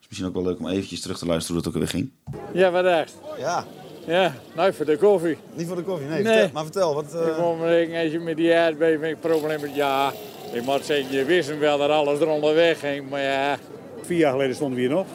is 0.00 0.08
misschien 0.08 0.28
ook 0.28 0.34
wel 0.34 0.44
leuk 0.44 0.58
om 0.58 0.68
eventjes 0.68 1.00
terug 1.00 1.18
te 1.18 1.26
luisteren 1.26 1.54
hoe 1.54 1.64
dat 1.64 1.74
ook 1.74 1.78
weer 1.78 2.00
ging. 2.00 2.10
Ja, 2.52 2.70
wat 2.70 2.84
echt? 2.84 3.14
Ja. 3.38 3.66
Ja, 4.06 4.32
nou 4.54 4.72
voor 4.72 4.86
de 4.86 4.96
koffie. 4.96 5.36
Niet 5.54 5.66
voor 5.66 5.76
de 5.76 5.82
koffie, 5.82 6.08
nee. 6.08 6.22
nee. 6.22 6.32
Vertel, 6.32 6.50
maar 6.52 6.62
vertel, 6.62 6.94
wat... 6.94 7.14
Uh... 7.14 7.26
Ik 7.26 7.38
moet 7.38 7.58
me 7.58 8.00
als 8.02 8.12
je 8.12 8.20
met 8.20 8.36
die 8.36 8.54
aardbeving 8.54 9.16
hebt. 9.22 9.74
Ja, 9.74 10.12
ik 10.52 10.64
moet 10.64 10.84
zeggen, 10.84 11.16
je 11.16 11.24
wist 11.24 11.58
wel 11.58 11.78
dat 11.78 11.90
alles 11.90 12.20
eronder 12.20 12.54
weg 12.54 12.78
ging, 12.78 13.10
maar 13.10 13.22
ja... 13.22 13.56
Vier 14.02 14.18
jaar 14.18 14.32
geleden 14.32 14.54
stonden 14.54 14.76
we 14.76 14.80
hier 14.80 14.94
nog. 14.94 15.06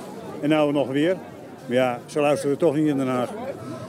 En 0.42 0.50
nu 0.50 0.72
nog 0.72 0.88
weer. 0.88 1.18
Maar 1.66 1.78
ja, 1.78 2.00
zo 2.06 2.22
luisteren 2.22 2.54
we 2.54 2.60
toch 2.60 2.76
niet 2.76 2.88
in 2.88 2.98
Den 2.98 3.08
Haag. 3.08 3.30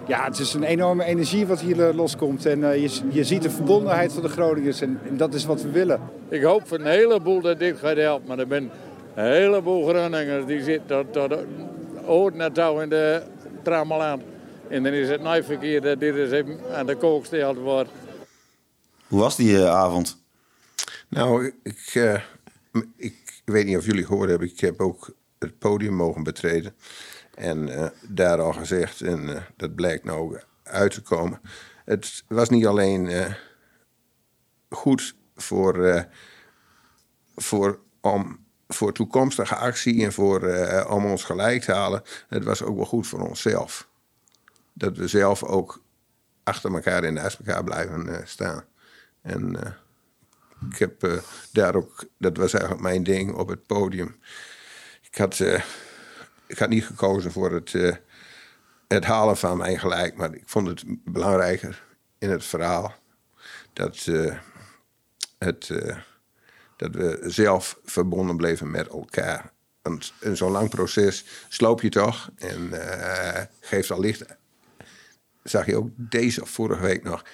Ja, 0.06 0.24
het 0.24 0.38
is 0.38 0.54
een 0.54 0.62
enorme 0.62 1.04
energie 1.04 1.46
wat 1.46 1.60
hier 1.60 1.76
uh, 1.76 1.94
loskomt. 1.94 2.46
En 2.46 2.58
uh, 2.58 2.76
je, 2.76 3.00
je 3.08 3.24
ziet 3.24 3.42
de 3.42 3.50
verbondenheid 3.50 4.12
van 4.12 4.22
de 4.22 4.28
Groningers. 4.28 4.80
En, 4.80 5.00
en, 5.08 5.16
dat 5.16 5.34
is 5.34 5.44
wat 5.44 5.62
we 5.62 5.70
willen. 5.70 6.00
Ik 6.28 6.42
hoop 6.42 6.68
voor 6.68 6.78
een 6.78 6.86
heleboel 6.86 7.40
dat 7.40 7.58
dit 7.58 7.78
gaat 7.78 7.96
helpen. 7.96 8.28
Maar 8.28 8.38
er 8.38 8.46
zijn 8.48 8.70
een 9.14 9.24
heleboel 9.24 9.86
Groningers 9.86 10.46
die 10.46 10.62
zitten 10.62 11.06
tot, 11.10 11.30
tot 11.30 11.38
oud 12.06 12.34
naar 12.34 12.52
touw 12.52 12.80
in 12.80 12.88
de 12.88 13.22
trammelaan. 13.62 14.22
En 14.70 14.82
dan 14.82 14.92
is 14.92 15.08
het 15.08 15.20
nooit 15.20 15.44
verkeerd 15.44 15.82
dat 15.82 16.00
dit 16.00 16.16
eens 16.16 16.30
even 16.30 16.76
aan 16.76 16.86
de 16.86 16.96
kook 16.96 17.20
gesteld 17.20 17.56
wordt. 17.56 17.90
Hoe 19.06 19.20
was 19.20 19.36
die 19.36 19.52
uh, 19.52 19.68
avond? 19.68 20.22
Nou, 21.08 21.52
ik, 21.62 21.94
uh, 21.94 22.20
ik 22.96 23.42
weet 23.44 23.66
niet 23.66 23.76
of 23.76 23.86
jullie 23.86 24.04
gehoord 24.04 24.28
hebben. 24.28 24.48
Ik 24.48 24.60
heb 24.60 24.80
ook 24.80 25.14
het 25.38 25.58
podium 25.58 25.94
mogen 25.94 26.22
betreden. 26.22 26.74
En 27.34 27.68
uh, 27.68 27.86
daar 28.08 28.40
al 28.40 28.52
gezegd, 28.52 29.00
en 29.00 29.46
dat 29.56 29.74
blijkt 29.74 30.04
nou 30.04 30.40
uit 30.62 30.92
te 30.92 31.02
komen. 31.02 31.40
Het 31.84 32.24
was 32.28 32.48
niet 32.48 32.66
alleen 32.66 33.34
goed 34.68 35.14
voor, 35.36 36.06
voor, 37.36 37.80
om, 38.00 38.44
voor 38.68 38.92
toekomstige 38.92 39.54
actie 39.54 40.04
en 40.04 40.12
voor, 40.12 40.40
om 40.88 41.04
ons 41.04 41.24
gelijk 41.24 41.62
te 41.62 41.72
halen. 41.72 42.02
Het 42.28 42.44
was 42.44 42.62
ook 42.62 42.76
wel 42.76 42.86
goed 42.86 43.06
voor 43.06 43.28
onszelf 43.28 43.89
dat 44.72 44.96
we 44.96 45.08
zelf 45.08 45.42
ook 45.42 45.82
achter 46.42 46.74
elkaar 46.74 47.04
en 47.04 47.14
naast 47.14 47.38
elkaar 47.38 47.64
blijven 47.64 48.06
uh, 48.06 48.16
staan. 48.24 48.64
En 49.22 49.54
uh, 49.54 49.72
ik 50.70 50.78
heb 50.78 51.04
uh, 51.04 51.18
daar 51.52 51.74
ook, 51.74 52.04
dat 52.18 52.36
was 52.36 52.52
eigenlijk 52.52 52.82
mijn 52.82 53.02
ding 53.02 53.34
op 53.34 53.48
het 53.48 53.66
podium. 53.66 54.16
Ik 55.10 55.18
had, 55.18 55.40
ik 56.46 56.58
had 56.58 56.68
niet 56.68 56.86
gekozen 56.86 57.32
voor 57.32 57.52
het 57.52 58.00
het 58.88 59.04
halen 59.04 59.36
van 59.36 59.56
mijn 59.56 59.78
gelijk. 59.78 60.16
Maar 60.16 60.34
ik 60.34 60.42
vond 60.46 60.66
het 60.66 60.82
belangrijker 61.04 61.82
in 62.18 62.30
het 62.30 62.44
verhaal 62.44 62.94
dat, 63.72 64.06
het, 65.38 65.70
dat 66.76 66.94
we 66.94 67.18
zelf 67.26 67.78
verbonden 67.84 68.36
bleven 68.36 68.70
met 68.70 68.88
elkaar. 68.88 69.52
Want 69.82 70.12
in 70.20 70.36
zo'n 70.36 70.50
lang 70.50 70.70
proces 70.70 71.24
sloop 71.48 71.80
je 71.80 71.88
toch 71.88 72.30
en 72.36 72.68
uh, 72.72 73.42
geeft 73.60 73.90
al 73.90 74.00
licht. 74.00 74.24
Zag 75.42 75.66
je 75.66 75.76
ook 75.76 75.88
deze 75.96 76.42
of 76.42 76.50
vorige 76.50 76.82
week 76.82 77.02
nog. 77.02 77.24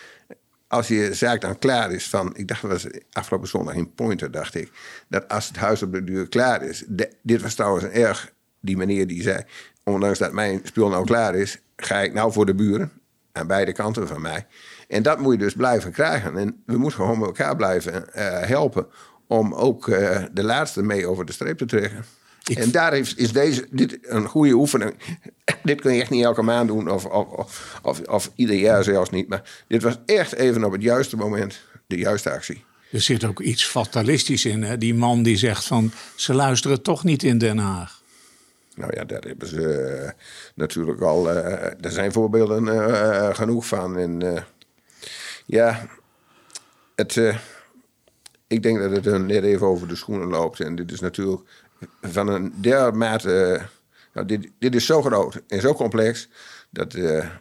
Als 0.69 0.89
je 0.89 1.15
zaak 1.15 1.41
dan 1.41 1.59
klaar 1.59 1.93
is 1.93 2.09
van, 2.09 2.37
ik 2.37 2.49
dacht 2.49 2.63
dat 2.63 2.71
was 2.71 2.87
afgelopen 3.13 3.49
zondag 3.49 3.75
in 3.75 3.95
Pointer, 3.95 4.31
dacht 4.31 4.55
ik, 4.55 4.71
dat 5.09 5.29
als 5.29 5.49
het 5.49 5.57
huis 5.57 5.83
op 5.83 5.93
de 5.93 6.05
duur 6.05 6.29
klaar 6.29 6.63
is. 6.63 6.85
Dit 7.23 7.43
was 7.43 7.55
trouwens 7.55 7.85
een 7.85 7.93
erg, 7.93 8.33
die 8.61 8.77
meneer 8.77 9.07
die 9.07 9.23
zei, 9.23 9.43
ondanks 9.85 10.19
dat 10.19 10.33
mijn 10.33 10.61
spul 10.63 10.89
nou 10.89 11.05
klaar 11.05 11.35
is, 11.35 11.59
ga 11.77 12.01
ik 12.01 12.13
nou 12.13 12.33
voor 12.33 12.47
de 12.47 12.55
buren 12.55 12.93
aan 13.33 13.47
beide 13.47 13.73
kanten 13.73 14.09
van 14.09 14.21
mij. 14.21 14.47
En 14.89 15.03
dat 15.03 15.19
moet 15.19 15.33
je 15.33 15.39
dus 15.39 15.55
blijven 15.55 15.93
krijgen. 15.93 16.37
En 16.37 16.63
we 16.67 16.77
moeten 16.77 17.01
gewoon 17.01 17.25
elkaar 17.25 17.57
blijven 17.57 17.93
uh, 17.95 18.41
helpen 18.41 18.87
om 19.27 19.55
ook 19.55 19.87
uh, 19.87 20.23
de 20.33 20.45
laatste 20.45 20.83
mee 20.83 21.07
over 21.07 21.25
de 21.25 21.33
streep 21.33 21.59
te 21.59 21.65
trekken. 21.65 22.05
Ik... 22.49 22.59
En 22.59 22.71
daar 22.71 22.97
is, 22.97 23.15
is 23.15 23.33
deze 23.33 23.67
dit 23.71 23.99
een 24.03 24.27
goede 24.27 24.53
oefening. 24.53 24.95
dit 25.63 25.81
kun 25.81 25.95
je 25.95 26.01
echt 26.01 26.11
niet 26.11 26.25
elke 26.25 26.43
maand 26.43 26.69
doen, 26.69 26.91
of, 26.91 27.05
of, 27.05 27.79
of, 27.83 28.01
of, 28.01 28.31
ieder 28.35 28.57
jaar 28.57 28.85
zelfs 28.85 29.11
niet. 29.11 29.29
Maar 29.29 29.65
dit 29.69 29.83
was 29.83 29.99
echt 30.07 30.35
even 30.35 30.65
op 30.65 30.73
het 30.73 30.83
juiste 30.83 31.17
moment 31.17 31.61
de 31.87 31.97
juiste 31.97 32.31
actie. 32.31 32.65
Er 32.93 33.01
zit 33.01 33.25
ook 33.25 33.41
iets 33.41 33.67
fatalistisch 33.67 34.45
in. 34.45 34.63
Hè? 34.63 34.79
Die 34.79 34.95
man 34.95 35.23
die 35.23 35.37
zegt 35.37 35.65
van 35.65 35.93
ze 36.17 36.35
luisteren 36.35 36.83
toch 36.83 37.05
niet 37.05 37.23
in 37.23 37.39
Den 37.39 37.59
Haag. 37.59 38.03
Nou 38.75 38.91
ja, 38.95 39.05
daar 39.05 39.23
hebben 39.23 39.49
ze 39.49 40.01
uh, 40.03 40.11
natuurlijk 40.55 41.01
al. 41.01 41.31
Uh, 41.31 41.37
er 41.63 41.91
zijn 41.91 42.13
voorbeelden 42.13 42.67
uh, 42.67 43.35
genoeg 43.35 43.67
van. 43.67 43.99
En 43.99 44.45
ja, 45.47 45.89
het, 46.95 47.21
ik 48.47 48.63
denk 48.63 48.79
dat 48.79 48.91
het 48.91 49.05
hun 49.05 49.27
net 49.27 49.43
even 49.43 49.67
over 49.67 49.89
de 49.89 49.97
schoenen 49.97 50.29
loopt. 50.29 50.61
En 50.61 50.77
dit 50.77 50.93
is 50.93 51.01
natuurlijk 51.01 51.43
van 52.03 52.29
een 52.29 52.53
dermate. 52.61 53.63
nou, 54.13 54.27
dit, 54.27 54.51
dit 54.59 54.75
is 54.75 54.87
zo 54.87 55.03
groot 55.03 55.43
en 55.49 55.61
zo 55.61 55.75
complex. 55.75 56.29
Dat 56.71 56.93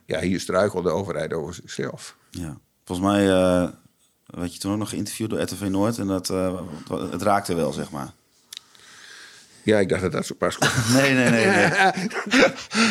ja, 0.06 0.20
hier 0.20 0.40
struikelt 0.40 0.84
de 0.84 0.90
overheid 0.90 1.34
over 1.34 1.54
zichzelf. 1.54 2.16
Ja, 2.30 2.58
volgens 2.86 3.08
mij 3.08 3.28
werd 4.26 4.54
je 4.54 4.60
toen 4.60 4.72
ook 4.72 4.78
nog 4.78 4.90
geïnterviewd 4.90 5.30
door 5.30 5.42
RTV 5.42 5.62
Noord. 5.62 5.98
En 5.98 6.08
dat, 6.08 6.28
het 7.12 7.22
raakte 7.22 7.56
wel, 7.56 7.74
zeg 7.74 7.92
maar. 7.92 8.14
Ja, 9.66 9.80
ik 9.80 9.90
dacht 9.90 10.02
dat 10.02 10.12
dat 10.12 10.26
zo 10.26 10.36
pas 10.36 10.58
kwam. 10.58 10.70
Nee, 11.02 11.14
nee, 11.14 11.30
nee. 11.30 11.46
nee. 11.46 11.66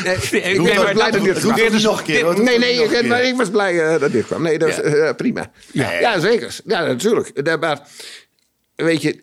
nee 0.05 0.43
ik 0.43 0.63
ben 0.63 0.93
blij 0.93 1.11
dat 1.11 1.25
dit 1.25 1.39
kwam. 1.39 1.59
Het 1.59 1.83
nog 1.83 1.99
een 1.99 2.05
keer. 2.05 2.43
Nee, 2.43 2.59
nee, 2.59 2.83
ik, 2.83 2.91
ik 3.25 3.37
was 3.37 3.51
blij 3.51 3.95
uh, 3.95 4.01
dat 4.01 4.13
dit 4.13 4.27
kwam. 4.27 4.43
Nee, 4.43 4.59
dat 4.59 4.69
is 4.69 4.81
uh, 4.81 5.11
prima. 5.17 5.51
Ja, 5.73 5.93
ja, 5.93 6.01
ja, 6.01 6.19
zeker. 6.19 6.57
Ja, 6.65 6.87
natuurlijk. 6.87 7.59
Maar 7.61 7.81
weet 8.75 9.03
je, 9.03 9.23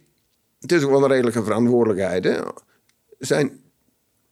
het 0.61 0.71
is 0.71 0.83
ook 0.83 0.91
wel 0.91 1.03
een 1.03 1.09
redelijke 1.09 1.43
verantwoordelijkheid. 1.43 2.23
Hè? 2.23 2.39
Zijn, 3.19 3.61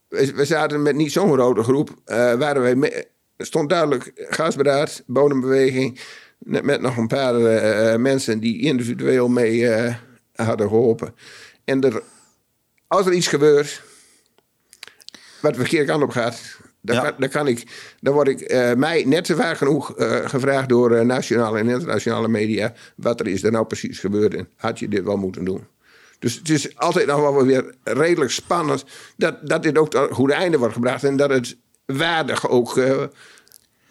we 0.10 0.46
zaten 0.46 0.82
met 0.82 0.96
niet 0.96 1.12
zo'n 1.12 1.34
grote 1.34 1.64
groep. 1.64 1.90
Uh, 1.90 2.34
waren 2.34 2.62
wij 2.62 2.76
me, 2.76 3.08
stond 3.38 3.70
duidelijk 3.70 4.12
gasberaad, 4.16 5.04
bodembeweging. 5.06 6.00
Met 6.38 6.82
nog 6.82 6.98
een 6.98 7.08
paar 7.08 7.40
uh, 7.40 7.96
mensen 7.96 8.40
die 8.40 8.62
individueel 8.62 9.28
mee 9.28 9.58
uh, 9.58 9.96
hadden 10.36 10.68
geholpen. 10.68 11.16
En 11.64 11.82
er 11.82 12.04
als 12.88 13.06
er 13.06 13.14
iets 13.14 13.28
gebeurt 13.28 13.82
wat 15.42 15.54
de 15.54 15.60
verkeerde 15.60 15.86
kant 15.86 16.04
op 16.04 16.10
gaat, 16.10 16.58
dan, 16.82 17.02
kan, 17.02 17.14
dan, 17.18 17.30
kan, 17.30 17.48
ik, 17.48 17.64
dan 18.02 18.14
word 18.14 18.28
ik 18.28 18.52
uh, 18.52 18.74
mij 18.74 19.04
net 19.04 19.26
zo 19.26 19.36
vaak 19.36 19.58
genoeg 19.58 19.94
gevraagd 20.24 20.70
door 20.70 21.06
nationale 21.06 21.60
en 21.60 21.70
internationale 21.70 22.28
media. 22.28 22.74
wat 22.96 23.20
er 23.20 23.28
is 23.28 23.44
er 23.44 23.52
nou 23.52 23.66
precies 23.66 24.00
gebeurd 24.00 24.34
en 24.34 24.50
had 24.56 24.80
je 24.80 24.88
dit 24.88 25.04
wel 25.04 25.18
moeten 25.18 25.44
doen. 25.44 25.68
Dus 26.20 26.36
het 26.36 26.50
is 26.50 26.78
altijd 26.78 27.08
nog 27.08 27.20
wel 27.20 27.46
weer 27.46 27.76
redelijk 27.84 28.32
spannend 28.32 28.84
dat, 29.18 29.36
dat 29.42 29.64
dit 29.64 29.78
ook 29.78 29.90
tot 29.90 30.12
goede 30.12 30.34
einde 30.34 30.58
wordt 30.58 30.74
gebracht 30.74 31.04
en 31.04 31.18
dat 31.18 31.30
het 31.30 31.58
waardig 31.86 32.50
ook 32.50 32.78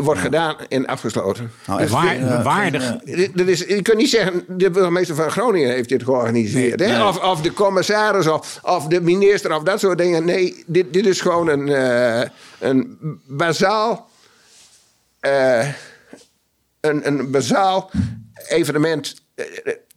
wordt 0.05 0.21
gedaan 0.21 0.57
en 0.69 0.87
afgesloten. 0.87 1.51
Nou, 1.67 1.81
dus 1.81 1.91
waar, 1.91 2.19
uh, 2.19 2.45
waardig. 2.45 2.97
Dat 3.35 3.47
is, 3.47 3.59
je 3.59 3.83
kunt 3.83 3.97
niet 3.97 4.11
zeggen, 4.11 4.45
de 4.49 4.71
burgemeester 4.71 5.15
van 5.15 5.31
Groningen 5.31 5.71
heeft 5.71 5.89
dit 5.89 6.03
georganiseerd. 6.03 6.79
Nee, 6.79 7.05
Of, 7.05 7.23
of, 7.23 7.41
de 7.41 7.53
commissaris 7.53 8.27
of, 8.27 8.59
of 8.63 8.87
de 8.87 9.01
minister 9.01 9.55
of 9.55 9.63
dat 9.63 9.81
soort 9.81 9.99
dingen. 9.99 10.25
Nee, 10.25 10.65
dit, 10.67 10.93
dit 10.93 11.07
is 11.07 11.21
gewoon 11.21 11.49
een, 11.49 11.67
uh, 11.67 12.23
een 12.59 12.99
bazaal... 13.27 14.09
Uh, 15.21 15.69
een, 16.81 17.07
een 17.07 17.31
bazaal 17.31 17.91
evenement 18.49 19.15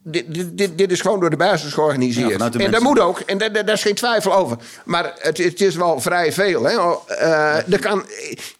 dit, 0.02 0.58
dit, 0.58 0.78
dit, 0.78 0.90
is 0.90 1.00
gewoon 1.00 1.20
door 1.20 1.30
de 1.30 1.36
basis 1.36 1.72
georganiseerd. 1.72 2.38
Ja, 2.38 2.50
en 2.64 2.70
dat 2.70 2.82
moet 2.82 3.00
ook, 3.00 3.18
en 3.20 3.38
daar, 3.38 3.52
daar, 3.52 3.68
is 3.68 3.82
geen 3.82 3.94
twijfel 3.94 4.34
over. 4.34 4.56
Maar 4.84 5.12
het, 5.18 5.38
het 5.38 5.60
is 5.60 5.74
wel 5.74 6.00
vrij 6.00 6.32
veel. 6.32 6.64
Hè? 6.64 6.74
Uh, 7.70 7.80
kan, 7.80 8.04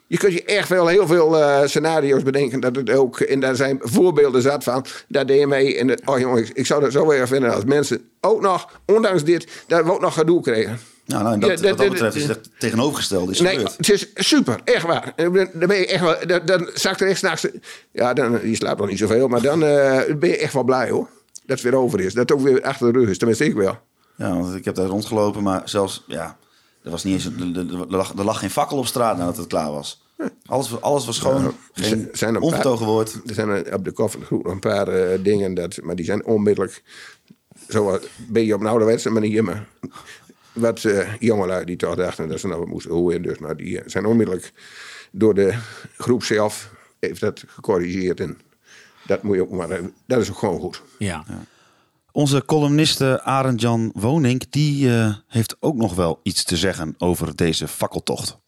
je 0.06 0.16
kunt 0.16 0.32
je 0.32 0.44
echt 0.44 0.68
wel 0.68 0.86
heel 0.86 1.06
veel 1.06 1.38
uh, 1.38 1.60
scenario's 1.64 2.22
bedenken. 2.22 2.60
Dat 2.60 2.76
het 2.76 2.90
ook, 2.90 3.20
en 3.20 3.40
daar 3.40 3.56
zijn 3.56 3.78
voorbeelden 3.82 4.42
zat 4.42 4.64
van. 4.64 4.84
Daar 5.08 5.26
deed 5.26 5.40
je 5.40 5.46
mee. 5.46 5.78
En 5.78 6.08
oh 6.08 6.18
jongen, 6.18 6.50
ik, 6.54 6.66
zou 6.66 6.80
dat 6.80 6.92
zo 6.92 7.10
erg 7.10 7.28
vinden 7.28 7.54
als 7.54 7.64
mensen 7.64 8.08
ook 8.20 8.40
nog, 8.40 8.80
ondanks 8.86 9.24
dit, 9.24 9.46
dat 9.66 9.84
we 9.84 9.92
ook 9.92 10.00
nog 10.00 10.14
gedoe 10.14 10.42
kregen. 10.42 10.78
Nou, 11.06 11.22
nou 11.22 11.38
dat, 11.38 11.60
ja, 11.60 11.68
wat 11.68 11.78
dat 11.78 11.90
betreft 11.90 12.16
is 12.16 12.28
het 12.28 12.50
tegenovergestelde. 12.58 13.32
Is 13.32 13.40
nee, 13.40 13.58
het 13.58 13.90
is 13.90 14.08
super, 14.14 14.60
echt 14.64 14.86
waar. 14.86 15.12
Dan 15.16 15.32
ben 15.52 15.76
je 15.76 15.86
echt 15.86 16.02
wel, 16.02 16.16
dan, 16.26 16.40
dan 16.44 16.70
zakt 16.74 17.00
er 17.00 17.08
echt 17.08 17.18
s'nachts. 17.18 17.46
Ja, 17.92 18.12
dan, 18.12 18.40
je 18.42 18.54
slaapt 18.54 18.80
nog 18.80 18.88
niet 18.88 18.98
zoveel, 18.98 19.28
maar 19.28 19.42
dan 19.42 19.62
uh, 19.62 20.00
ben 20.18 20.28
je 20.28 20.36
echt 20.36 20.52
wel 20.52 20.64
blij 20.64 20.90
hoor 20.90 21.08
dat 21.46 21.60
het 21.60 21.70
weer 21.70 21.80
over 21.80 22.00
is. 22.00 22.14
Dat 22.14 22.28
het 22.28 22.38
ook 22.38 22.44
weer 22.44 22.62
achter 22.62 22.92
de 22.92 22.98
rug 22.98 23.08
is. 23.08 23.18
Tenminste, 23.18 23.44
ik 23.44 23.54
wel. 23.54 23.78
Ja, 24.16 24.36
want 24.38 24.54
ik 24.54 24.64
heb 24.64 24.74
daar 24.74 24.86
rondgelopen, 24.86 25.42
maar 25.42 25.62
zelfs, 25.64 26.04
ja, 26.06 26.38
er, 26.82 26.90
was 26.90 27.04
niet 27.04 27.14
eens, 27.14 27.54
er, 27.56 27.86
lag, 27.88 28.12
er 28.18 28.24
lag 28.24 28.38
geen 28.38 28.50
fakkel 28.50 28.78
op 28.78 28.86
straat 28.86 29.16
nadat 29.16 29.36
het 29.36 29.46
klaar 29.46 29.70
was. 29.70 30.02
Alles, 30.46 30.80
alles 30.80 31.06
was 31.06 31.18
gewoon 31.18 31.42
ja, 31.42 31.52
geen 31.72 32.08
zijn 32.12 32.40
ongetogen 32.40 32.86
woord. 32.86 33.20
Er 33.26 33.34
zijn 33.34 33.74
op 33.74 33.84
de 33.84 33.92
koffergroep 33.92 34.42
nog 34.44 34.52
een 34.52 34.60
paar 34.60 35.12
uh, 35.12 35.24
dingen, 35.24 35.54
dat, 35.54 35.82
maar 35.82 35.96
die 35.96 36.04
zijn 36.04 36.24
onmiddellijk... 36.24 36.82
Zo 37.68 37.98
ben 38.28 38.44
je 38.44 38.54
op 38.54 38.60
een 38.60 38.66
ouderwetse 38.66 39.10
manier, 39.10 39.44
maar 39.44 39.66
wat 40.52 40.82
uh, 40.82 41.14
jongelui 41.18 41.64
die 41.64 41.76
toch 41.76 41.94
dachten 41.94 42.28
dat 42.28 42.40
ze 42.40 42.48
nou 42.48 42.66
moesten 42.66 42.92
horen. 42.92 43.22
Dus, 43.22 43.38
maar 43.38 43.56
die 43.56 43.80
zijn 43.86 44.04
onmiddellijk 44.06 44.52
door 45.10 45.34
de 45.34 45.54
groep 45.96 46.22
zelf 46.22 46.70
heeft 46.98 47.20
dat 47.20 47.44
gecorrigeerd. 47.46 48.20
En 48.20 48.38
dat, 49.06 49.22
moet 49.22 49.36
je 49.36 49.42
ook 49.42 49.50
maar, 49.50 49.80
dat 50.06 50.20
is 50.20 50.30
ook 50.30 50.38
gewoon 50.38 50.60
goed. 50.60 50.82
Ja. 50.98 51.24
ja. 51.28 51.44
Onze 52.12 52.44
columniste 52.44 53.22
Arend-Jan 53.22 53.90
Woning 53.94 54.50
die, 54.50 54.86
uh, 54.86 55.14
heeft 55.28 55.56
ook 55.60 55.76
nog 55.76 55.94
wel 55.94 56.20
iets 56.22 56.44
te 56.44 56.56
zeggen 56.56 56.94
over 56.98 57.36
deze 57.36 57.68
fakkeltocht. 57.68 58.38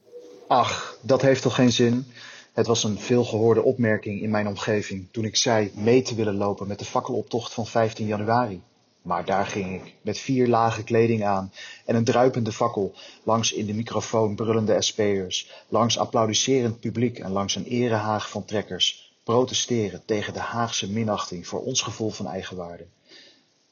Ach, 0.48 0.96
dat 1.00 1.22
heeft 1.22 1.42
toch 1.42 1.54
geen 1.54 1.72
zin? 1.72 2.06
Het 2.52 2.66
was 2.66 2.84
een 2.84 2.98
veelgehoorde 2.98 3.62
opmerking 3.62 4.22
in 4.22 4.30
mijn 4.30 4.46
omgeving 4.48 5.08
toen 5.10 5.24
ik 5.24 5.36
zei 5.36 5.70
mee 5.74 6.02
te 6.02 6.14
willen 6.14 6.36
lopen 6.36 6.68
met 6.68 6.78
de 6.78 6.84
fakkeloptocht 6.84 7.54
van 7.54 7.66
15 7.66 8.06
januari. 8.06 8.60
Maar 9.02 9.24
daar 9.24 9.46
ging 9.46 9.74
ik, 9.74 9.94
met 10.02 10.18
vier 10.18 10.48
lagen 10.48 10.84
kleding 10.84 11.24
aan 11.24 11.52
en 11.84 11.96
een 11.96 12.04
druipende 12.04 12.52
fakkel, 12.52 12.94
langs 13.22 13.52
in 13.52 13.66
de 13.66 13.74
microfoon 13.74 14.34
brullende 14.34 14.82
SP'ers, 14.82 15.50
langs 15.68 15.98
applaudisserend 15.98 16.80
publiek 16.80 17.18
en 17.18 17.30
langs 17.30 17.54
een 17.54 17.64
erehaag 17.64 18.30
van 18.30 18.44
trekkers, 18.44 19.03
protesteren 19.24 20.02
tegen 20.04 20.32
de 20.32 20.38
Haagse 20.38 20.90
minachting 20.90 21.46
voor 21.46 21.64
ons 21.64 21.82
gevoel 21.82 22.10
van 22.10 22.26
eigenwaarde. 22.26 22.86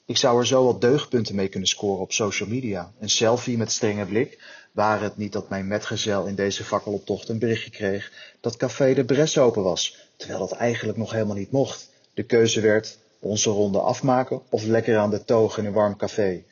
Ik 0.05 0.17
zou 0.17 0.39
er 0.39 0.47
zo 0.47 0.65
wat 0.65 0.81
deugdpunten 0.81 1.35
mee 1.35 1.49
kunnen 1.49 1.69
scoren 1.69 2.01
op 2.03 2.13
social 2.13 2.49
media. 2.49 2.93
Een 2.99 3.11
selfie 3.11 3.57
met 3.57 3.73
strenge 3.73 4.07
blik, 4.07 4.43
waar 4.73 5.01
het 5.01 5.17
niet 5.17 5.33
dat 5.33 5.49
mijn 5.49 5.67
metgezel 5.67 6.27
in 6.27 6.35
deze 6.35 6.65
fakkeloptocht 6.65 7.29
een 7.29 7.39
berichtje 7.39 7.71
kreeg 7.71 8.13
dat 8.41 8.57
Café 8.57 8.95
de 8.95 9.05
Bres 9.05 9.39
open 9.39 9.63
was, 9.63 9.97
terwijl 10.17 10.39
dat 10.39 10.53
eigenlijk 10.53 10.99
nog 10.99 11.13
helemaal 11.13 11.37
niet 11.37 11.51
mocht. 11.51 11.89
De 12.15 12.23
keuze 12.23 12.61
werd 12.61 12.99
onze 13.19 13.51
ronde 13.51 13.79
afmaken 13.79 14.43
of 14.49 14.65
lekker 14.65 14.99
aan 14.99 15.11
de 15.11 15.25
toog 15.25 15.59
in 15.59 15.67
een 15.67 15.73
warm 15.73 15.97
café. 15.97 16.45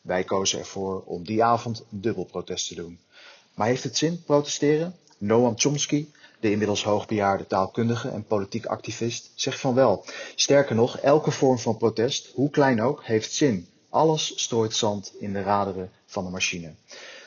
Wij 0.00 0.24
kozen 0.24 0.58
ervoor 0.58 1.02
om 1.04 1.24
die 1.24 1.44
avond 1.44 1.84
een 1.92 2.00
dubbel 2.00 2.24
protest 2.24 2.68
te 2.68 2.74
doen. 2.74 3.00
Maar 3.54 3.66
heeft 3.66 3.82
het 3.82 3.96
zin, 3.96 4.22
protesteren? 4.22 4.96
Noam 5.18 5.58
Chomsky, 5.58 6.06
de 6.40 6.50
inmiddels 6.50 6.84
hoogbejaarde 6.84 7.46
taalkundige 7.46 8.08
en 8.08 8.24
politiek 8.24 8.66
activist, 8.66 9.30
zegt 9.34 9.60
van 9.60 9.74
wel. 9.74 10.04
Sterker 10.34 10.74
nog, 10.74 10.98
elke 10.98 11.30
vorm 11.30 11.58
van 11.58 11.76
protest, 11.76 12.30
hoe 12.34 12.50
klein 12.50 12.82
ook, 12.82 13.04
heeft 13.04 13.32
zin. 13.32 13.68
Alles 13.88 14.32
strooit 14.42 14.74
zand 14.74 15.12
in 15.18 15.32
de 15.32 15.42
raderen 15.42 15.90
van 16.06 16.24
de 16.24 16.30
machine. 16.30 16.74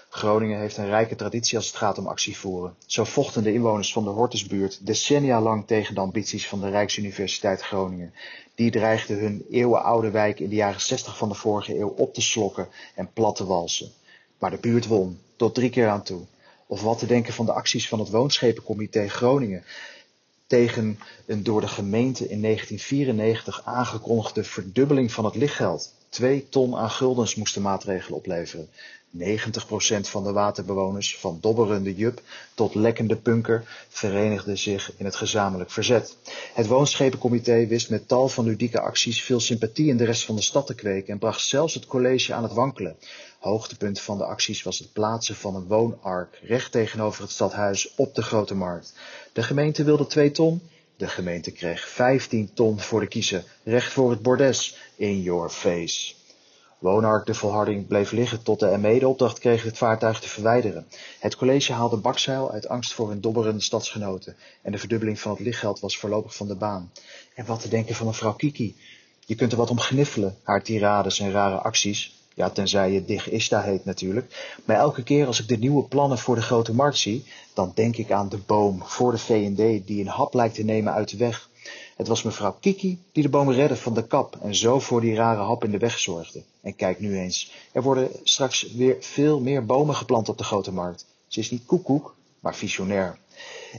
Groningen 0.09 0.59
heeft 0.59 0.77
een 0.77 0.89
rijke 0.89 1.15
traditie 1.15 1.57
als 1.57 1.67
het 1.67 1.75
gaat 1.75 1.97
om 1.97 2.07
actievoeren. 2.07 2.75
Zo 2.85 3.03
vochten 3.03 3.43
de 3.43 3.53
inwoners 3.53 3.93
van 3.93 4.03
de 4.03 4.09
Hortusbuurt 4.09 4.85
decennia 4.85 5.41
lang 5.41 5.67
tegen 5.67 5.95
de 5.95 6.01
ambities 6.01 6.47
van 6.47 6.59
de 6.59 6.69
Rijksuniversiteit 6.69 7.61
Groningen. 7.61 8.13
Die 8.55 8.71
dreigden 8.71 9.19
hun 9.19 9.45
eeuwenoude 9.49 10.11
wijk 10.11 10.39
in 10.39 10.49
de 10.49 10.55
jaren 10.55 10.81
60 10.81 11.17
van 11.17 11.29
de 11.29 11.35
vorige 11.35 11.79
eeuw 11.79 11.93
op 11.97 12.13
te 12.13 12.21
slokken 12.21 12.67
en 12.95 13.13
plat 13.13 13.35
te 13.35 13.45
walsen. 13.45 13.91
Maar 14.37 14.51
de 14.51 14.57
buurt 14.57 14.87
won, 14.87 15.19
tot 15.35 15.55
drie 15.55 15.69
keer 15.69 15.87
aan 15.87 16.03
toe. 16.03 16.21
Of 16.71 16.81
wat 16.81 16.99
te 16.99 17.05
denken 17.05 17.33
van 17.33 17.45
de 17.45 17.51
acties 17.51 17.87
van 17.87 17.99
het 17.99 18.09
Woonschepencomité 18.09 19.07
Groningen 19.07 19.63
tegen 20.47 20.99
een 21.25 21.43
door 21.43 21.61
de 21.61 21.67
gemeente 21.67 22.29
in 22.29 22.41
1994 22.41 23.61
aangekondigde 23.65 24.43
verdubbeling 24.43 25.11
van 25.11 25.25
het 25.25 25.35
lichtgeld. 25.35 25.93
Twee 26.11 26.49
ton 26.49 26.75
aan 26.75 26.89
guldens 26.89 27.35
moesten 27.35 27.61
maatregelen 27.61 28.17
opleveren. 28.17 28.69
90% 29.17 29.21
van 30.01 30.23
de 30.23 30.31
waterbewoners, 30.31 31.17
van 31.17 31.37
dobberende 31.41 31.95
Jup 31.95 32.21
tot 32.53 32.75
lekkende 32.75 33.15
punker, 33.15 33.85
verenigden 33.89 34.57
zich 34.57 34.91
in 34.97 35.05
het 35.05 35.15
gezamenlijk 35.15 35.71
verzet. 35.71 36.17
Het 36.53 36.67
Woonschepencomité 36.67 37.67
wist 37.67 37.89
met 37.89 38.07
tal 38.07 38.29
van 38.29 38.45
ludieke 38.45 38.79
acties 38.79 39.21
veel 39.21 39.39
sympathie 39.39 39.87
in 39.87 39.97
de 39.97 40.05
rest 40.05 40.25
van 40.25 40.35
de 40.35 40.41
stad 40.41 40.65
te 40.65 40.75
kweken 40.75 41.13
en 41.13 41.19
bracht 41.19 41.41
zelfs 41.41 41.73
het 41.73 41.85
college 41.85 42.33
aan 42.33 42.43
het 42.43 42.53
wankelen. 42.53 42.95
Hoogtepunt 43.39 44.01
van 44.01 44.17
de 44.17 44.25
acties 44.25 44.63
was 44.63 44.79
het 44.79 44.93
plaatsen 44.93 45.35
van 45.35 45.55
een 45.55 45.67
woonark 45.67 46.39
recht 46.43 46.71
tegenover 46.71 47.21
het 47.21 47.31
stadhuis 47.31 47.93
op 47.95 48.15
de 48.15 48.21
Grote 48.21 48.55
Markt. 48.55 48.93
De 49.33 49.43
gemeente 49.43 49.83
wilde 49.83 50.07
2 50.07 50.31
ton, 50.31 50.61
de 51.01 51.07
gemeente 51.07 51.51
kreeg 51.51 51.87
15 51.87 52.53
ton 52.53 52.79
voor 52.79 52.99
de 52.99 53.07
kiezer, 53.07 53.43
recht 53.63 53.93
voor 53.93 54.09
het 54.09 54.21
bordes, 54.21 54.77
in 54.95 55.21
your 55.21 55.49
face. 55.49 56.13
Woonark 56.79 57.25
de 57.25 57.33
volharding 57.33 57.87
bleef 57.87 58.11
liggen 58.11 58.43
tot 58.43 58.59
de 58.59 58.77
ME 58.77 58.99
de 58.99 59.07
opdracht 59.07 59.39
kreeg 59.39 59.63
het 59.63 59.77
vaartuig 59.77 60.19
te 60.19 60.29
verwijderen. 60.29 60.87
Het 61.19 61.35
college 61.35 61.73
haalde 61.73 61.97
bakzeil 61.97 62.51
uit 62.51 62.67
angst 62.67 62.93
voor 62.93 63.09
hun 63.09 63.21
dobberende 63.21 63.61
stadsgenoten 63.61 64.35
en 64.61 64.71
de 64.71 64.77
verdubbeling 64.77 65.19
van 65.19 65.31
het 65.31 65.39
lichtgeld 65.39 65.79
was 65.79 65.97
voorlopig 65.97 66.35
van 66.35 66.47
de 66.47 66.55
baan. 66.55 66.91
En 67.35 67.45
wat 67.45 67.61
te 67.61 67.69
denken 67.69 67.95
van 67.95 68.07
mevrouw 68.07 68.33
Kiki? 68.33 68.75
Je 69.25 69.35
kunt 69.35 69.51
er 69.51 69.57
wat 69.57 69.69
om 69.69 69.79
gniffelen, 69.79 70.37
haar 70.43 70.63
tirades 70.63 71.19
en 71.19 71.31
rare 71.31 71.57
acties. 71.57 72.20
Ja, 72.41 72.49
tenzij 72.49 72.91
je 72.91 73.05
Dig 73.05 73.29
Ista 73.29 73.61
heet 73.61 73.85
natuurlijk. 73.85 74.55
Maar 74.65 74.75
elke 74.75 75.03
keer 75.03 75.27
als 75.27 75.39
ik 75.39 75.47
de 75.47 75.57
nieuwe 75.57 75.83
plannen 75.83 76.17
voor 76.17 76.35
de 76.35 76.41
grote 76.41 76.73
markt 76.73 76.97
zie, 76.97 77.25
dan 77.53 77.71
denk 77.75 77.97
ik 77.97 78.11
aan 78.11 78.29
de 78.29 78.37
boom 78.37 78.83
voor 78.83 79.11
de 79.11 79.17
V&D 79.17 79.87
die 79.87 80.01
een 80.01 80.07
hap 80.07 80.33
lijkt 80.33 80.55
te 80.55 80.63
nemen 80.63 80.93
uit 80.93 81.09
de 81.09 81.17
weg. 81.17 81.49
Het 81.95 82.07
was 82.07 82.23
mevrouw 82.23 82.57
Kiki 82.59 82.99
die 83.11 83.23
de 83.23 83.29
boom 83.29 83.51
redde 83.51 83.75
van 83.75 83.93
de 83.93 84.07
kap 84.07 84.37
en 84.41 84.55
zo 84.55 84.79
voor 84.79 85.01
die 85.01 85.15
rare 85.15 85.41
hap 85.41 85.63
in 85.63 85.71
de 85.71 85.77
weg 85.77 85.99
zorgde. 85.99 86.43
En 86.61 86.75
kijk 86.75 86.99
nu 86.99 87.17
eens, 87.17 87.51
er 87.71 87.81
worden 87.81 88.09
straks 88.23 88.71
weer 88.71 88.97
veel 88.99 89.39
meer 89.39 89.65
bomen 89.65 89.95
geplant 89.95 90.29
op 90.29 90.37
de 90.37 90.43
grote 90.43 90.71
markt. 90.71 91.05
Ze 91.27 91.39
is 91.39 91.51
niet 91.51 91.65
koekoek, 91.65 92.15
maar 92.39 92.55
visionair. 92.55 93.17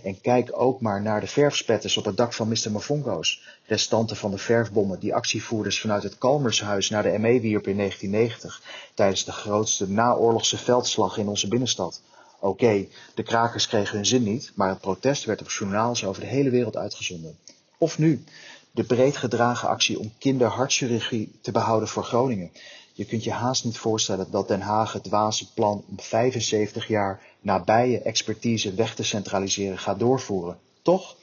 En 0.03 0.21
kijk 0.21 0.51
ook 0.53 0.81
maar 0.81 1.03
naar 1.03 1.21
de 1.21 1.27
verfspetters 1.27 1.97
op 1.97 2.05
het 2.05 2.17
dak 2.17 2.33
van 2.33 2.49
Mr. 2.49 2.71
Mafongo's. 2.71 3.43
Restanten 3.67 4.17
van 4.17 4.31
de 4.31 4.39
verfbommen 4.39 5.01
die 5.01 5.15
actievoerders 5.15 5.81
vanuit 5.81 6.03
het 6.03 6.19
Kalmershuis 6.19 6.91
naar 6.91 7.03
de 7.03 7.19
ME 7.19 7.41
wierpen 7.41 7.71
in 7.71 7.77
1990 7.77 8.63
tijdens 8.95 9.25
de 9.25 9.33
grootste 9.33 9.89
naoorlogse 9.91 10.59
veldslag 10.59 11.17
in 11.17 11.29
onze 11.29 11.49
binnenstad. 11.49 12.03
Oké, 12.41 12.87
de 13.15 13.23
krakers 13.23 13.67
kregen 13.67 13.97
hun 13.97 14.07
zin 14.07 14.23
niet, 14.23 14.53
maar 14.55 14.69
het 14.69 14.81
protest 14.81 15.25
werd 15.25 15.41
op 15.41 15.51
journaals 15.51 16.05
over 16.05 16.21
de 16.21 16.29
hele 16.29 16.51
wereld 16.51 16.77
uitgezonden. 16.77 17.39
Of 17.79 17.99
nu, 17.99 18.25
de 18.71 18.85
breed 18.85 19.17
gedragen 19.17 19.69
actie 19.69 19.99
om 19.99 20.13
kinderhartchirurgie 20.19 21.39
te 21.41 21.53
behouden 21.53 21.89
voor 21.89 22.05
Groningen. 22.05 22.51
Je 22.93 23.05
kunt 23.05 23.25
je 23.25 23.31
haast 23.31 23.65
niet 23.65 23.79
voorstellen 23.79 24.31
dat 24.31 24.49
Den 24.49 24.61
Haag 24.61 24.93
het 24.93 25.05
dwaze 25.05 25.53
plan 25.53 25.85
om 25.89 26.01
75 26.01 26.87
jaar 26.87 27.21
nabije 27.41 28.01
expertise 28.01 28.75
weg 28.75 28.95
te 28.95 29.03
centraliseren 29.03 29.79
gaat 29.79 29.99
doorvoeren. 29.99 30.59
Toch? 30.83 31.17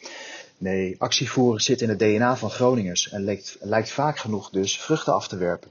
Nee, 0.57 0.95
actievoeren 0.97 1.61
zit 1.61 1.81
in 1.81 1.89
het 1.89 1.99
DNA 1.99 2.37
van 2.37 2.49
Groningers 2.49 3.09
en 3.09 3.23
lijkt, 3.23 3.57
lijkt 3.59 3.91
vaak 3.91 4.17
genoeg 4.17 4.49
dus 4.49 4.79
vruchten 4.79 5.13
af 5.13 5.27
te 5.27 5.37
werpen. 5.37 5.69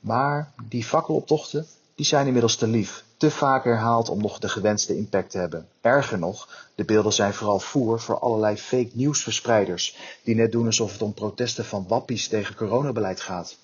Maar 0.00 0.52
die 0.68 0.84
fakkeloptochten, 0.84 1.66
die 1.94 2.06
zijn 2.06 2.26
inmiddels 2.26 2.56
te 2.56 2.66
lief 2.66 3.04
te 3.16 3.30
vaak 3.30 3.64
herhaald 3.64 4.08
om 4.08 4.20
nog 4.20 4.38
de 4.38 4.48
gewenste 4.48 4.96
impact 4.96 5.30
te 5.30 5.38
hebben. 5.38 5.68
Erger 5.80 6.18
nog, 6.18 6.68
de 6.74 6.84
beelden 6.84 7.12
zijn 7.12 7.34
vooral 7.34 7.60
voer 7.60 8.00
voor 8.00 8.18
allerlei 8.18 8.56
fake 8.56 8.90
nieuwsverspreiders, 8.92 9.96
die 10.22 10.34
net 10.34 10.52
doen 10.52 10.66
alsof 10.66 10.92
het 10.92 11.02
om 11.02 11.14
protesten 11.14 11.64
van 11.64 11.84
wappies 11.88 12.28
tegen 12.28 12.54
coronabeleid 12.54 13.20
gaat. 13.20 13.56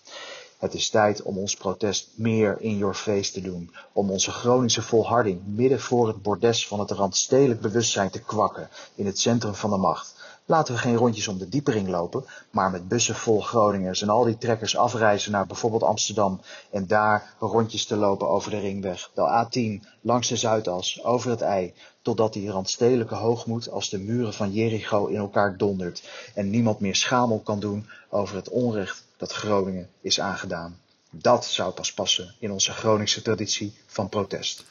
Het 0.62 0.74
is 0.74 0.90
tijd 0.90 1.22
om 1.22 1.38
ons 1.38 1.56
protest 1.56 2.08
meer 2.14 2.56
in 2.60 2.76
your 2.76 2.94
face 2.94 3.32
te 3.32 3.40
doen, 3.40 3.74
om 3.92 4.10
onze 4.10 4.30
Groningse 4.30 4.82
volharding 4.82 5.40
midden 5.44 5.80
voor 5.80 6.06
het 6.06 6.22
bordes 6.22 6.66
van 6.66 6.80
het 6.80 6.90
randstedelijk 6.90 7.60
bewustzijn 7.60 8.10
te 8.10 8.22
kwakken 8.22 8.68
in 8.94 9.06
het 9.06 9.18
centrum 9.18 9.54
van 9.54 9.70
de 9.70 9.76
macht. 9.76 10.14
Laten 10.44 10.74
we 10.74 10.80
geen 10.80 10.96
rondjes 10.96 11.28
om 11.28 11.38
de 11.38 11.48
diepering 11.48 11.88
lopen, 11.88 12.24
maar 12.50 12.70
met 12.70 12.88
bussen 12.88 13.14
vol 13.14 13.40
Groningers 13.40 14.02
en 14.02 14.08
al 14.08 14.24
die 14.24 14.38
trekkers 14.38 14.76
afreizen 14.76 15.32
naar 15.32 15.46
bijvoorbeeld 15.46 15.82
Amsterdam 15.82 16.40
en 16.70 16.86
daar 16.86 17.34
rondjes 17.38 17.84
te 17.84 17.96
lopen 17.96 18.28
over 18.28 18.50
de 18.50 18.58
ringweg, 18.58 19.10
de 19.14 19.46
A10, 19.46 19.88
langs 20.00 20.28
de 20.28 20.36
Zuidas, 20.36 21.04
over 21.04 21.30
het 21.30 21.40
IJ, 21.40 21.74
totdat 22.02 22.32
die 22.32 22.50
randstedelijke 22.50 23.14
hoogmoed 23.14 23.70
als 23.70 23.88
de 23.88 23.98
muren 23.98 24.32
van 24.32 24.52
Jericho 24.52 25.06
in 25.06 25.16
elkaar 25.16 25.56
dondert 25.56 26.08
en 26.34 26.50
niemand 26.50 26.80
meer 26.80 26.96
schamel 26.96 27.40
kan 27.40 27.60
doen 27.60 27.86
over 28.10 28.36
het 28.36 28.48
onrecht 28.48 29.04
dat 29.22 29.32
Groningen 29.32 29.88
is 30.00 30.20
aangedaan. 30.20 30.78
Dat 31.10 31.44
zou 31.44 31.72
pas 31.72 31.92
passen 31.92 32.34
in 32.38 32.50
onze 32.50 32.72
Groningse 32.72 33.22
traditie 33.22 33.74
van 33.86 34.08
protest. 34.08 34.64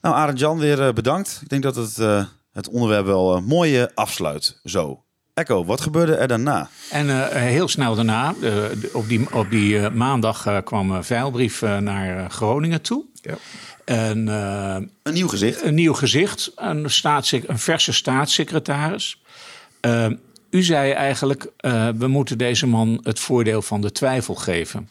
Nou, 0.00 0.14
Arend 0.14 0.38
Jan, 0.38 0.58
weer 0.58 0.86
eh, 0.86 0.92
bedankt. 0.92 1.38
Ik 1.42 1.48
denk 1.48 1.62
dat 1.62 1.74
het 1.76 1.98
uh, 1.98 2.24
het 2.52 2.68
onderwerp 2.68 3.06
wel 3.06 3.36
uh, 3.36 3.42
mooi 3.42 3.86
afsluit. 3.94 4.60
Zo. 4.64 5.02
Echo, 5.34 5.64
wat 5.64 5.80
gebeurde 5.80 6.14
er 6.14 6.28
daarna? 6.28 6.68
En 6.90 7.06
uh, 7.06 7.26
heel 7.26 7.68
snel 7.68 7.94
daarna, 7.94 8.34
uh, 8.40 8.64
op 8.92 9.08
die, 9.08 9.34
op 9.34 9.50
die 9.50 9.74
uh, 9.74 9.90
maandag 9.90 10.62
kwam 10.64 10.90
een 10.90 11.04
veilbrief 11.04 11.60
naar 11.60 12.30
Groningen 12.30 12.82
toe. 12.82 13.04
Ja. 13.14 13.34
En, 13.84 14.26
een 14.26 15.12
nieuw 15.12 15.28
gezicht? 15.28 15.62
Een 15.62 15.74
nieuw 15.74 15.92
gezicht, 15.92 16.52
een, 16.54 16.88
een 17.46 17.58
verse 17.58 17.92
staatssecretaris. 17.92 19.22
U 20.56 20.62
zei 20.62 20.92
eigenlijk, 20.92 21.52
we 21.96 22.06
moeten 22.06 22.38
deze 22.38 22.66
man 22.66 23.00
het 23.02 23.20
voordeel 23.20 23.62
van 23.62 23.80
de 23.80 23.92
twijfel 23.92 24.34
geven. 24.34 24.88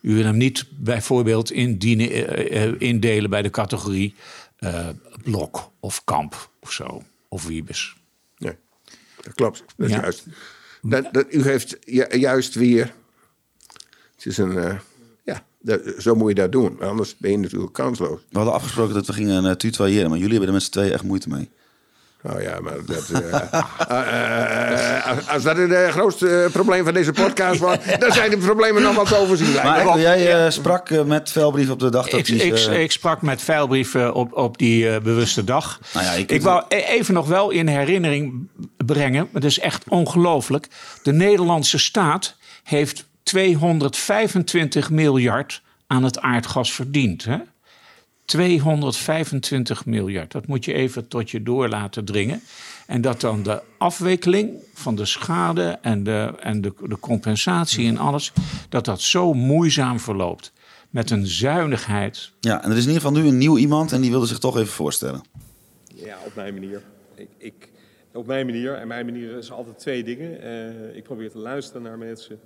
U 0.00 0.14
wil 0.14 0.24
hem 0.24 0.36
niet 0.36 0.64
bijvoorbeeld 0.70 1.50
indienen, 1.50 2.80
indelen 2.80 3.30
bij 3.30 3.42
de 3.42 3.50
categorie 3.50 4.14
blok 5.22 5.70
of 5.80 6.04
kamp 6.04 6.50
of 6.60 6.72
zo, 6.72 7.02
of 7.28 7.46
wiebes. 7.46 7.96
Nee, 8.38 8.56
dat 9.22 9.34
klopt. 9.34 9.64
Dat 9.76 9.88
is 9.88 9.94
ja. 9.94 10.00
juist. 10.00 10.26
Dat, 10.82 11.08
dat, 11.12 11.26
u 11.30 11.42
heeft 11.42 11.76
juist 12.10 12.54
weer. 12.54 12.94
Het 14.14 14.26
is 14.26 14.38
een. 14.38 14.52
Uh, 14.52 14.78
ja, 15.24 15.44
dat, 15.60 15.80
zo 15.98 16.14
moet 16.14 16.28
je 16.28 16.34
dat 16.34 16.52
doen. 16.52 16.80
Anders 16.80 17.16
ben 17.16 17.30
je 17.30 17.38
natuurlijk 17.38 17.72
kansloos. 17.72 18.20
We 18.30 18.36
hadden 18.36 18.54
afgesproken 18.54 18.94
dat 18.94 19.06
we 19.06 19.12
gingen 19.12 19.44
uh, 19.44 19.50
tutoyeren, 19.50 20.10
maar 20.10 20.18
jullie 20.18 20.32
hebben 20.32 20.48
er 20.48 20.54
met 20.54 20.64
z'n 20.64 20.70
tweeën 20.70 20.92
echt 20.92 21.02
moeite 21.02 21.28
mee. 21.28 21.50
Oh 22.34 22.42
ja, 22.42 22.58
maar 22.60 22.74
dat, 22.86 23.10
uh, 23.12 23.18
uh, 23.90 25.18
als 25.34 25.42
dat 25.42 25.56
het 25.56 25.90
grootste 25.90 26.48
probleem 26.52 26.84
van 26.84 26.94
deze 26.94 27.12
podcast 27.12 27.60
was, 27.60 27.76
dan 27.98 28.12
zijn 28.12 28.30
de 28.30 28.36
problemen 28.36 28.82
nog 28.82 28.94
wat 28.94 29.08
te 29.08 29.16
overzien. 29.16 29.52
Maar 29.52 30.00
jij 30.00 30.50
sprak 30.50 31.04
met 31.04 31.30
Veilbrief 31.30 31.70
op 31.70 31.78
de 31.78 31.90
dag 31.90 32.08
dat 32.08 32.20
ik, 32.20 32.26
die, 32.26 32.44
ik, 32.44 32.58
ik, 32.58 32.92
sprak 32.92 33.22
met 33.22 33.42
Veilbrief 33.42 33.94
op, 33.94 34.36
op 34.36 34.58
die 34.58 35.00
bewuste 35.00 35.44
dag. 35.44 35.80
Nou 35.94 36.06
ja, 36.06 36.12
ik, 36.12 36.30
ik 36.30 36.42
wou 36.42 36.64
e- 36.68 36.76
even 36.76 37.14
nog 37.14 37.26
wel 37.26 37.50
in 37.50 37.66
herinnering 37.66 38.48
brengen, 38.86 39.28
het 39.32 39.44
is 39.44 39.58
echt 39.58 39.84
ongelooflijk. 39.88 40.68
De 41.02 41.12
Nederlandse 41.12 41.78
staat 41.78 42.36
heeft 42.62 43.04
225 43.22 44.90
miljard 44.90 45.62
aan 45.86 46.04
het 46.04 46.20
aardgas 46.20 46.72
verdiend. 46.72 47.24
Hè? 47.24 47.36
225 48.28 49.86
miljard. 49.86 50.32
Dat 50.32 50.46
moet 50.46 50.64
je 50.64 50.72
even 50.72 51.08
tot 51.08 51.30
je 51.30 51.42
door 51.42 51.68
laten 51.68 52.04
dringen. 52.04 52.40
En 52.86 53.00
dat 53.00 53.20
dan 53.20 53.42
de 53.42 53.62
afwikkeling 53.78 54.50
van 54.74 54.96
de 54.96 55.04
schade 55.04 55.78
en 55.82 56.02
de, 56.02 56.34
en 56.40 56.60
de, 56.60 56.72
de 56.82 56.98
compensatie 56.98 57.88
en 57.88 57.98
alles, 57.98 58.32
dat 58.68 58.84
dat 58.84 59.00
zo 59.00 59.32
moeizaam 59.34 60.00
verloopt. 60.00 60.52
Met 60.90 61.10
een 61.10 61.26
zuinigheid. 61.26 62.32
Ja, 62.40 62.62
en 62.62 62.70
er 62.70 62.76
is 62.76 62.82
in 62.82 62.92
ieder 62.92 63.02
geval 63.06 63.22
nu 63.22 63.28
een 63.28 63.38
nieuw 63.38 63.58
iemand 63.58 63.92
en 63.92 64.00
die 64.00 64.10
wilde 64.10 64.26
zich 64.26 64.38
toch 64.38 64.56
even 64.56 64.72
voorstellen. 64.72 65.22
Ja, 65.94 66.16
op 66.26 66.34
mijn 66.34 66.54
manier. 66.54 66.82
Ik, 67.14 67.28
ik 67.38 67.68
op 68.12 68.26
mijn 68.26 68.46
manier. 68.46 68.74
En 68.74 68.88
mijn 68.88 69.04
manier 69.04 69.36
is 69.36 69.50
altijd 69.50 69.78
twee 69.78 70.04
dingen. 70.04 70.44
Uh, 70.44 70.96
ik 70.96 71.02
probeer 71.02 71.30
te 71.30 71.38
luisteren 71.38 71.82
naar 71.82 71.98
mensen. 71.98 72.40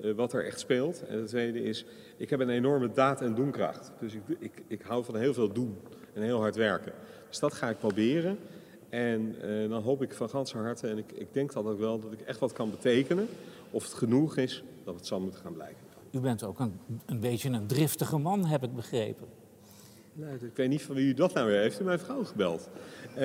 Uh, 0.00 0.14
wat 0.14 0.32
er 0.32 0.44
echt 0.44 0.60
speelt. 0.60 1.06
En 1.06 1.18
het 1.18 1.28
tweede 1.28 1.62
is, 1.62 1.84
ik 2.16 2.30
heb 2.30 2.40
een 2.40 2.48
enorme 2.48 2.90
daad- 2.92 3.20
en 3.20 3.34
doenkracht. 3.34 3.92
Dus 4.00 4.14
ik, 4.14 4.22
ik, 4.38 4.62
ik 4.66 4.82
hou 4.82 5.04
van 5.04 5.16
heel 5.16 5.34
veel 5.34 5.52
doen 5.52 5.76
en 6.14 6.22
heel 6.22 6.38
hard 6.38 6.56
werken. 6.56 6.92
Dus 7.28 7.38
dat 7.38 7.54
ga 7.54 7.68
ik 7.68 7.78
proberen. 7.78 8.38
En 8.88 9.34
uh, 9.44 9.70
dan 9.70 9.82
hoop 9.82 10.02
ik 10.02 10.12
van 10.14 10.28
ganse 10.28 10.56
harte, 10.58 10.88
en 10.88 10.98
ik, 10.98 11.12
ik 11.12 11.26
denk 11.32 11.52
dat 11.52 11.64
ook 11.64 11.78
wel, 11.78 12.00
dat 12.00 12.12
ik 12.12 12.20
echt 12.20 12.38
wat 12.38 12.52
kan 12.52 12.70
betekenen. 12.70 13.28
Of 13.70 13.84
het 13.84 13.94
genoeg 13.94 14.36
is, 14.36 14.64
dat 14.84 14.94
het 14.94 15.06
zal 15.06 15.20
moeten 15.20 15.40
gaan 15.40 15.52
blijken. 15.52 15.76
U 16.10 16.20
bent 16.20 16.44
ook 16.44 16.58
een, 16.58 16.80
een 17.06 17.20
beetje 17.20 17.50
een 17.50 17.66
driftige 17.66 18.18
man, 18.18 18.44
heb 18.44 18.62
ik 18.62 18.74
begrepen. 18.74 19.26
Nee, 20.12 20.34
ik 20.34 20.56
weet 20.56 20.68
niet 20.68 20.82
van 20.82 20.94
wie 20.94 21.08
u 21.08 21.14
dat 21.14 21.34
nou 21.34 21.46
weer 21.46 21.60
heeft. 21.60 21.80
U 21.80 21.84
mijn 21.84 21.98
vrouw 21.98 22.24
gebeld. 22.24 22.68
Uh, 23.18 23.20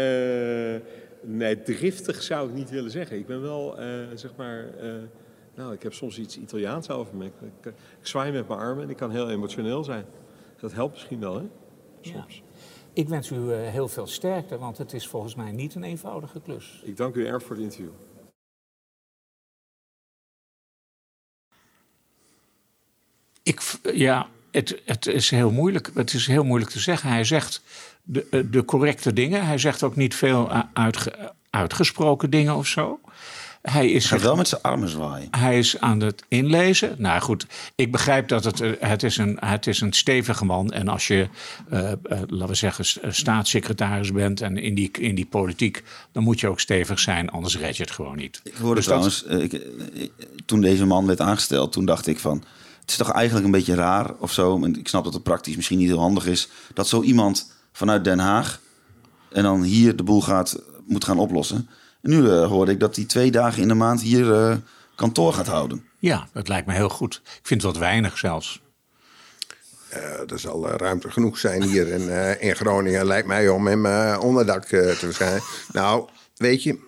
nee, 1.22 1.62
driftig 1.62 2.22
zou 2.22 2.50
ik 2.50 2.56
niet 2.56 2.70
willen 2.70 2.92
zeggen. 2.92 3.18
Ik 3.18 3.26
ben 3.26 3.42
wel, 3.42 3.82
uh, 3.82 4.08
zeg 4.14 4.36
maar... 4.36 4.66
Nou, 5.56 5.74
ik 5.74 5.84
heb 5.84 5.94
soms 5.94 6.20
iets 6.20 6.38
Italiaans 6.38 6.90
over 6.90 7.16
me. 7.16 7.26
Ik, 7.26 7.34
ik, 7.42 7.74
ik, 8.00 8.08
zwaai 8.08 8.32
met 8.32 8.48
mijn 8.48 8.60
armen 8.60 8.84
en 8.84 8.90
ik 8.90 8.98
kan 8.98 9.12
heel 9.12 9.30
emotioneel 9.30 9.84
zijn. 9.84 10.06
Dat 10.60 10.74
helpt 10.74 10.94
misschien 10.94 11.20
wel, 11.20 11.36
hè? 11.36 11.46
Soms. 12.02 12.36
Ja. 12.36 12.42
ik 12.94 13.10
wens 13.10 13.30
u 13.30 13.52
eh, 13.52 13.70
heel 13.70 13.88
veel 13.88 14.08
sterkte, 14.08 14.58
want 14.58 14.78
het 14.78 14.94
is 14.94 15.08
volgens 15.08 15.36
mij 15.36 15.52
niet 15.52 15.76
een 15.76 15.84
eenvoudige 15.84 16.42
klus. 16.42 16.82
Ik 16.84 16.98
dank 16.98 17.16
u 17.16 17.26
erg 17.26 17.44
voor 17.44 17.56
het 17.56 17.64
interview. 17.64 17.92
Ik, 23.44 23.62
ja, 23.94 24.28
het, 24.52 24.82
het 24.86 25.06
is 25.06 25.30
heel 25.30 25.52
moeilijk. 25.52 25.92
Het 25.94 26.14
is 26.14 26.28
heel 26.28 26.44
moeilijk 26.44 26.72
te 26.72 26.80
zeggen. 26.80 27.10
Hij 27.10 27.24
zegt 27.24 27.62
de, 28.04 28.28
eh, 28.32 28.44
de 28.52 28.66
correcte 28.66 29.14
dingen. 29.14 29.46
Hij 29.46 29.58
zegt 29.58 29.84
ook 29.84 29.96
niet 29.96 30.16
veel 30.16 30.52
uitge, 30.74 31.34
uitgesproken 31.50 32.30
dingen 32.30 32.56
of 32.56 32.68
zo. 32.68 33.00
Hij 33.64 33.92
is 33.92 34.06
gaat 34.06 34.22
wel 34.22 34.36
met 34.36 34.48
zijn 34.48 34.62
armen 34.62 34.90
zwaaien. 34.90 35.28
Hij 35.32 35.58
is 35.58 35.80
aan 35.80 36.00
het 36.00 36.24
inlezen. 36.28 36.96
Nou 36.98 37.22
goed, 37.22 37.46
ik 37.76 37.92
begrijp 37.92 38.28
dat 38.28 38.44
het, 38.44 38.62
eh, 38.62 38.72
het, 38.80 39.04
is, 39.04 39.18
een, 39.18 39.38
het 39.40 39.68
is 39.68 39.82
een 39.82 39.94
stevige 39.94 40.46
man. 40.46 40.72
En 40.72 40.88
als 40.88 41.08
je, 41.08 41.28
uh, 41.72 41.80
uh, 41.80 41.92
laten 42.28 42.48
we 42.48 42.56
zeggen, 42.56 42.86
staatssecretaris 43.14 44.12
bent 44.12 44.42
en 44.42 44.58
in 44.58 44.76
die, 44.76 44.92
in 44.92 45.16
die 45.16 45.26
politiek, 45.26 45.84
dan 46.12 46.24
moet 46.24 46.40
je 46.40 46.48
ook 46.48 46.60
stevig 46.60 47.00
zijn, 47.00 47.30
anders 47.30 47.58
red 47.58 47.78
je 47.78 47.84
het 47.84 47.92
gewoon 47.92 48.16
niet. 48.16 48.42
Ik 48.44 48.54
hoorde 48.54 48.76
dus 48.76 48.86
trouwens, 48.86 49.24
dat... 49.28 49.42
ik, 49.42 49.62
toen 50.46 50.62
deze 50.62 50.86
man 50.86 51.06
werd 51.06 51.22
aangesteld, 51.22 51.72
toen 51.72 51.86
dacht 51.86 52.08
ik 52.08 52.20
van, 52.20 52.44
het 52.82 52.90
is 52.90 52.98
toch 52.98 53.12
eigenlijk 53.12 53.46
een 53.46 53.52
beetje 53.52 53.76
raar 53.76 54.14
of 54.20 54.32
zo. 54.32 54.64
En 54.64 54.80
ik 54.80 54.88
snap 54.88 55.04
dat 55.04 55.14
het 55.14 55.24
praktisch 55.24 55.56
misschien 55.56 55.78
niet 55.78 55.88
heel 55.88 56.00
handig 56.00 56.26
is, 56.26 56.50
dat 56.74 56.88
zo 56.88 57.02
iemand 57.02 57.52
vanuit 57.72 58.04
Den 58.04 58.20
Haag 58.20 58.60
en 59.32 59.44
dan 59.44 59.62
hier 59.62 59.96
de 59.96 60.04
boel 60.04 60.22
gaat, 60.22 60.62
moet 60.86 61.04
gaan 61.04 61.20
oplossen. 61.20 61.70
En 62.04 62.10
nu 62.10 62.18
uh, 62.18 62.48
hoorde 62.48 62.72
ik 62.72 62.80
dat 62.80 62.96
hij 62.96 63.06
twee 63.06 63.32
dagen 63.32 63.62
in 63.62 63.68
de 63.68 63.74
maand 63.74 64.02
hier 64.02 64.26
uh, 64.26 64.56
kantoor 64.96 65.34
gaat 65.34 65.48
houden. 65.48 65.86
Ja, 66.00 66.28
dat 66.34 66.48
lijkt 66.48 66.68
me 66.68 66.74
heel 66.74 66.90
goed. 66.90 67.22
Ik 67.24 67.48
vind 67.48 67.62
het 67.62 67.72
wat 67.72 67.82
weinig 67.82 68.18
zelfs. 68.18 68.62
Uh, 69.94 70.32
er 70.32 70.40
zal 70.40 70.70
ruimte 70.70 71.12
genoeg 71.12 71.38
zijn 71.38 71.64
hier 71.64 71.88
in, 71.88 72.10
in 72.40 72.56
Groningen, 72.56 73.06
lijkt 73.06 73.28
mij, 73.28 73.50
om 73.50 73.68
hem 73.68 74.16
onderdak 74.16 74.66
te 74.66 74.96
verschijnen. 74.98 75.42
Nou, 75.72 76.10
weet 76.36 76.64
je, 76.64 76.80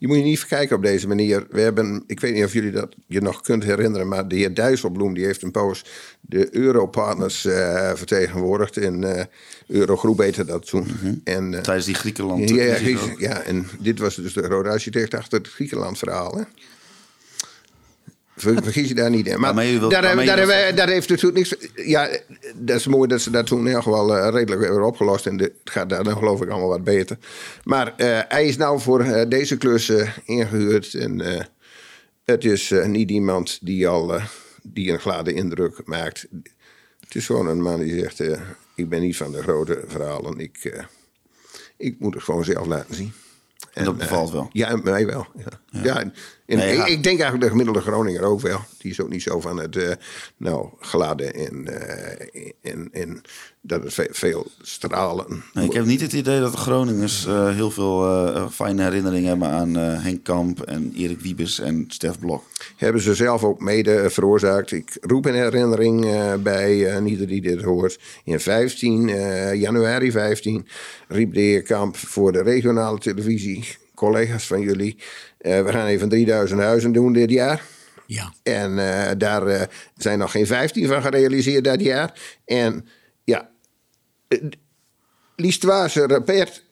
je 0.00 0.06
moet 0.06 0.16
je 0.16 0.22
niet 0.22 0.38
verkijken 0.38 0.76
op 0.76 0.82
deze 0.82 1.08
manier. 1.08 1.46
We 1.50 1.60
hebben, 1.60 2.04
ik 2.06 2.20
weet 2.20 2.34
niet 2.34 2.44
of 2.44 2.52
jullie 2.52 2.70
dat 2.70 2.94
je 3.06 3.20
nog 3.20 3.40
kunt 3.40 3.64
herinneren, 3.64 4.08
maar 4.08 4.28
de 4.28 4.36
heer 4.36 4.54
Dijsselbloem 4.54 5.14
die 5.14 5.24
heeft 5.24 5.42
een 5.42 5.50
poos 5.50 5.84
de 6.20 6.56
Europartners 6.56 7.44
uh, 7.44 7.92
vertegenwoordigd. 7.94 8.76
In 8.76 9.02
uh, 9.02 9.22
Eurogroep 9.66 10.18
heette 10.18 10.44
dat 10.44 10.66
toen. 10.66 10.86
Mm 11.02 11.20
en, 11.24 11.52
uh, 11.52 11.60
Tijdens 11.60 11.86
die 11.86 11.94
Griekenland. 11.94 12.48
Ja, 12.48 12.76
ja, 13.18 13.42
en 13.42 13.66
dit 13.80 13.98
was 13.98 14.14
dus 14.14 14.32
de 14.32 14.40
rode 14.40 14.68
architect 14.68 15.14
achter 15.14 15.38
het 15.38 15.48
Griekenland 15.48 15.98
verhaal. 15.98 16.36
Hè? 16.36 16.42
Vergis 18.40 18.88
je 18.88 18.94
daar 18.94 19.10
niet 19.10 19.26
in. 19.26 19.40
Maar, 19.40 19.54
maar 19.54 19.64
wilt, 19.64 19.90
daar, 19.90 20.02
daar, 20.02 20.46
daar, 20.46 20.74
daar, 20.74 20.88
heeft 20.88 21.08
natuurlijk 21.08 21.36
niks. 21.36 21.54
Ja, 21.74 22.08
dat 22.54 22.76
is 22.76 22.86
mooi 22.86 23.08
dat 23.08 23.20
ze 23.20 23.30
dat 23.30 23.46
toen 23.46 23.58
in 23.58 23.66
ieder 23.66 23.82
geval 23.82 24.16
uh, 24.16 24.28
redelijk 24.32 24.60
weer 24.60 24.82
opgelost. 24.82 25.26
En 25.26 25.38
het 25.38 25.52
gaat 25.64 25.88
daar 25.88 26.04
dan 26.04 26.16
geloof 26.16 26.42
ik 26.42 26.48
allemaal 26.48 26.68
wat 26.68 26.84
beter. 26.84 27.18
Maar 27.64 27.94
uh, 27.96 28.20
hij 28.28 28.46
is 28.46 28.56
nou 28.56 28.80
voor 28.80 29.04
uh, 29.04 29.22
deze 29.28 29.56
klus 29.56 29.92
ingehuurd. 30.24 30.94
En 30.94 31.46
het 32.24 32.44
is 32.44 32.72
niet 32.86 33.10
iemand 33.10 33.58
die 33.62 33.88
al 33.88 34.20
die 34.62 34.92
een 34.92 35.00
glade 35.00 35.32
indruk 35.32 35.80
maakt. 35.84 36.26
Het 37.00 37.14
is 37.14 37.26
gewoon 37.26 37.46
een 37.46 37.62
man 37.62 37.80
die 37.80 38.00
zegt: 38.00 38.20
Ik 38.74 38.88
ben 38.88 39.00
niet 39.00 39.16
van 39.16 39.32
de 39.32 39.42
grote 39.42 39.84
verhalen. 39.86 40.38
Ik, 40.38 40.84
ik 41.76 41.96
moet 41.98 42.14
het 42.14 42.22
gewoon 42.22 42.44
zelf 42.44 42.66
laten 42.66 42.94
zien. 42.94 43.12
En, 43.72 43.84
dat 43.84 43.98
bevalt 43.98 44.30
wel? 44.30 44.48
Ja, 44.52 44.76
mij 44.76 45.06
wel. 45.06 45.26
Ja. 45.36 45.82
ja. 45.82 46.12
En, 46.50 46.56
nee, 46.56 46.76
ik, 46.76 46.86
ik, 46.86 47.02
denk 47.02 47.20
eigenlijk 47.20 47.40
de 47.40 47.48
gemiddelde 47.48 47.80
Groninger 47.80 48.22
ook 48.22 48.40
wel. 48.40 48.60
Die 48.78 48.90
is 48.90 49.00
ook 49.00 49.08
niet 49.08 49.22
zo 49.22 49.40
van 49.40 49.58
het 49.58 49.76
uh, 49.76 49.90
nou, 50.36 50.68
gladde 50.80 51.24
en, 51.24 51.66
uh, 51.68 52.72
en, 52.72 52.88
en 52.92 53.20
dat 53.60 53.82
het 53.82 54.08
veel 54.10 54.46
stralen. 54.62 55.44
Nee, 55.54 55.64
ik 55.64 55.72
heb 55.72 55.84
niet 55.84 56.00
het 56.00 56.12
idee 56.12 56.40
dat 56.40 56.52
de 56.52 56.58
Groningers 56.58 57.26
uh, 57.26 57.54
heel 57.54 57.70
veel 57.70 58.48
fijne 58.50 58.82
herinneringen 58.82 59.28
hebben 59.28 59.48
aan 59.48 59.74
Henk 59.76 60.24
Kamp 60.24 60.60
en 60.60 60.92
Erik 60.96 61.20
Wiebes 61.20 61.60
en 61.60 61.84
Stef 61.88 62.18
Blok. 62.18 62.44
Hebben 62.76 63.02
ze 63.02 63.14
zelf 63.14 63.44
ook 63.44 63.60
mede 63.60 64.10
veroorzaakt. 64.10 64.72
Ik 64.72 64.96
roep 65.00 65.26
een 65.26 65.34
herinnering 65.34 66.06
bij 66.42 67.00
uh, 67.00 67.10
ieder 67.10 67.26
die 67.26 67.40
dit 67.40 67.62
hoort. 67.62 67.98
In 68.24 68.40
15, 68.40 69.08
januari 69.58 70.10
15 70.10 70.66
riep 71.08 71.34
de 71.34 71.40
heer 71.40 71.62
Kamp 71.62 71.96
voor 71.96 72.32
de 72.32 72.42
regionale 72.42 72.98
televisie 72.98 73.78
collega's 74.00 74.46
van 74.46 74.60
jullie. 74.60 74.96
Uh, 75.40 75.62
we 75.62 75.72
gaan 75.72 75.86
even 75.86 76.08
3000 76.08 76.60
huizen 76.60 76.92
doen 76.92 77.12
dit 77.12 77.30
jaar. 77.30 77.62
Ja. 78.06 78.32
En 78.42 78.72
uh, 78.78 79.10
daar 79.18 79.46
uh, 79.46 79.60
zijn 79.96 80.18
nog 80.18 80.30
geen 80.30 80.46
15 80.46 80.86
van 80.86 81.02
gerealiseerd 81.02 81.64
dat 81.64 81.80
jaar. 81.80 82.38
En 82.44 82.86
ja, 83.24 83.50
Liestwaarse 85.36 86.06
repeert 86.06 86.64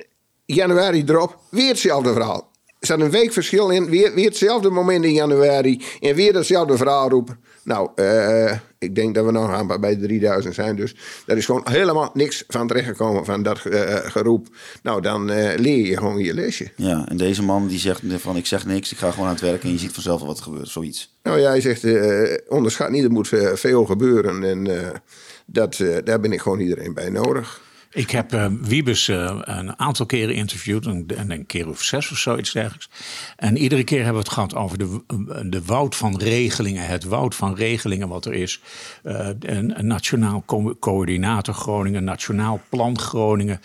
januari 0.45 1.05
erop, 1.07 1.39
weer 1.51 1.69
hetzelfde 1.69 2.13
verhaal. 2.13 2.51
Er 2.67 2.87
staat 2.87 3.01
een 3.01 3.11
week 3.11 3.33
verschil 3.33 3.71
in, 3.71 3.91
weer, 3.91 4.15
weer 4.15 4.25
hetzelfde 4.25 4.71
moment 4.71 5.05
in 5.05 5.13
januari. 5.13 5.83
En 6.01 6.15
weer 6.15 6.35
hetzelfde 6.35 6.77
verhaal 6.77 7.09
roepen. 7.09 7.41
Nou, 7.65 7.91
uh, 7.97 8.53
ik 8.79 8.95
denk 8.95 9.15
dat 9.15 9.25
we 9.25 9.31
nog 9.31 9.51
aan 9.51 9.81
bij 9.81 9.97
3000 9.97 10.55
zijn. 10.55 10.77
Dus 10.77 10.95
er 11.27 11.37
is 11.37 11.45
gewoon 11.45 11.67
helemaal 11.71 12.11
niks 12.15 12.45
van 12.49 12.67
terechtgekomen 12.67 13.25
van 13.25 13.43
dat 13.43 13.65
uh, 13.65 13.97
geroep. 13.97 14.49
Nou, 14.83 15.01
dan 15.01 15.31
uh, 15.31 15.55
leer 15.57 15.87
je 15.87 15.97
gewoon 15.97 16.19
je 16.19 16.35
lesje. 16.35 16.71
Ja, 16.77 17.09
en 17.09 17.17
deze 17.17 17.43
man 17.43 17.67
die 17.67 17.79
zegt 17.79 18.03
van 18.07 18.37
ik 18.37 18.47
zeg 18.47 18.67
niks, 18.67 18.93
ik 18.93 18.99
ga 18.99 19.11
gewoon 19.11 19.27
aan 19.27 19.33
het 19.33 19.43
werk 19.43 19.63
en 19.63 19.71
je 19.71 19.79
ziet 19.79 19.93
vanzelf 19.93 20.23
wat 20.23 20.37
er 20.37 20.43
gebeurt, 20.43 20.69
zoiets. 20.69 21.17
Nou 21.23 21.41
ja, 21.41 21.49
hij 21.49 21.61
zegt 21.61 21.87
onderschat 22.49 22.91
niet, 22.91 23.05
er 23.05 23.11
moet 23.11 23.29
veel 23.55 23.85
gebeuren. 23.85 24.45
En 24.45 24.93
dat, 25.47 25.77
daar 26.05 26.21
ben 26.21 26.33
ik 26.33 26.41
gewoon 26.41 26.61
iedereen 26.61 26.95
bij 26.95 27.11
nodig. 27.11 27.61
Ik 27.91 28.11
heb 28.11 28.35
uh, 28.35 28.47
Wiebes 28.61 29.09
uh, 29.09 29.41
een 29.41 29.79
aantal 29.79 30.07
keren 30.07 30.35
interviewd, 30.35 30.87
een, 30.87 31.11
een 31.29 31.47
keer 31.47 31.69
of 31.69 31.83
zes 31.83 32.11
of 32.11 32.19
zoiets 32.19 32.53
dergelijks. 32.53 32.89
En 33.37 33.57
iedere 33.57 33.85
keer 33.85 34.05
hebben 34.05 34.23
we 34.23 34.29
het 34.29 34.35
gehad 34.35 34.55
over 34.55 34.79
de, 34.79 35.01
de 35.47 35.63
woud 35.65 35.97
van 35.97 36.19
regelingen, 36.19 36.87
het 36.87 37.05
woud 37.05 37.35
van 37.35 37.55
regelingen 37.55 38.09
wat 38.09 38.25
er 38.25 38.33
is. 38.35 38.61
Een, 39.03 39.75
nationaal 39.81 40.43
co 40.47 40.77
coördinator 40.81 41.55
Groningen, 41.55 42.05
nationaal 42.05 42.61
plan 42.69 42.99
Groningen, 42.99 43.61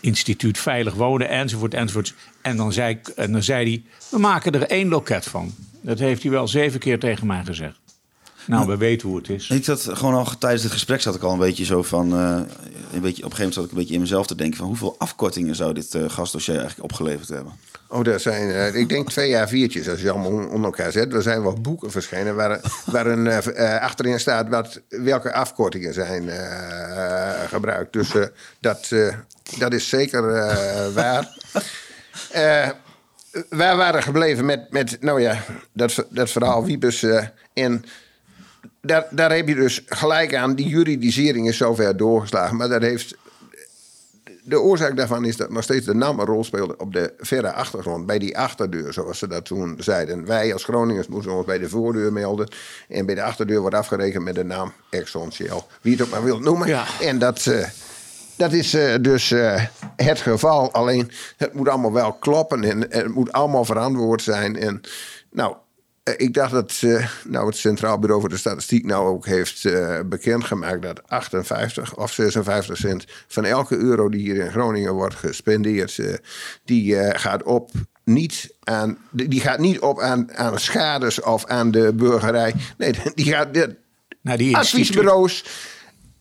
instituut 0.00 0.58
Veilig 0.58 0.94
Wonen 0.94 1.28
enzovoort 1.28 1.74
enzovoort. 1.74 2.14
En 2.42 2.56
dan 2.56 2.72
zei, 2.72 3.00
en 3.16 3.32
dan 3.32 3.42
zei 3.42 3.70
hij, 3.70 3.82
we 4.08 4.18
maken 4.18 4.52
er 4.52 4.62
één 4.62 4.88
loket 4.88 5.24
van. 5.24 5.54
Dat 5.80 5.98
heeft 5.98 6.22
hij 6.22 6.30
wel 6.30 6.48
zeven 6.48 6.80
keer 6.80 6.98
tegen 6.98 7.26
mij 7.26 7.44
gezegd. 7.44 7.85
Nou, 8.46 8.66
we 8.66 8.76
weten 8.76 9.08
hoe 9.08 9.16
het 9.16 9.28
is. 9.28 9.50
Ik 9.50 9.64
dat 9.64 9.88
gewoon 9.92 10.14
al 10.14 10.38
tijdens 10.38 10.62
het 10.62 10.72
gesprek 10.72 11.00
zat 11.00 11.14
ik 11.14 11.22
al 11.22 11.32
een 11.32 11.38
beetje 11.38 11.64
zo 11.64 11.82
van. 11.82 12.14
Uh, 12.14 12.40
een 12.92 13.00
beetje, 13.00 13.24
op 13.24 13.30
een 13.30 13.36
gegeven 13.36 13.38
moment 13.38 13.54
zat 13.54 13.64
ik 13.64 13.70
een 13.70 13.76
beetje 13.76 13.94
in 13.94 14.00
mezelf 14.00 14.26
te 14.26 14.34
denken: 14.34 14.56
van 14.56 14.66
hoeveel 14.66 14.94
afkortingen 14.98 15.54
zou 15.54 15.74
dit 15.74 15.94
uh, 15.94 16.08
gastdossier 16.08 16.58
eigenlijk 16.58 16.84
opgeleverd 16.90 17.28
hebben? 17.28 17.52
Oh, 17.88 18.06
er 18.06 18.20
zijn, 18.20 18.48
uh, 18.48 18.74
ik 18.74 18.88
denk 18.88 19.10
twee 19.10 19.28
jaar 19.28 19.48
viertjes 19.48 19.88
als 19.88 20.00
je 20.00 20.10
allemaal 20.10 20.32
onder 20.32 20.64
elkaar 20.64 20.92
zet. 20.92 21.12
Er 21.12 21.22
zijn 21.22 21.42
wel 21.42 21.60
boeken 21.60 21.90
verschenen 21.90 22.34
waar, 22.34 22.60
waar 22.86 23.06
een, 23.06 23.28
achterin 23.80 24.20
staat 24.20 24.48
wat, 24.48 24.80
welke 24.88 25.32
afkortingen 25.32 25.94
zijn 25.94 26.30
gebruikt. 27.48 27.92
Dus 27.92 28.10
dat, 28.60 28.92
dat 29.58 29.72
is 29.72 29.88
zeker 29.88 30.22
waar. 30.94 31.36
wij 33.48 33.76
waren 33.76 34.02
gebleven 34.02 34.44
met, 34.44 34.70
met 34.70 34.96
nou 35.00 35.20
ja, 35.20 35.42
dat, 35.72 36.06
dat 36.10 36.30
verhaal 36.30 36.64
Wiebes 36.64 37.04
in 37.52 37.84
daar, 38.86 39.06
daar 39.10 39.34
heb 39.34 39.48
je 39.48 39.54
dus 39.54 39.82
gelijk 39.86 40.34
aan. 40.34 40.54
Die 40.54 40.68
juridisering 40.68 41.48
is 41.48 41.56
zover 41.56 41.96
doorgeslagen. 41.96 42.56
Maar 42.56 42.68
dat 42.68 42.82
heeft 42.82 43.16
de 44.46 44.60
oorzaak 44.60 44.96
daarvan 44.96 45.24
is 45.24 45.36
dat 45.36 45.50
nog 45.50 45.62
steeds 45.62 45.86
de 45.86 45.94
naam 45.94 46.18
een 46.18 46.26
rol 46.26 46.44
speelde 46.44 46.76
op 46.78 46.92
de 46.92 47.12
verre 47.18 47.52
achtergrond. 47.52 48.06
Bij 48.06 48.18
die 48.18 48.38
achterdeur, 48.38 48.92
zoals 48.92 49.18
ze 49.18 49.28
dat 49.28 49.44
toen 49.44 49.76
zeiden. 49.78 50.26
Wij 50.26 50.52
als 50.52 50.64
Groningers 50.64 51.06
moesten 51.06 51.32
ons 51.32 51.46
bij 51.46 51.58
de 51.58 51.68
voordeur 51.68 52.12
melden. 52.12 52.48
En 52.88 53.06
bij 53.06 53.14
de 53.14 53.22
achterdeur 53.22 53.60
wordt 53.60 53.76
afgerekend 53.76 54.24
met 54.24 54.34
de 54.34 54.44
naam 54.44 54.72
Exxon 54.90 55.32
Shell. 55.32 55.62
Wie 55.80 55.92
het 55.92 56.02
ook 56.02 56.10
maar 56.10 56.24
wilt 56.24 56.40
noemen. 56.40 56.68
Ja. 56.68 56.84
En 57.00 57.18
dat, 57.18 57.46
uh, 57.46 57.64
dat 58.36 58.52
is 58.52 58.74
uh, 58.74 58.94
dus 59.00 59.30
uh, 59.30 59.64
het 59.96 60.20
geval. 60.20 60.72
Alleen 60.72 61.10
het 61.36 61.52
moet 61.52 61.68
allemaal 61.68 61.92
wel 61.92 62.12
kloppen. 62.12 62.64
En, 62.64 62.86
het 62.90 63.14
moet 63.14 63.32
allemaal 63.32 63.64
verantwoord 63.64 64.22
zijn. 64.22 64.56
En 64.56 64.80
nou, 65.30 65.52
eh, 65.52 65.58
ik 66.16 66.34
dacht 66.34 66.52
dat 66.52 66.80
uh, 66.84 67.06
nou 67.24 67.46
het 67.46 67.56
Centraal 67.56 67.98
Bureau 67.98 68.20
voor 68.20 68.30
de 68.30 68.36
Statistiek 68.36 68.84
nou 68.84 69.08
ook 69.08 69.26
heeft 69.26 69.64
uh, 69.64 70.00
bekendgemaakt 70.06 70.82
dat 70.82 71.08
58 71.08 71.96
of 71.96 72.12
56 72.12 72.76
cent 72.76 73.04
van 73.28 73.44
elke 73.44 73.76
euro 73.76 74.08
die 74.08 74.20
hier 74.20 74.44
in 74.44 74.50
Groningen 74.50 74.92
wordt 74.92 75.14
gespendeerd, 75.14 75.98
uh, 75.98 76.14
die 76.64 76.96
gaat 77.18 77.42
op 77.42 77.70
niet 78.04 78.54
aan, 78.64 78.98
die 79.10 79.40
gaat 79.40 79.58
niet 79.58 79.80
op 79.80 80.00
aan, 80.00 80.36
aan 80.36 80.58
schades 80.58 81.20
of 81.20 81.44
aan 81.44 81.70
de 81.70 81.92
burgerij. 81.94 82.54
Nee, 82.78 82.94
die 83.14 83.26
gaat 83.26 83.54
de 83.54 83.76
nou, 84.20 84.38
die 84.38 84.56
adviesbureaus 84.56 85.44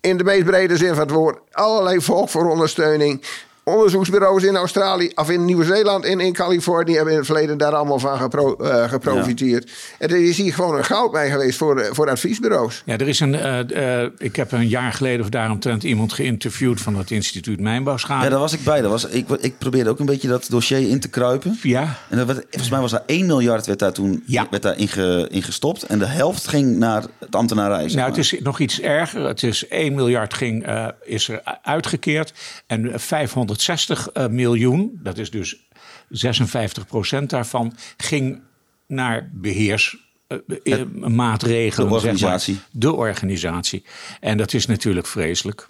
in 0.01 0.17
de 0.17 0.23
meest 0.23 0.45
brede 0.45 0.77
zin 0.77 0.89
van 0.89 0.99
het 0.99 1.11
woord 1.11 1.39
allerlei 1.51 2.01
volk 2.01 2.29
voor 2.29 2.49
ondersteuning 2.49 3.23
onderzoeksbureaus 3.66 4.43
in 4.43 4.55
Australië, 4.55 5.11
of 5.16 5.30
in 5.30 5.45
Nieuw-Zeeland 5.45 6.05
en 6.05 6.20
in 6.20 6.34
Californië 6.34 6.95
hebben 6.95 7.11
in 7.11 7.18
het 7.18 7.28
verleden 7.28 7.57
daar 7.57 7.76
allemaal 7.76 7.99
van 7.99 8.18
gepro, 8.18 8.55
eh, 8.55 8.89
geprofiteerd. 8.89 9.72
En 9.97 10.09
er 10.09 10.24
is 10.24 10.38
hier 10.38 10.53
gewoon 10.53 10.78
een 10.78 10.84
goudmijn 10.84 11.32
geweest 11.32 11.57
voor, 11.57 11.80
eh, 11.80 11.93
voor 11.93 12.09
adviesbureaus. 12.09 12.82
Ja, 12.86 12.97
er 12.97 13.07
is 13.07 13.20
een. 13.20 13.36
Eh, 13.36 14.07
ik 14.18 14.36
heb 14.36 14.51
een 14.51 14.68
jaar 14.68 14.93
geleden 14.93 15.22
of 15.22 15.30
daaromtrent 15.30 15.84
iemand 15.84 16.13
geïnterviewd 16.13 16.82
van 16.82 16.95
het 16.95 17.11
instituut 17.11 17.59
Mijnbouwschade. 17.59 18.24
Ja, 18.24 18.30
daar 18.30 18.39
was 18.39 18.53
ik 18.53 18.63
bij. 18.63 18.84
Was, 18.84 19.05
ik, 19.05 19.30
ik 19.30 19.57
probeerde 19.57 19.89
ook 19.89 19.99
een 19.99 20.05
beetje 20.05 20.28
dat 20.28 20.47
dossier 20.49 20.89
in 20.89 20.99
te 20.99 21.07
kruipen. 21.07 21.59
Ja. 21.61 21.97
En 22.09 22.18
dat 22.18 22.28
volgens 22.28 22.70
mij 22.70 22.80
was 22.80 22.91
daar 22.91 23.03
1 23.05 23.26
miljard 23.26 23.66
werd 23.66 23.80
daar 23.80 23.93
toen 23.93 24.24
werd 24.49 24.61
daar 24.61 24.78
in, 24.78 24.89
in 25.30 25.43
gestopt. 25.43 25.84
En 25.84 25.99
de 25.99 26.05
helft 26.05 26.47
ging 26.47 26.78
naar 26.78 27.03
het 27.20 27.36
ambtenarij. 27.36 27.86
nou, 27.86 28.09
het 28.09 28.18
is 28.18 28.36
nog 28.39 28.59
iets 28.59 28.82
erger. 28.82 29.28
Het 29.28 29.43
is 29.43 29.68
1 29.68 29.93
miljard 29.93 30.34
ging, 30.34 30.68
is 31.03 31.28
er 31.28 31.41
uitgekeerd. 31.61 32.34
En 32.68 32.91
500 32.99 33.55
60 33.62 34.10
eh, 34.10 34.28
miljoen, 34.28 34.99
dat 35.03 35.18
is 35.18 35.32
dus 35.32 35.68
56 36.10 36.86
procent 36.86 37.30
daarvan, 37.30 37.76
ging 37.97 38.41
naar 38.88 39.30
beheersmaatregelen, 39.34 41.58
eh, 41.60 41.68
eh, 41.68 41.76
De 41.76 42.08
organisatie. 42.08 42.60
De 42.72 42.93
organisatie. 42.93 43.84
En 44.20 44.38
dat 44.38 44.53
is 44.53 44.66
natuurlijk 44.66 45.08
vreselijk. 45.08 45.66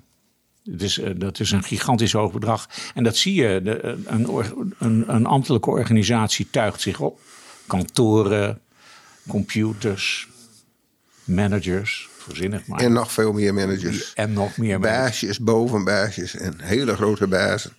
Dat 1.15 1.39
is 1.39 1.51
een 1.51 1.63
gigantisch 1.63 2.11
hoog 2.11 2.31
bedrag. 2.31 2.69
En 2.93 3.03
dat 3.03 3.17
zie 3.17 3.33
je. 3.33 3.61
Een, 4.05 4.27
een, 4.77 5.03
een 5.07 5.25
ambtelijke 5.25 5.69
organisatie 5.69 6.47
tuigt 6.49 6.81
zich 6.81 6.99
op. 6.99 7.19
Kantoren, 7.67 8.61
computers, 9.27 10.27
managers. 11.25 12.09
Voorzinnig 12.17 12.67
maar. 12.67 12.79
En 12.79 12.93
nog 12.93 13.11
veel 13.11 13.33
meer 13.33 13.53
managers. 13.53 14.13
En 14.13 14.33
nog 14.33 14.57
meer 14.57 14.79
managers. 14.79 15.03
Baasjes, 15.03 15.39
bovenbaasjes 15.39 16.35
en 16.35 16.61
hele 16.61 16.95
grote 16.95 17.27
bazen. 17.27 17.71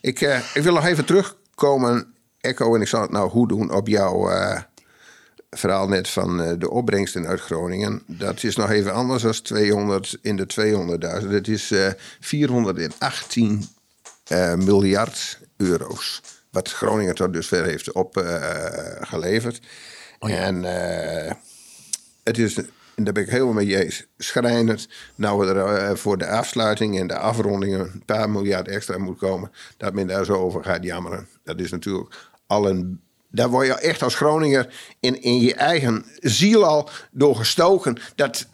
Ik, 0.00 0.20
uh, 0.20 0.38
ik 0.54 0.62
wil 0.62 0.72
nog 0.72 0.86
even 0.86 1.04
terugkomen, 1.04 2.14
Echo, 2.40 2.74
en 2.74 2.80
ik 2.80 2.88
zal 2.88 3.00
het 3.00 3.10
nou 3.10 3.30
goed 3.30 3.48
doen 3.48 3.72
op 3.72 3.88
jouw 3.88 4.30
uh, 4.30 4.60
verhaal 5.50 5.88
net 5.88 6.08
van 6.08 6.40
uh, 6.40 6.52
de 6.58 6.70
opbrengsten 6.70 7.26
uit 7.26 7.40
Groningen. 7.40 8.02
Dat 8.06 8.42
is 8.42 8.56
nog 8.56 8.70
even 8.70 8.92
anders 8.92 9.22
dan 9.22 9.32
200 9.32 10.18
in 10.22 10.36
de 10.36 10.46
200.000. 11.22 11.28
Het 11.28 11.48
is 11.48 11.72
418 12.20 13.68
miljard 14.56 15.38
euro's. 15.56 16.22
Wat 16.50 16.72
Groningen 16.72 17.14
tot 17.14 17.32
dusver 17.32 17.64
heeft 17.64 17.92
opgeleverd. 17.92 19.60
Oh 20.18 20.30
ja. 20.30 20.36
En 20.36 20.62
het 22.22 22.38
is 22.38 22.58
en 22.96 23.04
daar 23.04 23.12
ben 23.12 23.22
ik 23.22 23.28
helemaal 23.28 23.52
mee 23.52 23.84
eens. 23.84 24.06
Schrijnend. 24.18 24.88
Nou 25.14 25.38
we 25.38 25.52
er 25.52 25.90
uh, 25.90 25.96
voor 25.96 26.18
de 26.18 26.26
afsluiting 26.26 26.98
en 26.98 27.06
de 27.06 27.16
afrondingen 27.16 27.80
een 27.80 28.02
paar 28.04 28.30
miljard 28.30 28.68
extra 28.68 28.98
moet 28.98 29.18
komen. 29.18 29.52
Dat 29.76 29.92
men 29.92 30.06
daar 30.06 30.24
zo 30.24 30.32
over 30.32 30.64
gaat 30.64 30.84
jammeren. 30.84 31.28
Dat 31.44 31.60
is 31.60 31.70
natuurlijk 31.70 32.30
al 32.46 32.68
een. 32.68 33.00
Daar 33.30 33.48
word 33.48 33.66
je 33.66 33.74
echt 33.74 34.02
als 34.02 34.14
Groninger 34.14 34.74
in, 35.00 35.22
in 35.22 35.40
je 35.40 35.54
eigen 35.54 36.04
ziel 36.20 36.64
al 36.64 36.88
door 37.10 37.36
gestoken. 37.36 37.96
Dat, 38.14 38.48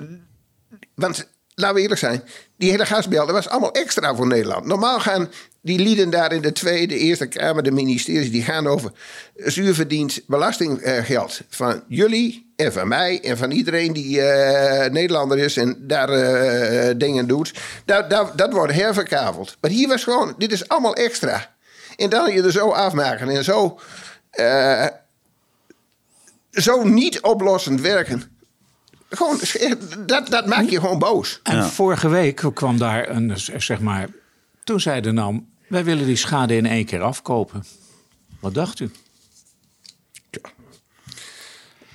want 0.94 1.28
laten 1.62 1.76
we 1.76 1.82
eerlijk 1.82 2.00
zijn, 2.00 2.22
die 2.56 2.70
hele 2.70 2.86
gasbel, 2.86 3.26
dat 3.26 3.34
was 3.34 3.48
allemaal 3.48 3.72
extra 3.72 4.14
voor 4.14 4.26
Nederland. 4.26 4.66
Normaal 4.66 5.00
gaan 5.00 5.30
die 5.62 5.78
lieden 5.78 6.10
daar 6.10 6.32
in 6.32 6.42
de 6.42 6.52
Tweede, 6.52 6.96
Eerste 6.96 7.26
Kamer, 7.26 7.62
de 7.62 7.70
ministeries, 7.70 8.30
die 8.30 8.42
gaan 8.42 8.66
over 8.66 8.92
zuurverdiend 9.36 10.20
belastinggeld 10.26 11.40
van 11.48 11.82
jullie 11.88 12.52
en 12.56 12.72
van 12.72 12.88
mij 12.88 13.20
en 13.22 13.38
van 13.38 13.50
iedereen 13.50 13.92
die 13.92 14.18
uh, 14.18 14.84
Nederlander 14.86 15.38
is 15.38 15.56
en 15.56 15.76
daar 15.80 16.10
uh, 16.10 16.94
dingen 16.96 17.26
doet. 17.26 17.54
Dat, 17.84 18.10
dat, 18.10 18.38
dat 18.38 18.52
wordt 18.52 18.72
herverkaveld. 18.72 19.56
Maar 19.60 19.70
hier 19.70 19.88
was 19.88 20.04
gewoon, 20.04 20.34
dit 20.38 20.52
is 20.52 20.68
allemaal 20.68 20.94
extra. 20.94 21.54
En 21.96 22.10
dan 22.10 22.32
je 22.32 22.42
er 22.42 22.52
zo 22.52 22.68
afmaken 22.68 23.28
en 23.28 23.44
zo, 23.44 23.80
uh, 24.40 24.86
zo 26.50 26.84
niet 26.84 27.20
oplossend 27.20 27.80
werken. 27.80 28.31
Gewoon, 29.14 29.40
dat, 30.06 30.26
dat 30.26 30.46
maakt 30.46 30.70
je 30.70 30.80
gewoon 30.80 30.98
boos. 30.98 31.40
En 31.42 31.56
ja. 31.56 31.68
vorige 31.68 32.08
week 32.08 32.44
kwam 32.54 32.78
daar 32.78 33.08
een, 33.08 33.32
zeg 33.56 33.80
maar, 33.80 34.08
toen 34.64 34.80
zei 34.80 35.00
de 35.00 35.12
NAM, 35.12 35.48
wij 35.68 35.84
willen 35.84 36.06
die 36.06 36.16
schade 36.16 36.56
in 36.56 36.66
één 36.66 36.84
keer 36.84 37.00
afkopen. 37.00 37.64
Wat 38.40 38.54
dacht 38.54 38.80
u? 38.80 38.90
Ja. 40.30 40.40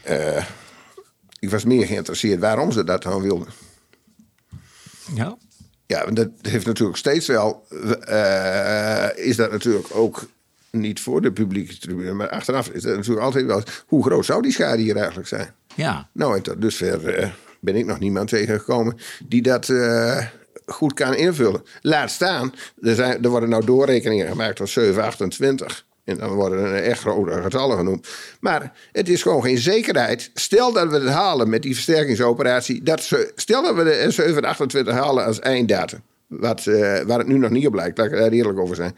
Uh, 0.09 0.45
ik 1.39 1.49
was 1.49 1.63
meer 1.63 1.85
geïnteresseerd 1.85 2.39
waarom 2.39 2.71
ze 2.71 2.83
dat 2.83 3.03
dan 3.03 3.21
wilden. 3.21 3.47
Ja. 5.13 5.37
Ja, 5.85 6.05
dat 6.05 6.29
heeft 6.41 6.65
natuurlijk 6.65 6.97
steeds 6.97 7.27
wel. 7.27 7.67
Uh, 8.09 9.07
is 9.15 9.35
dat 9.35 9.51
natuurlijk 9.51 9.95
ook 9.95 10.27
niet 10.69 10.99
voor 10.99 11.21
de 11.21 11.31
publieke 11.31 11.77
tribune. 11.77 12.13
Maar 12.13 12.29
achteraf 12.29 12.69
is 12.69 12.81
dat 12.81 12.95
natuurlijk 12.95 13.25
altijd 13.25 13.45
wel. 13.45 13.63
Hoe 13.85 14.03
groot 14.03 14.25
zou 14.25 14.41
die 14.41 14.51
schade 14.51 14.81
hier 14.81 14.95
eigenlijk 14.95 15.27
zijn? 15.27 15.53
Ja. 15.77 16.09
Nou, 16.11 16.35
en 16.35 16.41
tot 16.41 16.61
dusver 16.61 17.19
uh, 17.19 17.27
ben 17.59 17.75
ik 17.75 17.85
nog 17.85 17.99
niemand 17.99 18.29
tegengekomen 18.29 18.97
die 19.25 19.41
dat 19.41 19.67
uh, 19.67 20.25
goed 20.65 20.93
kan 20.93 21.15
invullen. 21.15 21.63
Laat 21.81 22.11
staan, 22.11 22.53
er, 22.81 22.95
zijn, 22.95 23.23
er 23.23 23.29
worden 23.29 23.49
nou 23.49 23.65
doorrekeningen 23.65 24.27
gemaakt 24.27 24.55
tot 24.55 24.69
728. 24.69 25.85
En 26.03 26.17
dan 26.17 26.29
worden 26.29 26.65
er 26.65 26.83
echt 26.83 26.99
grote 26.99 27.41
getallen 27.41 27.77
genoemd. 27.77 28.07
Maar 28.39 28.73
het 28.91 29.09
is 29.09 29.21
gewoon 29.21 29.41
geen 29.41 29.57
zekerheid. 29.57 30.31
Stel 30.33 30.73
dat 30.73 30.89
we 30.89 30.95
het 30.95 31.09
halen 31.09 31.49
met 31.49 31.61
die 31.61 31.73
versterkingsoperatie. 31.73 32.83
Dat 32.83 33.03
ze, 33.03 33.31
stel 33.35 33.63
dat 33.63 33.75
we 33.75 33.83
de 33.83 34.11
728 34.11 34.93
halen 34.93 35.25
als 35.25 35.39
einddatum. 35.39 36.01
Wat, 36.27 36.65
uh, 36.65 36.99
waar 36.99 37.17
het 37.17 37.27
nu 37.27 37.37
nog 37.37 37.49
niet 37.49 37.67
op 37.67 37.73
lijkt, 37.73 37.97
laat 37.97 38.07
ik 38.07 38.13
er 38.13 38.31
eerlijk 38.31 38.59
over 38.59 38.75
zijn. 38.75 38.95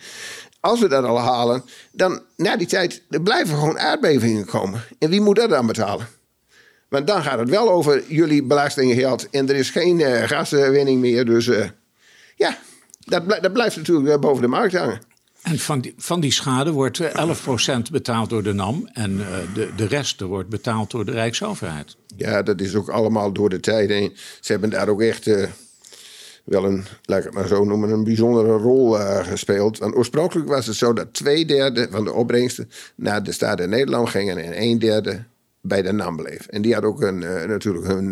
Als 0.60 0.80
we 0.80 0.88
dat 0.88 1.04
al 1.04 1.20
halen, 1.20 1.64
dan 1.92 2.22
na 2.36 2.58
die 2.58 2.68
tijd 2.68 3.04
er 3.10 3.22
blijven 3.22 3.58
gewoon 3.58 3.80
aardbevingen 3.80 4.46
komen. 4.46 4.82
En 5.00 5.10
wie 5.10 5.22
moet 5.22 5.36
dat 5.36 5.50
dan 5.50 5.68
betalen? 5.68 6.08
Want 6.90 7.08
dan 7.08 7.24
gaat 7.24 7.40
het 7.40 7.50
wel 7.50 7.72
over 7.72 8.04
jullie 8.08 8.44
belastinggeld. 8.44 9.30
En 9.30 9.50
er 9.50 9.56
is 9.56 9.70
geen 9.70 10.00
uh, 10.00 10.24
gaswinning 10.24 11.00
meer. 11.00 11.26
Dus 11.26 11.48
uh, 11.48 11.66
ja, 12.36 12.58
dat, 13.00 13.24
dat 13.42 13.54
blijft 13.54 13.76
natuurlijk 13.76 14.20
boven 14.20 14.42
de 14.42 14.48
markt 14.48 14.76
hangen. 14.76 15.02
En 15.42 15.60
van 15.60 15.82
die, 15.82 15.94
van 15.98 16.20
die 16.20 16.32
schade 16.32 16.72
wordt 16.72 17.02
11% 17.02 17.12
betaald 17.92 18.30
door 18.30 18.44
de 18.44 18.54
NAM 18.54 18.90
en 18.94 19.12
uh, 19.12 19.28
de, 19.54 19.70
de 19.76 19.86
rest 19.86 20.22
wordt 20.22 20.50
betaald 20.50 20.92
door 20.92 21.06
de 21.06 21.12
Rijksoverheid. 21.12 21.96
Ja, 22.16 22.44
dat 22.44 22.62
is 22.62 22.76
ook 22.76 22.90
allemaal 22.90 23.32
door 23.32 23.50
de 23.50 23.60
tijd 23.60 23.90
heen. 23.90 24.16
Ze 24.40 24.52
hebben 24.52 24.70
daar 24.70 24.88
ook 24.88 25.02
echt 25.02 25.26
wel 26.50 26.66
een, 26.66 26.84
laat 27.04 27.20
ik 27.20 27.26
het 27.26 27.34
maar 27.34 27.48
zo 27.48 27.64
noemen, 27.64 27.90
een 27.90 28.04
bijzondere 28.04 28.58
rol 28.58 29.00
uh, 29.00 29.28
gespeeld. 29.28 29.78
Want 29.78 29.96
oorspronkelijk 29.96 30.48
was 30.48 30.66
het 30.66 30.76
zo 30.76 30.94
dat 30.94 31.14
twee 31.14 31.46
derde 31.46 31.88
van 31.92 32.04
de 32.04 32.14
opbrengsten 32.14 32.70
naar 32.96 33.24
de 33.24 33.32
staat 33.32 33.60
in 33.60 33.70
Nederland 33.70 34.10
gingen 34.10 34.38
en 34.38 34.62
een 34.62 34.80
derde 34.80 35.24
bij 35.62 35.82
de 35.82 35.92
NAM 35.92 36.16
bleef. 36.16 36.48
En 36.48 36.62
die 36.62 36.74
had 36.74 36.84
ook 36.84 37.02
een, 37.02 37.20
natuurlijk 37.48 37.88
hun. 37.88 38.12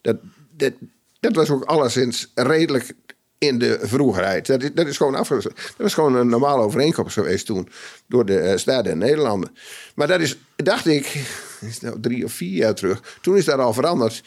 dat, 0.00 0.16
dat, 0.50 0.72
dat 1.20 1.34
was 1.34 1.50
ook 1.50 1.64
alleszins 1.64 2.32
redelijk 2.34 2.94
in 3.38 3.58
de 3.58 3.78
vroegerheid. 3.82 4.46
Dat 4.46 4.62
is, 4.62 4.70
dat 4.74 4.86
is 4.86 4.96
gewoon 4.96 5.14
afgesloten. 5.14 5.62
Dat 5.76 5.86
is 5.86 5.94
gewoon 5.94 6.14
een 6.14 6.28
normale 6.28 6.62
overeenkomst 6.62 7.14
geweest 7.14 7.46
toen 7.46 7.68
door 8.06 8.24
de 8.24 8.42
uh, 8.42 8.56
Staten 8.56 8.90
en 8.90 8.98
Nederlanden. 8.98 9.56
Maar 9.94 10.06
dat 10.06 10.20
is, 10.20 10.38
dacht 10.56 10.86
ik, 10.86 11.04
is 11.68 11.80
nou 11.80 12.00
drie 12.00 12.24
of 12.24 12.32
vier 12.32 12.56
jaar 12.56 12.74
terug. 12.74 13.18
Toen 13.20 13.36
is 13.36 13.44
dat 13.44 13.58
al 13.58 13.72
veranderd. 13.72 14.22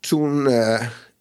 Toen, 0.00 0.46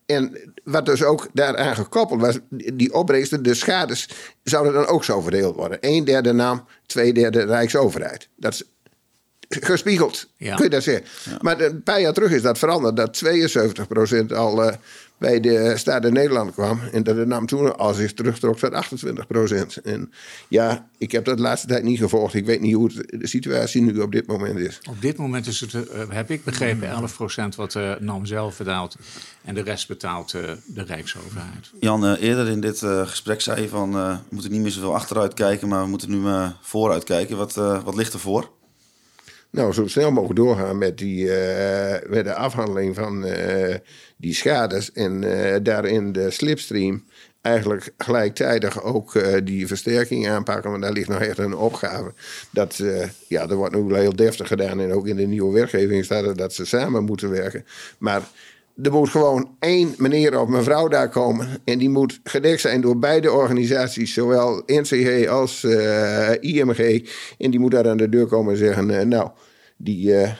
en 0.05 0.53
wat 0.63 0.85
dus 0.85 1.03
ook 1.03 1.27
daaraan 1.33 1.75
gekoppeld 1.75 2.21
was, 2.21 2.39
die 2.49 2.93
opbrengsten, 2.93 3.43
de 3.43 3.53
schades, 3.53 4.09
zouden 4.43 4.73
dan 4.73 4.85
ook 4.85 5.03
zo 5.03 5.21
verdeeld 5.21 5.55
worden. 5.55 5.77
Een 5.81 6.05
derde 6.05 6.33
naam, 6.33 6.65
twee 6.85 7.13
derde 7.13 7.43
Rijksoverheid. 7.45 8.29
Dat 8.35 8.53
is 8.53 8.63
gespiegeld, 9.49 10.27
ja. 10.37 10.55
kun 10.55 10.63
je 10.63 10.69
dat 10.69 10.83
zeggen. 10.83 11.05
Ja. 11.29 11.37
Maar 11.41 11.59
een 11.59 11.83
paar 11.83 12.01
jaar 12.01 12.13
terug 12.13 12.31
is 12.31 12.41
dat 12.41 12.57
veranderd, 12.57 12.95
dat 12.95 13.23
72% 13.25 14.35
al... 14.35 14.63
Uh, 14.63 14.73
bij 15.23 15.39
de 15.39 15.73
Staat 15.77 16.05
in 16.05 16.13
Nederland 16.13 16.51
kwam. 16.51 16.79
En 16.91 17.03
dat 17.03 17.15
de 17.15 17.25
nam 17.25 17.45
toen 17.45 17.77
al 17.77 17.93
zich 17.93 18.13
terugtrok 18.13 18.57
tot 18.57 18.73
28 18.73 19.27
procent. 19.27 19.77
En 19.77 20.11
ja, 20.47 20.87
ik 20.97 21.11
heb 21.11 21.25
dat 21.25 21.37
de 21.37 21.43
laatste 21.43 21.67
tijd 21.67 21.83
niet 21.83 21.97
gevolgd. 21.97 22.33
Ik 22.33 22.45
weet 22.45 22.61
niet 22.61 22.73
hoe 22.73 22.91
het, 22.93 23.19
de 23.21 23.27
situatie 23.27 23.81
nu 23.81 23.99
op 23.99 24.11
dit 24.11 24.27
moment 24.27 24.59
is. 24.59 24.79
Op 24.89 25.01
dit 25.01 25.17
moment 25.17 25.47
is 25.47 25.59
het, 25.59 25.73
uh, 25.73 25.81
heb 26.09 26.31
ik 26.31 26.43
begrepen, 26.43 26.89
11 26.89 27.15
procent 27.15 27.55
wat 27.55 27.71
de 27.71 27.97
uh, 27.99 28.07
NAM 28.07 28.25
zelf 28.25 28.57
betaalt. 28.57 28.95
En 29.43 29.55
de 29.55 29.61
rest 29.61 29.87
betaalt 29.87 30.33
uh, 30.33 30.41
de 30.65 30.83
Rijksoverheid. 30.83 31.71
Jan, 31.79 32.15
eerder 32.15 32.49
in 32.49 32.61
dit 32.61 32.79
gesprek 33.05 33.41
zei 33.41 33.61
je 33.61 33.67
van... 33.69 33.93
we 33.93 34.17
moeten 34.29 34.51
niet 34.51 34.61
meer 34.61 34.71
zoveel 34.71 34.95
achteruit 34.95 35.33
kijken, 35.33 35.67
maar 35.67 35.83
we 35.83 35.89
moeten 35.89 36.09
nu 36.09 36.17
maar 36.17 36.57
vooruit 36.61 37.03
kijken. 37.03 37.37
Wat, 37.37 37.53
wat 37.53 37.95
ligt 37.95 38.13
er 38.13 38.19
voor? 38.19 38.49
Nou, 39.53 39.73
zo 39.73 39.87
snel 39.87 40.11
mogelijk 40.11 40.39
doorgaan 40.39 40.77
met, 40.77 40.97
die, 40.97 41.25
uh, 41.25 41.95
met 42.07 42.25
de 42.25 42.33
afhandeling 42.33 42.95
van 42.95 43.25
uh, 43.25 43.75
die 44.17 44.33
schades. 44.33 44.91
En 44.91 45.21
uh, 45.23 45.55
daarin 45.63 46.11
de 46.11 46.31
slipstream 46.31 47.03
eigenlijk 47.41 47.93
gelijktijdig 47.97 48.83
ook 48.83 49.43
die 49.43 49.67
versterking 49.67 50.29
aanpakken. 50.29 50.69
Want 50.69 50.83
daar 50.83 50.91
ligt 50.91 51.07
nog 51.07 51.21
echt 51.21 51.37
een 51.37 51.55
opgave. 51.55 52.13
Dat, 52.49 52.83
ja, 53.27 53.45
dat 53.45 53.57
wordt 53.57 53.75
nu 53.75 53.95
heel 53.95 54.15
deftig 54.15 54.47
gedaan. 54.47 54.79
En 54.79 54.91
ook 54.91 55.07
in 55.07 55.15
de 55.15 55.27
nieuwe 55.27 55.53
wetgeving 55.53 56.05
staat 56.05 56.25
er 56.25 56.37
dat 56.37 56.53
ze 56.53 56.65
samen 56.65 57.03
moeten 57.03 57.29
werken. 57.29 57.65
Maar 57.97 58.21
er 58.81 58.91
moet 58.91 59.09
gewoon 59.09 59.55
één 59.59 59.93
meneer 59.97 60.39
of 60.39 60.47
mevrouw 60.47 60.87
daar 60.87 61.09
komen. 61.09 61.47
En 61.65 61.77
die 61.77 61.89
moet 61.89 62.19
gedekt 62.23 62.61
zijn 62.61 62.81
door 62.81 62.99
beide 62.99 63.31
organisaties, 63.31 64.13
zowel 64.13 64.63
NCG 64.65 65.27
als 65.27 65.63
uh, 65.63 66.31
IMG. 66.39 67.09
En 67.37 67.51
die 67.51 67.59
moet 67.59 67.71
daar 67.71 67.89
aan 67.89 67.97
de 67.97 68.09
deur 68.09 68.25
komen 68.25 68.51
en 68.51 68.59
zeggen: 68.59 68.89
uh, 68.89 69.01
Nou, 69.01 69.29
die, 69.77 70.07
uh, 70.07 70.31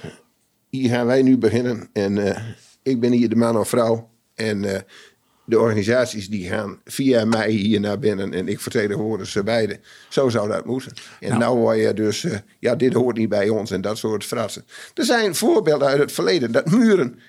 hier 0.70 0.90
gaan 0.90 1.06
wij 1.06 1.22
nu 1.22 1.38
beginnen. 1.38 1.90
En 1.94 2.36
ik 2.84 3.00
ben 3.00 3.12
hier 3.12 3.30
de 3.30 3.36
man 3.36 3.58
of 3.58 3.70
vrouw. 3.70 4.10
En 4.36 4.86
de 5.46 5.60
organisaties 5.60 6.30
die 6.30 6.48
gaan 6.48 6.80
via 6.86 7.26
mij 7.26 7.50
hier 7.50 7.80
naar 7.80 8.00
binnen 8.00 8.34
en 8.34 8.48
ik 8.48 8.60
vertegenwoordig 8.60 9.28
ze 9.28 9.44
beide. 9.44 9.80
Zo 10.10 10.30
zou 10.30 10.48
dat 10.48 10.66
moeten. 10.66 10.94
En 11.20 11.30
nou, 11.30 11.40
nou 11.40 11.58
word 11.58 11.80
je 11.80 11.94
dus, 11.94 12.24
uh, 12.24 12.34
ja, 12.60 12.76
dit 12.76 12.94
hoort 12.94 13.18
niet 13.18 13.30
bij 13.30 13.50
ons 13.50 13.72
en 13.72 13.82
dat 13.82 13.98
soort 13.98 14.26
fratsen. 14.26 14.66
Er 14.94 15.06
zijn 15.06 15.36
voorbeelden 15.36 15.88
uit 15.88 16.00
het 16.00 16.12
verleden 16.12 16.52
dat 16.52 16.72
muren. 16.72 17.20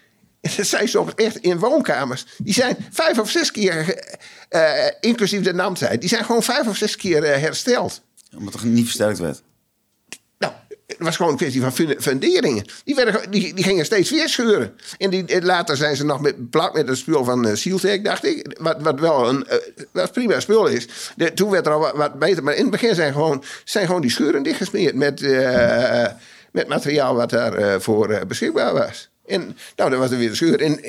Dat 0.56 0.66
zijn 0.66 0.88
soms 0.88 1.14
echt 1.14 1.36
in 1.36 1.58
woonkamers. 1.58 2.26
Die 2.38 2.54
zijn 2.54 2.76
vijf 2.90 3.18
of 3.18 3.30
zes 3.30 3.50
keer, 3.50 4.04
uh, 4.50 4.86
inclusief 5.00 5.42
de 5.42 5.54
namtijd, 5.54 6.00
die 6.00 6.08
zijn 6.08 6.24
gewoon 6.24 6.42
vijf 6.42 6.66
of 6.66 6.76
zes 6.76 6.96
keer 6.96 7.22
uh, 7.22 7.42
hersteld. 7.42 8.02
Omdat 8.36 8.54
er 8.54 8.66
niet 8.66 8.84
versterkt 8.84 9.18
werd. 9.18 9.42
Het 10.86 10.96
was 10.98 11.16
gewoon 11.16 11.32
een 11.32 11.38
kwestie 11.38 11.60
van 11.60 11.72
funderingen. 11.98 12.64
Die, 12.84 12.94
werden, 12.94 13.30
die, 13.30 13.54
die 13.54 13.64
gingen 13.64 13.84
steeds 13.84 14.10
weer 14.10 14.28
scheuren. 14.28 14.76
En 14.98 15.10
die, 15.10 15.42
later 15.42 15.76
zijn 15.76 15.96
ze 15.96 16.04
nog 16.04 16.20
met, 16.20 16.50
plak 16.50 16.74
met 16.74 16.88
een 16.88 16.96
spul 16.96 17.24
van 17.24 17.46
uh, 17.46 18.02
dacht 18.02 18.24
ik. 18.24 18.56
Wat, 18.60 18.82
wat 18.82 19.00
wel 19.00 19.28
een 19.28 19.46
uh, 19.50 19.56
wat 19.92 20.12
prima 20.12 20.40
spul 20.40 20.66
is. 20.66 20.88
De, 21.16 21.32
toen 21.32 21.50
werd 21.50 21.66
er 21.66 21.72
al 21.72 21.96
wat, 21.96 22.18
beter. 22.18 22.42
Maar 22.42 22.54
in 22.54 22.62
het 22.62 22.70
begin 22.70 22.94
zijn 22.94 23.12
gewoon, 23.12 23.44
zijn 23.64 23.86
gewoon 23.86 24.00
die 24.00 24.10
scheuren 24.10 24.42
dichtgesmeerd 24.42 24.94
met, 24.94 25.20
met 26.52 26.68
materiaal 26.68 27.14
wat 27.14 27.30
daarvoor 27.30 27.80
voor 27.80 28.26
beschikbaar 28.26 28.72
was. 28.72 29.10
En 29.26 29.56
nou, 29.76 29.90
dat 29.90 29.98
was 29.98 30.10
er 30.10 30.18
weer 30.18 30.28
de 30.28 30.34
scheur. 30.34 30.60
En 30.60 30.80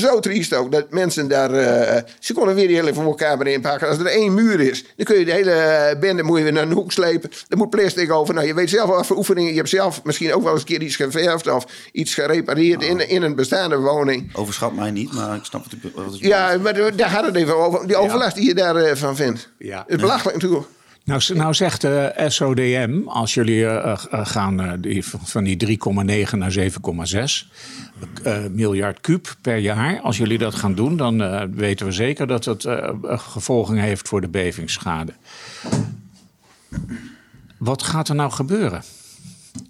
zo 0.00 0.20
triest 0.20 0.54
ook 0.54 0.72
dat 0.72 0.90
mensen 0.90 1.28
daar. 1.28 1.50
Uh, 1.54 2.02
ze 2.18 2.32
konden 2.32 2.54
weer 2.54 2.66
die 2.66 2.76
hele 2.76 2.94
voor 2.94 3.04
elkaar 3.04 3.46
inpakken. 3.46 3.88
Als 3.88 3.98
er 3.98 4.06
één 4.06 4.34
muur 4.34 4.60
is, 4.60 4.84
dan 4.96 5.06
kun 5.06 5.18
je 5.18 5.24
de 5.24 5.32
hele 5.32 5.96
bende 6.00 6.22
moet 6.22 6.38
je 6.38 6.42
weer 6.42 6.52
naar 6.52 6.62
een 6.62 6.72
hoek 6.72 6.92
slepen. 6.92 7.30
Er 7.48 7.56
moet 7.56 7.70
plastic 7.70 8.12
over. 8.12 8.34
Nou, 8.34 8.46
je 8.46 8.54
weet 8.54 8.70
zelf 8.70 8.88
wel 8.88 9.04
voor 9.04 9.16
oefeningen. 9.16 9.50
Je 9.50 9.56
hebt 9.56 9.68
zelf 9.68 10.04
misschien 10.04 10.34
ook 10.34 10.42
wel 10.42 10.52
eens 10.52 10.60
een 10.60 10.66
keer 10.66 10.82
iets 10.82 10.96
geverfd 10.96 11.50
of 11.50 11.66
iets 11.92 12.14
gerepareerd 12.14 12.82
in, 12.82 13.08
in 13.08 13.22
een 13.22 13.34
bestaande 13.34 13.78
woning. 13.78 14.34
Overschat 14.34 14.74
mij 14.74 14.90
niet, 14.90 15.12
maar 15.12 15.36
ik 15.36 15.44
snap 15.44 15.64
het. 15.64 15.92
Wat 15.94 16.04
het 16.04 16.18
ja, 16.18 16.58
maar 16.58 16.96
daar 16.96 17.10
gaat 17.10 17.24
het 17.24 17.36
even 17.36 17.56
over. 17.56 17.86
Die 17.86 17.96
overlast 17.96 18.36
die 18.36 18.46
je 18.46 18.54
daarvan 18.54 19.10
uh, 19.10 19.16
vindt. 19.16 19.48
Ja. 19.58 19.78
Het 19.78 19.88
is 19.88 20.00
belachelijk 20.00 20.36
natuurlijk. 20.36 20.66
Nou, 21.06 21.22
nou 21.34 21.54
zegt 21.54 21.80
de 21.80 22.24
SODM, 22.26 23.00
als 23.04 23.34
jullie 23.34 23.60
uh, 23.60 23.98
gaan 24.10 24.80
die, 24.80 25.04
van 25.04 25.44
die 25.44 25.78
3,9 26.30 26.30
naar 26.30 26.54
7,6 26.58 26.66
miljard 28.50 29.00
kuub 29.00 29.36
per 29.40 29.56
jaar, 29.56 30.00
als 30.00 30.16
jullie 30.16 30.38
dat 30.38 30.54
gaan 30.54 30.74
doen, 30.74 30.96
dan 30.96 31.50
weten 31.54 31.86
we 31.86 31.92
zeker 31.92 32.26
dat 32.26 32.44
het 32.44 32.66
gevolgen 33.08 33.76
heeft 33.76 34.08
voor 34.08 34.20
de 34.20 34.28
bevingsschade. 34.28 35.12
Wat 37.56 37.82
gaat 37.82 38.08
er 38.08 38.14
nou 38.14 38.30
gebeuren? 38.30 38.82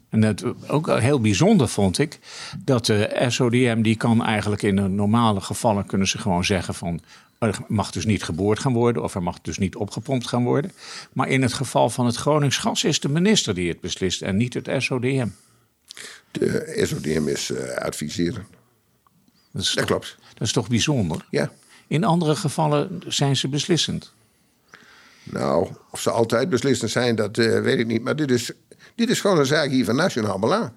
En 0.08 0.22
het 0.22 0.44
ook 0.68 0.98
heel 1.00 1.20
bijzonder 1.20 1.68
vond 1.68 1.98
ik 1.98 2.18
dat 2.64 2.86
de 2.86 3.24
SODM 3.28 3.82
die 3.82 3.96
kan 3.96 4.24
eigenlijk 4.24 4.62
in 4.62 4.76
de 4.76 4.88
normale 4.88 5.40
gevallen 5.40 5.86
kunnen 5.86 6.08
ze 6.08 6.18
gewoon 6.18 6.44
zeggen 6.44 6.74
van 6.74 7.00
er 7.38 7.58
mag 7.68 7.90
dus 7.90 8.04
niet 8.04 8.22
geboord 8.22 8.58
gaan 8.58 8.72
worden 8.72 9.02
of 9.02 9.14
er 9.14 9.22
mag 9.22 9.40
dus 9.40 9.58
niet 9.58 9.76
opgepompt 9.76 10.26
gaan 10.26 10.44
worden. 10.44 10.72
Maar 11.12 11.28
in 11.28 11.42
het 11.42 11.52
geval 11.52 11.90
van 11.90 12.06
het 12.06 12.16
Gronings 12.16 12.56
gas 12.56 12.84
is 12.84 13.00
de 13.00 13.08
minister 13.08 13.54
die 13.54 13.68
het 13.68 13.80
beslist 13.80 14.22
en 14.22 14.36
niet 14.36 14.54
het 14.54 14.68
SODM. 14.78 15.28
De 16.30 16.82
SODM 16.86 17.28
is 17.28 17.50
uh, 17.50 17.74
adviseren. 17.74 18.46
Dat, 19.52 19.62
is 19.62 19.72
dat 19.72 19.84
klopt. 19.84 20.16
Dat 20.34 20.46
is 20.46 20.52
toch 20.52 20.68
bijzonder? 20.68 21.26
Ja. 21.30 21.52
In 21.86 22.04
andere 22.04 22.36
gevallen 22.36 23.02
zijn 23.06 23.36
ze 23.36 23.48
beslissend. 23.48 24.12
Nou, 25.30 25.68
of 25.90 26.00
ze 26.00 26.10
altijd 26.10 26.48
beslissend 26.48 26.90
zijn, 26.90 27.14
dat 27.14 27.36
uh, 27.36 27.60
weet 27.60 27.78
ik 27.78 27.86
niet. 27.86 28.02
Maar 28.02 28.16
dit 28.16 28.30
is, 28.30 28.52
dit 28.94 29.10
is 29.10 29.20
gewoon 29.20 29.38
een 29.38 29.46
zaak 29.46 29.70
hier 29.70 29.84
van 29.84 29.96
nationaal 29.96 30.38
belang. 30.38 30.70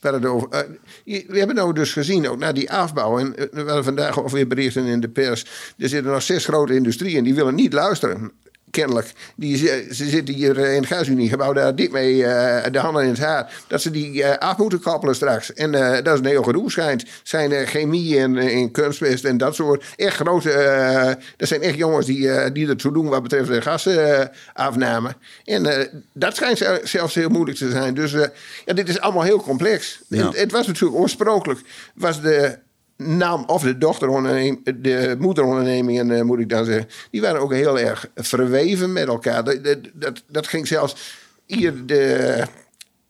We 0.00 1.24
hebben 1.28 1.54
nou 1.54 1.72
dus 1.72 1.92
gezien, 1.92 2.28
ook 2.28 2.38
na 2.38 2.52
die 2.52 2.72
afbouw, 2.72 3.18
en 3.18 3.32
we 3.32 3.62
hadden 3.66 3.84
vandaag 3.84 4.22
alweer 4.22 4.46
berichten 4.46 4.84
in 4.84 5.00
de 5.00 5.08
pers, 5.08 5.42
er 5.78 5.88
zitten 5.88 6.12
nog 6.12 6.22
zes 6.22 6.44
grote 6.44 6.74
industrieën 6.74 7.24
die 7.24 7.34
willen 7.34 7.54
niet 7.54 7.72
luisteren 7.72 8.32
kennelijk. 8.76 9.12
Die, 9.36 9.56
ze 9.56 10.04
zitten 10.08 10.34
hier 10.34 10.58
in 10.58 10.80
het 10.80 10.86
gasuniegebouw 10.86 11.52
daar 11.52 11.74
dik 11.74 11.92
mee 11.92 12.14
uh, 12.14 12.62
de 12.70 12.78
handen 12.78 13.02
in 13.02 13.08
het 13.08 13.18
haar. 13.18 13.52
Dat 13.66 13.82
ze 13.82 13.90
die 13.90 14.12
uh, 14.12 14.36
af 14.38 14.56
moeten 14.56 14.80
koppelen 14.80 15.14
straks. 15.14 15.52
En 15.52 15.72
dat 15.72 16.06
is 16.06 16.18
een 16.18 16.26
heel 16.26 16.42
gedoe 16.42 16.70
schijnt. 16.70 17.04
Zijn 17.22 17.66
chemie 17.66 18.18
en, 18.18 18.36
in 18.36 18.70
kunstmest 18.70 19.24
en 19.24 19.38
dat 19.38 19.54
soort 19.54 19.84
echt 19.96 20.16
grote... 20.16 21.18
dat 21.36 21.48
zijn 21.48 21.62
echt 21.62 21.76
jongens 21.76 22.06
die, 22.06 22.52
die 22.52 22.68
ertoe 22.68 22.92
doen 22.92 23.08
wat 23.08 23.22
betreft 23.22 23.48
de 23.48 23.62
gasafname. 23.62 25.14
en 25.44 25.88
dat 26.12 26.36
schijnt 26.36 26.80
zelfs 26.82 27.14
heel 27.14 27.28
moeilijk 27.28 27.58
te 27.58 27.70
zijn. 27.70 27.94
Dus 27.94 28.10
ja, 28.64 28.74
dit 28.74 28.88
is 28.88 29.00
allemaal 29.00 29.22
heel 29.22 29.40
complex. 29.40 30.00
Ja. 30.08 30.26
Het, 30.26 30.36
het, 30.36 30.52
was 30.52 30.66
natuurlijk 30.66 31.00
oorspronkelijk... 31.00 31.60
was 31.94 32.20
de 32.20 32.58
naam 32.96 33.44
of 33.46 33.62
de 33.62 33.78
dochteronderneming, 33.78 34.80
de 34.80 35.16
moederondernemingen 35.18 36.10
uh, 36.10 36.22
moet 36.22 36.38
ik 36.38 36.48
dan 36.48 36.64
zeggen, 36.64 36.88
die 37.10 37.20
waren 37.20 37.40
ook 37.40 37.52
heel 37.52 37.78
erg 37.78 38.10
verweven 38.14 38.92
met 38.92 39.06
elkaar. 39.06 39.44
Dat, 39.44 39.58
dat, 39.94 40.22
dat 40.28 40.46
ging 40.46 40.66
zelfs 40.66 41.14
hier 41.46 41.86
de, 41.86 42.42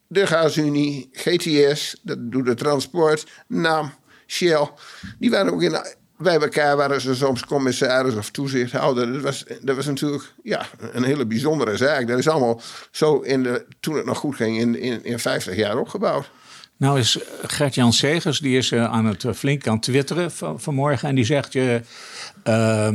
de 0.06 0.26
Gasunie, 0.26 1.08
GTS, 1.12 2.00
dat 2.02 2.18
doet 2.20 2.46
de 2.46 2.54
transport, 2.54 3.26
NAM, 3.46 3.92
Shell, 4.26 4.70
die 5.18 5.30
waren 5.30 5.52
ook 5.52 5.62
in, 5.62 5.76
bij 6.18 6.40
elkaar 6.40 6.76
waren 6.76 7.00
ze 7.00 7.14
soms 7.14 7.44
commissaris 7.44 8.14
of 8.14 8.30
toezichthouder. 8.30 9.12
Dat 9.12 9.22
was, 9.22 9.44
dat 9.60 9.76
was 9.76 9.86
natuurlijk 9.86 10.32
ja, 10.42 10.66
een 10.92 11.04
hele 11.04 11.26
bijzondere 11.26 11.76
zaak. 11.76 12.06
Dat 12.06 12.18
is 12.18 12.28
allemaal 12.28 12.60
zo 12.90 13.18
in 13.18 13.42
de, 13.42 13.66
toen 13.80 13.96
het 13.96 14.04
nog 14.04 14.18
goed 14.18 14.36
ging 14.36 14.58
in, 14.58 14.78
in, 14.78 15.04
in 15.04 15.18
50 15.18 15.56
jaar 15.56 15.78
opgebouwd. 15.78 16.30
Nou 16.76 16.98
is 16.98 17.18
Gert-Jan 17.42 17.92
Segers, 17.92 18.38
die 18.38 18.56
is 18.56 18.70
uh, 18.70 18.84
aan 18.84 19.04
het 19.04 19.22
uh, 19.22 19.32
flink 19.32 19.66
aan 19.66 19.80
twitteren 19.80 20.30
van, 20.30 20.60
vanmorgen. 20.60 21.08
En 21.08 21.14
die 21.14 21.24
zegt 21.24 21.52
je, 21.52 21.80
uh, 22.44 22.88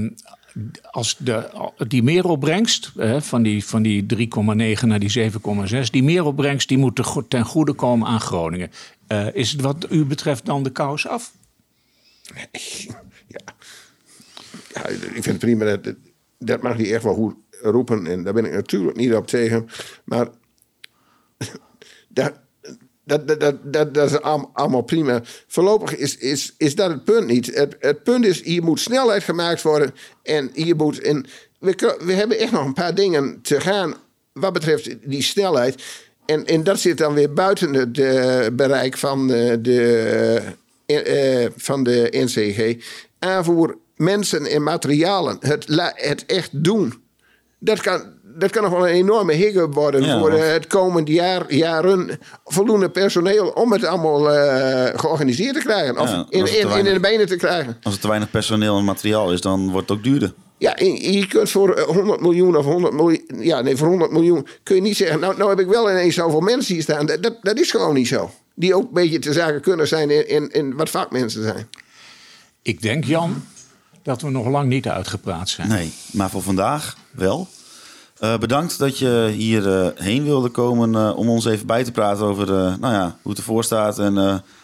als 0.92 1.16
de, 1.18 1.50
die 1.88 2.04
meeropbrengst 2.04 2.92
uh, 2.98 3.22
van 3.22 3.42
die, 3.42 3.66
van 3.66 3.82
die 3.82 4.06
3,9 4.16 4.86
naar 4.86 5.00
die 5.00 5.32
7,6... 5.32 5.80
die 5.92 6.04
meeropbrengst 6.04 6.68
die 6.68 6.78
moet 6.78 7.04
ten 7.28 7.46
goede 7.46 7.74
komen 7.74 8.08
aan 8.08 8.20
Groningen. 8.20 8.72
Is 9.34 9.52
het 9.52 9.62
wat 9.62 9.86
u 9.90 10.06
betreft 10.06 10.46
dan 10.46 10.64
de 10.64 10.70
kous 10.70 11.08
af? 11.08 11.34
Ja, 14.74 14.88
ik 14.88 15.12
vind 15.12 15.26
het 15.26 15.38
prima. 15.38 15.78
Dat, 15.78 15.96
dat 16.38 16.62
mag 16.62 16.78
hij 16.78 16.94
echt 16.94 17.04
wel 17.04 17.14
goed 17.14 17.36
roepen. 17.62 18.08
En 18.08 18.24
daar 18.24 18.34
ben 18.34 18.46
ik 18.46 18.52
natuurlijk 18.52 18.98
niet 18.98 19.14
op 19.14 19.28
tegen. 19.28 19.68
Maar... 20.04 20.28
daar 22.08 22.41
dat, 23.20 23.40
dat, 23.40 23.56
dat, 23.64 23.94
dat, 23.94 24.12
is 24.12 24.22
allemaal 24.22 24.82
prima. 24.82 25.22
Voorlopig 25.48 25.96
is, 25.96 26.18
is, 26.18 26.54
is 26.58 26.76
dat 26.76 26.90
het 26.90 27.04
punt 27.04 27.28
niet. 27.28 27.56
Het, 27.56 27.76
het 27.80 28.04
punt 28.04 28.26
is, 28.26 28.44
hier 28.44 28.64
moet 28.64 28.80
snelheid 28.80 29.24
gemaakt 29.24 29.62
worden. 29.62 29.96
En 30.24 30.50
hier 30.54 30.76
moet. 30.76 30.98
We, 31.60 31.98
we 32.00 32.14
hebben 32.14 32.40
echt 32.40 32.52
nog 32.52 32.66
een 32.66 32.74
paar 32.74 32.96
dingen 32.96 33.40
te 33.42 33.62
gaan. 33.62 33.94
wat 34.34 34.54
betreft 34.54 35.10
die 35.10 35.22
snelheid. 35.22 35.84
En, 36.26 36.46
en 36.46 36.64
dat 36.64 36.80
zit 36.80 36.98
dan 36.98 37.14
weer 37.14 37.34
buiten 37.34 37.74
het 37.74 37.98
uh, 37.98 38.46
bereik 38.54 38.98
van 38.98 39.28
de, 39.28 39.62
de 39.62 40.42
uh, 40.86 41.48
van 41.56 41.84
de 41.84 42.08
NCG. 42.12 42.86
Aanvoer 43.20 43.78
mensen 43.96 44.46
en 44.46 44.64
materialen. 44.64 45.38
Het, 45.40 45.66
het 45.96 46.26
echt 46.26 46.64
doen. 46.64 47.04
Dat 47.60 47.82
kan, 47.82 48.14
dat 48.36 48.52
kan 48.52 48.64
nog 48.64 48.72
wel 48.72 48.88
een 48.88 48.94
enorme 48.94 49.34
higge 49.34 49.70
worden 49.70 50.20
voor 50.20 50.34
uh, 50.34 50.48
het 50.48 50.68
komende 50.68 51.12
jaar, 51.12 51.54
jaren. 51.54 52.20
Voldoende 52.46 52.90
personeel 52.90 53.48
om 53.48 53.72
het 53.72 53.84
allemaal 53.84 54.36
uh, 54.36 54.86
georganiseerd 54.96 55.54
te 55.54 55.60
krijgen. 55.60 56.00
Of 56.00 56.10
ja, 56.10 56.26
in, 56.30 56.60
in, 56.60 56.86
in, 56.86 56.94
de 56.94 57.00
benen 57.00 57.28
te 57.28 57.36
krijgen. 57.36 57.78
Als 57.84 57.94
het 57.94 58.02
te 58.02 58.08
weinig 58.08 58.32
personeel 58.32 58.78
en 58.78 58.84
materiaal 58.84 59.34
is, 59.34 59.42
dan 59.42 59.72
wordt 59.72 59.90
het 59.90 59.98
ook 59.98 60.04
duurder. 60.04 60.34
Ja, 60.58 60.76
je 60.78 61.28
kunt 61.28 61.50
voor 61.50 61.80
100 61.80 62.22
miljoen 62.22 62.58
of 62.58 62.66
100 62.66 62.94
miljoen... 62.94 63.24
Ja, 63.40 63.62
nee, 63.62 63.76
voor 63.76 63.88
100 63.88 64.12
miljoen 64.12 64.48
kun 64.64 64.76
je 64.76 64.82
niet 64.82 64.98
zeggen... 64.98 65.20
Nou, 65.20 65.38
nou 65.38 65.50
heb 65.50 65.60
ik 65.60 65.68
wel 65.68 65.90
ineens 65.90 66.16
zoveel 66.16 66.40
mensen 66.40 66.74
hier 66.74 66.84
staan. 66.84 67.06
Dat, 67.06 67.24
dat, 67.24 67.38
dat 67.42 67.60
is 67.60 67.72
gewoon 67.72 67.94
niet 67.94 68.08
zo. 68.08 68.32
Die 68.56 68.76
ook 68.76 68.84
een 68.84 68.94
beetje 68.94 69.20
te 69.20 69.34
zaken 69.34 69.62
kunnen 69.62 69.88
zijn 69.88 70.10
in, 70.10 70.30
in, 70.30 70.50
in 70.50 70.76
wat 70.76 70.90
vakmensen 70.90 71.44
zijn. 71.44 71.68
Ik 72.62 72.82
denk, 72.82 73.04
Jan, 73.04 73.44
dat 74.04 74.22
we 74.22 74.30
nog 74.30 74.48
lang 74.48 74.70
niet 74.70 74.88
uitgepraat 74.88 75.50
zijn. 75.50 75.68
Nee, 75.68 75.94
maar 76.12 76.30
voor 76.30 76.42
vandaag 76.42 76.98
wel. 77.12 77.48
Uh, 78.24 78.38
bedankt 78.38 78.80
dat 78.80 78.98
je 78.98 79.30
hierheen 79.34 79.94
uh, 79.96 80.04
heen 80.04 80.24
wilde 80.24 80.50
komen 80.50 80.94
uh, 80.94 81.18
om 81.18 81.30
ons 81.30 81.46
even 81.46 81.68
bij 81.68 81.84
te 81.84 81.92
praten 81.92 82.26
over 82.26 82.46
nou 82.80 82.94
ja, 82.94 83.16
hoe 83.22 83.32
het 83.32 83.38
ervoor 83.38 83.64
staat 83.64 84.00
en 84.00 84.14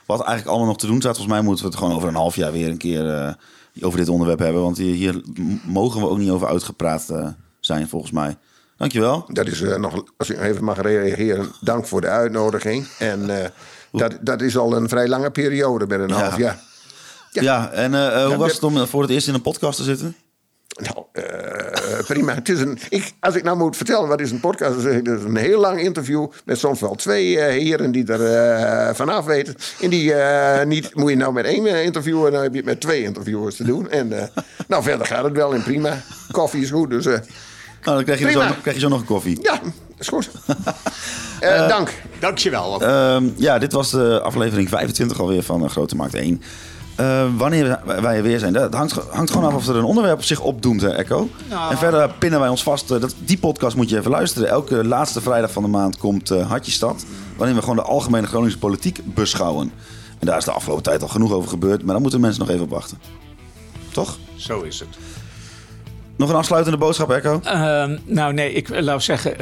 wat 0.05 0.19
eigenlijk 0.19 0.47
allemaal 0.47 0.67
nog 0.67 0.77
te 0.77 0.87
doen 0.87 0.99
staat. 0.99 1.15
Volgens 1.15 1.35
mij 1.35 1.43
moeten 1.45 1.63
we 1.63 1.69
het 1.69 1.79
gewoon 1.79 1.95
over 1.95 2.07
een 2.07 2.15
half 2.15 2.35
jaar 2.35 2.51
weer 2.51 2.69
een 2.69 2.77
keer 2.77 3.35
over 3.81 3.99
dit 3.99 4.09
onderwerp 4.09 4.39
hebben. 4.39 4.61
Want 4.61 4.77
hier, 4.77 4.93
hier, 4.93 5.21
mogen 5.65 6.01
we 6.01 6.09
ook 6.09 6.17
niet 6.17 6.29
over 6.29 6.47
uitgepraat 6.47 7.13
zijn, 7.59 7.87
volgens 7.87 8.11
mij. 8.11 8.37
Dankjewel. 8.77 9.25
Dat 9.27 9.47
is 9.47 9.61
nog, 9.61 10.03
als 10.17 10.29
ik 10.29 10.41
even 10.41 10.63
mag 10.63 10.81
reageren, 10.81 11.51
dank 11.61 11.85
voor 11.85 12.01
de 12.01 12.07
uitnodiging. 12.07 12.87
En 12.99 13.51
Dat, 13.91 14.17
dat 14.21 14.41
is 14.41 14.57
al 14.57 14.75
een 14.75 14.89
vrij 14.89 15.07
lange 15.07 15.31
periode, 15.31 15.87
met 15.87 15.99
een 15.99 16.11
half 16.11 16.37
jaar. 16.37 16.65
Ja, 17.43 17.71
en 17.71 17.93
eh, 17.93 18.07
eh, 18.07 18.21
hoe 18.21 18.31
Ja, 18.31 18.37
was 18.37 18.53
het 18.53 18.63
om 18.63 18.77
eh, 18.77 18.83
voor 18.83 19.01
het 19.01 19.11
eerst 19.11 19.27
in 19.27 19.33
een 19.33 19.41
podcast 19.41 19.77
te 19.77 19.83
zitten? 19.83 20.15
Nou, 20.77 21.05
eh, 21.11 22.05
prima. 22.05 22.33
Het 22.33 22.49
is 22.49 22.59
een, 22.59 22.77
ik, 22.89 23.13
als 23.19 23.35
ik 23.35 23.43
nou 23.43 23.57
moet 23.57 23.75
vertellen 23.77 24.07
wat 24.07 24.19
is 24.19 24.31
een 24.31 24.39
podcast, 24.39 24.73
dan 24.73 24.81
zeg 24.81 24.93
ik 24.93 25.05
dat 25.05 25.17
is 25.19 25.23
een 25.23 25.35
heel 25.35 25.59
lang 25.59 25.81
interview 25.81 26.27
met 26.45 26.59
soms 26.59 26.79
wel 26.79 26.95
twee 26.95 27.39
eh, 27.39 27.63
heren 27.63 27.91
die 27.91 28.05
er 28.13 28.25
eh, 28.25 28.95
vanaf 28.95 29.25
weten. 29.25 29.55
En 29.81 29.89
die 29.89 30.13
eh, 30.13 30.65
niet, 30.65 30.95
moet 30.95 31.09
je 31.09 31.15
nou 31.15 31.33
met 31.33 31.45
één 31.45 31.65
eh, 31.65 31.83
interviewer, 31.83 32.31
dan 32.31 32.41
heb 32.41 32.51
je 32.51 32.57
het 32.57 32.65
met 32.65 32.81
twee 32.81 33.03
interviewers 33.03 33.55
te 33.55 33.63
doen. 33.63 33.89
En 33.89 34.19
eh, 34.21 34.27
nou, 34.67 34.83
verder 34.83 35.05
gaat 35.07 35.23
het 35.23 35.33
wel 35.33 35.51
in 35.51 35.63
prima. 35.63 36.01
Koffie 36.31 36.61
is 36.61 36.69
goed, 36.69 36.89
dus 36.89 37.05
eh, 37.05 37.13
Nou, 37.83 37.95
dan 37.95 38.03
krijg 38.03 38.19
je, 38.19 38.31
zo, 38.31 38.39
krijg 38.61 38.75
je 38.75 38.81
zo 38.81 38.89
nog 38.89 38.99
een 38.99 39.05
koffie. 39.05 39.39
ja, 39.41 39.59
is 39.97 40.07
goed. 40.07 40.29
Eh, 41.39 41.67
dank. 41.67 41.93
Dankjewel. 42.19 42.81
Ehm, 42.81 43.29
ja, 43.35 43.59
dit 43.59 43.71
was 43.71 43.91
de 43.91 44.21
aflevering 44.21 44.69
25 44.69 45.19
alweer 45.19 45.43
van 45.43 45.69
Grote 45.69 45.95
Markt 45.95 46.13
1. 46.13 46.41
Eh, 46.97 47.25
wanneer 47.37 47.79
wij 47.85 48.15
er 48.15 48.23
weer 48.23 48.39
zijn, 48.39 48.53
dat 48.53 48.73
hangt, 48.73 48.93
hangt 49.09 49.31
gewoon 49.31 49.47
af 49.47 49.55
of 49.55 49.67
er 49.67 49.75
een 49.75 49.83
onderwerp 49.83 50.23
zich 50.23 50.39
opdoemt, 50.39 50.81
hè, 50.81 50.89
Echo. 50.89 51.29
Nou. 51.49 51.71
En 51.71 51.77
verder 51.77 52.09
pinnen 52.19 52.39
wij 52.39 52.49
ons 52.49 52.63
vast. 52.63 52.91
eh, 52.91 53.01
dat, 53.01 53.15
die 53.19 53.37
podcast 53.37 53.75
moet 53.75 53.89
je 53.89 53.97
even 53.97 54.11
luisteren. 54.11 54.49
Elke 54.49 54.85
laatste 54.85 55.21
vrijdag 55.21 55.51
van 55.51 55.63
de 55.63 55.69
maand 55.69 55.97
komt 55.97 56.31
eh 56.31 56.49
Hartje 56.49 56.71
Stad. 56.71 57.05
Waarin 57.35 57.55
we 57.55 57.61
gewoon 57.61 57.75
de 57.75 57.81
algemene 57.81 58.27
Groningse 58.27 58.57
politiek 58.57 58.99
beschouwen. 59.03 59.71
En 60.19 60.27
daar 60.27 60.37
is 60.37 60.45
de 60.45 60.51
afgelopen 60.51 60.83
tijd 60.83 61.01
al 61.01 61.07
genoeg 61.07 61.31
over 61.31 61.49
gebeurd. 61.49 61.83
Maar 61.83 61.91
daar 61.93 62.01
moeten 62.01 62.21
mensen 62.21 62.39
nog 62.41 62.49
even 62.49 62.63
op 62.63 62.69
wachten. 62.69 62.97
Toch? 63.91 64.17
Zo 64.35 64.61
is 64.61 64.79
het. 64.79 64.89
Nog 66.15 66.29
een 66.29 66.35
afsluitende 66.35 66.77
boodschap, 66.77 67.11
Echo? 67.11 67.39
Ehm, 67.43 67.97
nou 68.05 68.33
nee, 68.33 68.53
ik 68.53 68.81
laat 68.81 69.03
zeggen... 69.03 69.35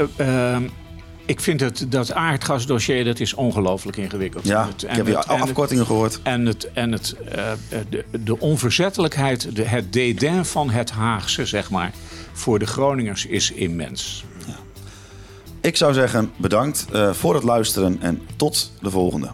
ik 1.26 1.40
vind 1.40 1.60
het, 1.60 1.86
dat 1.90 2.12
aardgasdossier 2.14 3.04
dat 3.04 3.20
is 3.20 3.34
ongelooflijk 3.34 3.98
ingewikkeld. 3.98 4.46
Ja, 4.48 4.62
En 4.62 4.68
het- 4.68 4.84
ik 4.84 4.90
heb 4.90 5.06
hier 5.06 5.18
het- 5.18 5.28
afkortingen 5.28 5.86
gehoord. 5.86 6.20
En, 6.24 6.46
het, 6.46 6.72
en 6.74 6.92
het, 6.92 7.16
eh, 7.32 7.52
de, 7.90 8.06
de 8.24 8.40
onverzettelijkheid, 8.40 9.56
de, 9.56 9.64
het 9.64 9.94
dédain 9.94 10.46
van 10.46 10.70
het 10.70 10.92
Haagse, 10.92 11.46
zeg 11.46 11.70
maar, 11.70 11.92
voor 12.34 12.60
de 12.60 12.66
Groningers 12.66 13.26
is 13.26 13.52
immens. 13.52 14.26
Ik 15.62 15.78
zou 15.78 15.94
zeggen 15.94 16.32
bedankt 16.38 16.86
eh, 16.94 17.14
voor 17.14 17.34
het 17.36 17.44
luisteren 17.44 17.98
en 18.02 18.22
tot 18.36 18.72
de 18.82 18.90
volgende. 18.90 19.30